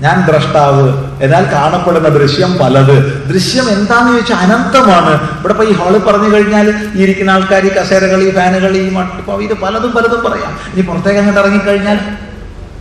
ഞാൻ 0.00 0.28
ദ്രഷ്ടാവ്. 0.28 1.18
എന്നാൽ 1.22 1.52
കാണപ്പെടുന്ന 1.52 2.08
ദൃശ്യം 2.08 2.58
പലത്. 2.58 3.28
ദൃശ്യം 3.28 3.70
എന്താന്ന് 3.70 4.12
ചോദിച്ചാൽ 4.12 4.36
അനന്തമാണ്. 4.36 5.38
ഇവിടെ 5.38 5.52
ഇപ്പൊ 5.52 5.64
ഈ 5.64 5.72
ഹാളിൽ 5.72 5.98
പറഞ്ഞു 5.98 6.34
കഴിഞ്ഞാൽ 6.34 6.74
ഈ 6.94 7.02
ഇരിക്കുന്ന 7.02 7.30
ആൾക്കാർ 7.30 7.66
ഈ 7.66 7.68
കസേരകൾ 7.68 8.22
ഈ 8.22 8.34
ഫാനുകൾ 8.34 8.76
ഈ 8.76 8.90
മട്ട് 8.90 9.30
ഇത് 9.30 9.54
പലതും 9.54 9.92
പലതും 9.92 10.20
പറയാം. 10.20 10.58
ഇനി 10.74 10.86
പുറത്തേക്ക് 10.86 11.18
അങ്ങോട്ട് 11.18 11.40
ഇറങ്ങിക്കഴിഞ്ഞാൽ 11.40 11.98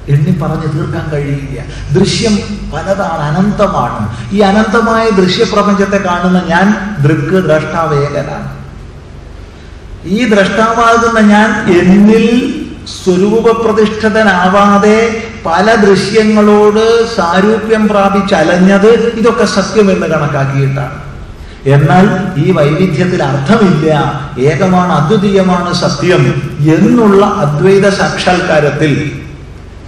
എണ്ണി 0.09 0.39
പറഞ്ഞ് 0.39 0.61
തീർക്കാൻ 0.61 1.11
കഴിയില്ല. 1.11 1.61
ദൃശ്യം 1.93 2.39
പലതാണ് 2.73 3.21
അനന്തമാണ്. 3.21 4.17
ഈ 4.31 4.39
അനന്തമായ 4.39 5.09
ദൃശ്യപ്രപഞ്ചത്തെ 5.09 5.97
കാണുന്ന 5.97 6.43
ഞാൻ 6.47 6.95
ദൃക്ക് 7.03 7.47
ദ്രഷ്ടാവേകനാണ്. 7.47 8.57
ഈ 10.05 10.29
ദ്രഷ്ടാവാകുന്ന 10.29 11.19
ഞാൻ 11.19 11.81
എന്നിൽ 11.81 12.61
സ്വരൂപപ്രതിഷ്ഠിതനാവാതെ 13.03 15.24
പല 15.45 15.75
ദൃശ്യങ്ങളോട് 15.75 17.15
സാരൂപ്യം 17.15 17.87
പ്രാപിച്ചലഞ്ഞത് 17.87 18.87
ഇതൊക്കെ 18.87 19.45
സത്യമെന്ന് 19.45 20.07
കണക്കാക്കിയിട്ടാണ്. 20.07 21.05
എന്നാൽ 21.65 22.39
ഈ 22.43 22.51
വൈവിധ്യത്തിൽ 22.51 23.23
അർത്ഥമില്ല. 23.23 23.93
ഏകമാണ് 24.39 24.91
അദ്വിതീയമാണ് 24.91 25.73
സത്യം 25.73 26.51
എന്നുള്ള 26.75 27.25
അദ്വൈത 27.25 27.89
സാക്ഷാത്കാരത്തിൽ 27.89 29.21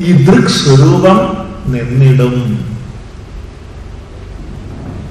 ഈ 0.01 0.11
ദൃക് 0.25 0.47
സ്വരൂപം 0.47 1.47
നിന്നിടും. 1.65 2.35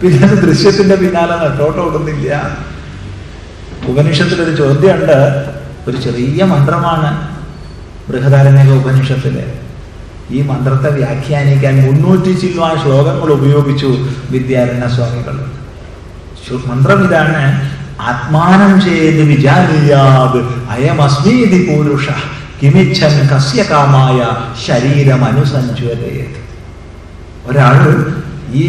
പിന്നെ 0.03 0.29
ദൃശ്യത്തിന്റെ 0.29 0.95
പിന്നാലെ 0.95 1.49
നെട്ടോട്ടം 1.49 1.87
ഓടുന്നില്ല. 1.87 2.59
ഉപനിഷത്തിലൊരു 3.87 4.57
ചോദ്യമുണ്ട്. 4.57 5.47
ഒരു 5.89 5.97
ചെറിയ 5.97 6.45
മന്ത്രമാണ് 6.45 7.37
ബൃഹദാരണ്യക 8.09 8.73
ഉപനിഷത്തിൽ. 8.73 9.66
ഈ 10.31 10.39
മന്ത്രത്തെ 10.43 10.91
വ്യാഖ്യാനിക്കാൻ 10.91 11.75
മുന്നൂറ്റി 11.85 12.33
ചില്ലുവാൻ 12.33 12.75
ശ്ലോകങ്ങൾ 12.83 13.29
ഉപയോഗിച്ചു 13.33 13.91
വിദ്യാരണ്യ 14.31 14.89
സ്വാമികൾ 14.89 15.37
മന്ത്രം 16.67 17.01
ഇതാണ് 17.05 17.43
ആത്മാനം 18.01 18.73
ചെയ്ത് 18.81 19.23
വിചാരിയാത് 19.25 20.41
അയമസ്മീതി 20.71 21.61
പുരുഷ 21.67 22.09
കിമിച്ഛൻ 22.63 23.15
കസ്യ 23.33 23.63
കാമായ 23.63 24.19
ശരീരം 24.67 25.23
അനുസഞ്ചുവരേത് 25.25 26.39
ഒരാൾ 27.47 27.79
ഈ 28.53 28.65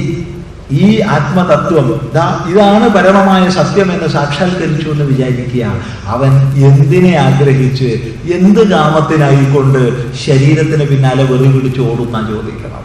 ഈ 0.72 1.02
ആത്മതത്വം 1.02 2.10
ഇതാ 2.12 2.46
ഇതാണ് 2.48 2.90
പരമമായ 2.90 3.50
സത്യം 3.50 3.92
എന്ന് 3.92 4.08
സാക്ഷാത്കരിച്ചു 4.08 4.90
എന്ന് 4.90 5.04
വിചാരിക്കുക. 5.04 5.74
അവൻ 6.08 6.32
എന്തിനെ 6.56 7.18
ആഗ്രഹിച്ച് 7.18 8.16
എന്ത് 8.34 8.70
കാമത്തിനായിക്കൊണ്ട് 8.70 10.14
ശരീരത്തിന് 10.26 10.88
പിന്നാലെ 10.88 11.24
വെറി 11.24 11.48
പിടിച്ച് 11.48 11.82
ഓടുന്ന 11.82 12.28
ചോദിക്കണം 12.28 12.84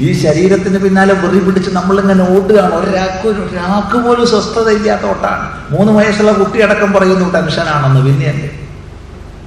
ഈ 0.00 0.12
ശരീരത്തിന് 0.12 0.78
പിന്നാലെ 0.78 1.14
വെറി 1.14 1.38
പിടിച്ച് 1.38 1.70
നമ്മളിങ്ങനെ 1.70 2.24
ഓടുകയാണ്. 2.36 2.74
ഒരാൾക്ക് 2.74 3.28
ഒരാൾക്ക് 3.28 3.98
പോലും 4.06 4.26
സ്വസ്ഥത 4.26 4.70
ഇല്ലാത്ത 4.70 5.06
ഓട്ടാണ്. 5.06 5.48
മൂന്ന് 5.70 5.92
വയസ്സുള്ള 5.92 6.32
കുട്ടിയടക്കം 6.32 6.92
പറയുന്നു 6.92 7.32
ടെൻഷനാണെന്ന്. 7.32 8.04
പിന്നെയല്ലേ 8.04 8.65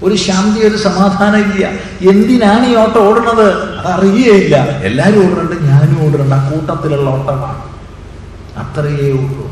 ഒരു 0.04 0.16
ശാന്തി 0.16 0.60
ഒരു 0.60 0.78
സമാധാനം 0.78 1.54
ഇല്ല. 1.54 1.68
എന്തിനാണ് 2.10 2.66
ഈ 2.66 2.76
ഓട്ടം 2.76 3.08
ഓടുന്നത്? 3.08 3.48
അതറിയേയില്ല. 3.80 4.56
എല്ലാവരും 4.82 5.26
ഓടുന്നുണ്ട് 5.26 5.64
ഞാനും 5.64 6.06
ഓടുന്നുണ്ട്. 6.06 6.36
ആ 6.36 6.50
കൂട്ടത്തിലുള്ള 6.50 7.10
ഓട്ടമാണ്. 7.10 7.62
അത്രയേ 8.58 9.12
ഉള്ളൂ. 9.12 9.52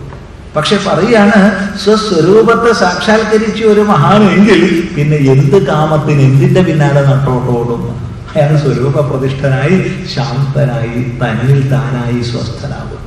പക്ഷെ 0.55 0.79
പറയാണ് 0.87 1.39
സ്വസ്വരൂപത്തെ 1.77 2.73
സാക്ഷാത്കരിച്ച 2.73 3.63
ഒരു 3.63 3.81
മഹാനെങ്കിൽ 3.81 4.89
പിന്നെ 4.97 5.17
എന്ത് 5.17 5.67
കാമത്തിന് 5.67 6.21
എന്തിന്റെ 6.21 6.61
പിന്നാലെ 6.61 7.01
നട്ടോട്ടോടുന്നു 7.01 8.07
അയാൾ 8.35 8.57
സ്വരൂപ 8.57 9.01
പ്രതിഷ്ഠനായി 9.01 10.07
ശാന്തനായി 10.15 11.17
തന്നിൽ 11.21 11.69
താനായി 11.69 12.21
സ്വസ്ഥനാകും 12.21 13.03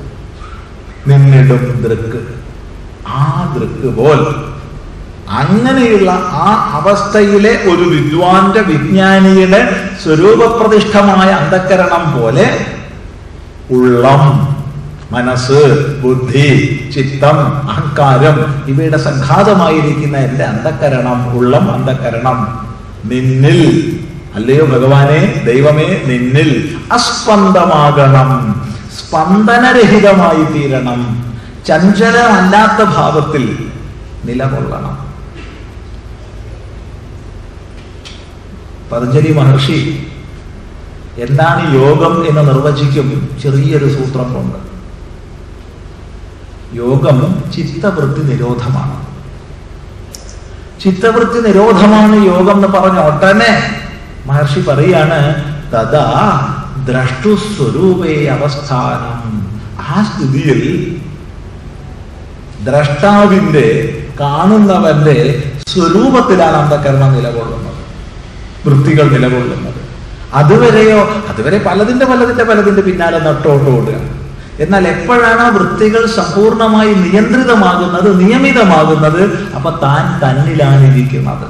നിന്നിടും 1.08 1.82
ദൃക്ക്. 1.82 2.20
ആ 3.08 3.52
ദൃക്ക് 3.58 3.96
പോൽ 3.96 4.20
അങ്ങനെയുള്ള 5.38 6.10
ആ 6.44 6.76
അവസ്ഥയിലെ 6.78 7.52
ഒരു 7.70 7.82
വിദ്വാന്റെ 7.82 8.60
വിജ്ഞാനിയുടെ 8.60 9.60
സ്വരൂപപ്രതിഷ്ഠമായ 10.04 11.30
അന്ധക്കരണം 11.32 12.18
പോലെ 12.18 12.46
ഉള്ളം 13.70 14.22
മനസ്സ് 15.10 15.60
ബുദ്ധി 16.02 16.48
ചിത്തം 16.94 17.38
അഹങ്കാരം 17.68 18.36
ഇവയുടെ 18.66 18.96
സംഘാതമായിരിക്കുന്ന 18.96 20.16
എന്റെ 20.18 20.44
അന്ധക്കരണം 20.44 21.36
ഉള്ളം 21.38 21.74
അന്ധക്കരണം 21.74 22.38
നിന്നിൽ 23.04 23.60
അല്ലയോ 24.34 24.64
ഭഗവാനെ 24.64 25.20
ദൈവമേ 25.44 25.88
നിന്നിൽ 26.06 26.50
അസ്പന്ദമാകണം 26.92 28.30
സ്പന്ദനരഹിതമായി 28.98 30.44
തീരണം 30.54 31.00
ചഞ്ചലമല്ലാത്ത 31.66 32.82
ഭാവത്തിൽ 32.96 33.44
നിലകൊള്ളണം. 34.24 35.09
പതഞ്ജലി 38.92 39.32
മഹർഷി 39.32 39.78
എന്താണ് 41.24 41.62
യോഗം 41.74 42.14
എന്ന് 42.28 42.42
നിർവചിക്കും 42.48 43.08
ചെറിയൊരു 43.42 43.88
സൂത്രം 43.96 44.34
കൊണ്ട് 44.34 44.58
യോഗം 46.72 47.18
ചിത്തവൃത്തി 47.54 48.22
നിരോധമാണ്. 48.30 48.96
ചിത്തവൃത്തി 50.82 51.40
നിരോധമാണ് 51.46 52.16
യോഗം 52.26 52.56
എന്ന് 52.56 52.68
പറഞ്ഞ 52.68 52.98
ഉടനെ 53.08 53.52
മഹർഷി 54.26 54.60
പറയാണ് 54.60 55.20
തഥാ 55.72 56.06
ദ്രഷ്ടുസ്വരൂപേ 56.88 58.14
അവസ്ഥാനം. 58.36 59.18
ആ 59.90 60.02
സ്ഥിതിയിൽ 60.10 60.60
ദ്രഷ്ടാവിന്റെ 62.68 63.66
കാണുന്നവന്റെ 64.20 65.18
സ്വരൂപത്തിലാണ് 65.68 66.56
അന്ധകരണം 66.56 67.12
നിലകൊള്ളുന്നത്. 67.16 67.79
വൃത്തികൾ 68.66 69.06
നിലകൊള്ളുന്നത്. 69.10 69.80
അതുവരെയോ 70.34 71.00
അതുവരെ 71.28 71.58
പലതിന്റെ 71.58 72.06
പലതിന്റെ 72.06 72.44
പലതിന്റെ 72.44 72.82
പിന്നാലെ 72.82 73.18
നട്ടോട്ട് 73.18 73.70
ഓടുക. 73.70 73.96
എന്നാൽ 74.60 74.88
എപ്പോഴാണോ 74.88 75.46
വൃത്തികൾ 75.48 76.06
സമ്പൂർണമായി 76.06 76.94
നിയന്ത്രിതമാകുന്നത് 76.94 78.08
നിയമിതമാകുന്നത് 78.20 79.22
അപ്പൊ 79.56 79.70
താൻ 79.82 80.04
തന്നിലാണ് 80.22 80.92
ഇരിക്കുന്നത് 80.92 81.46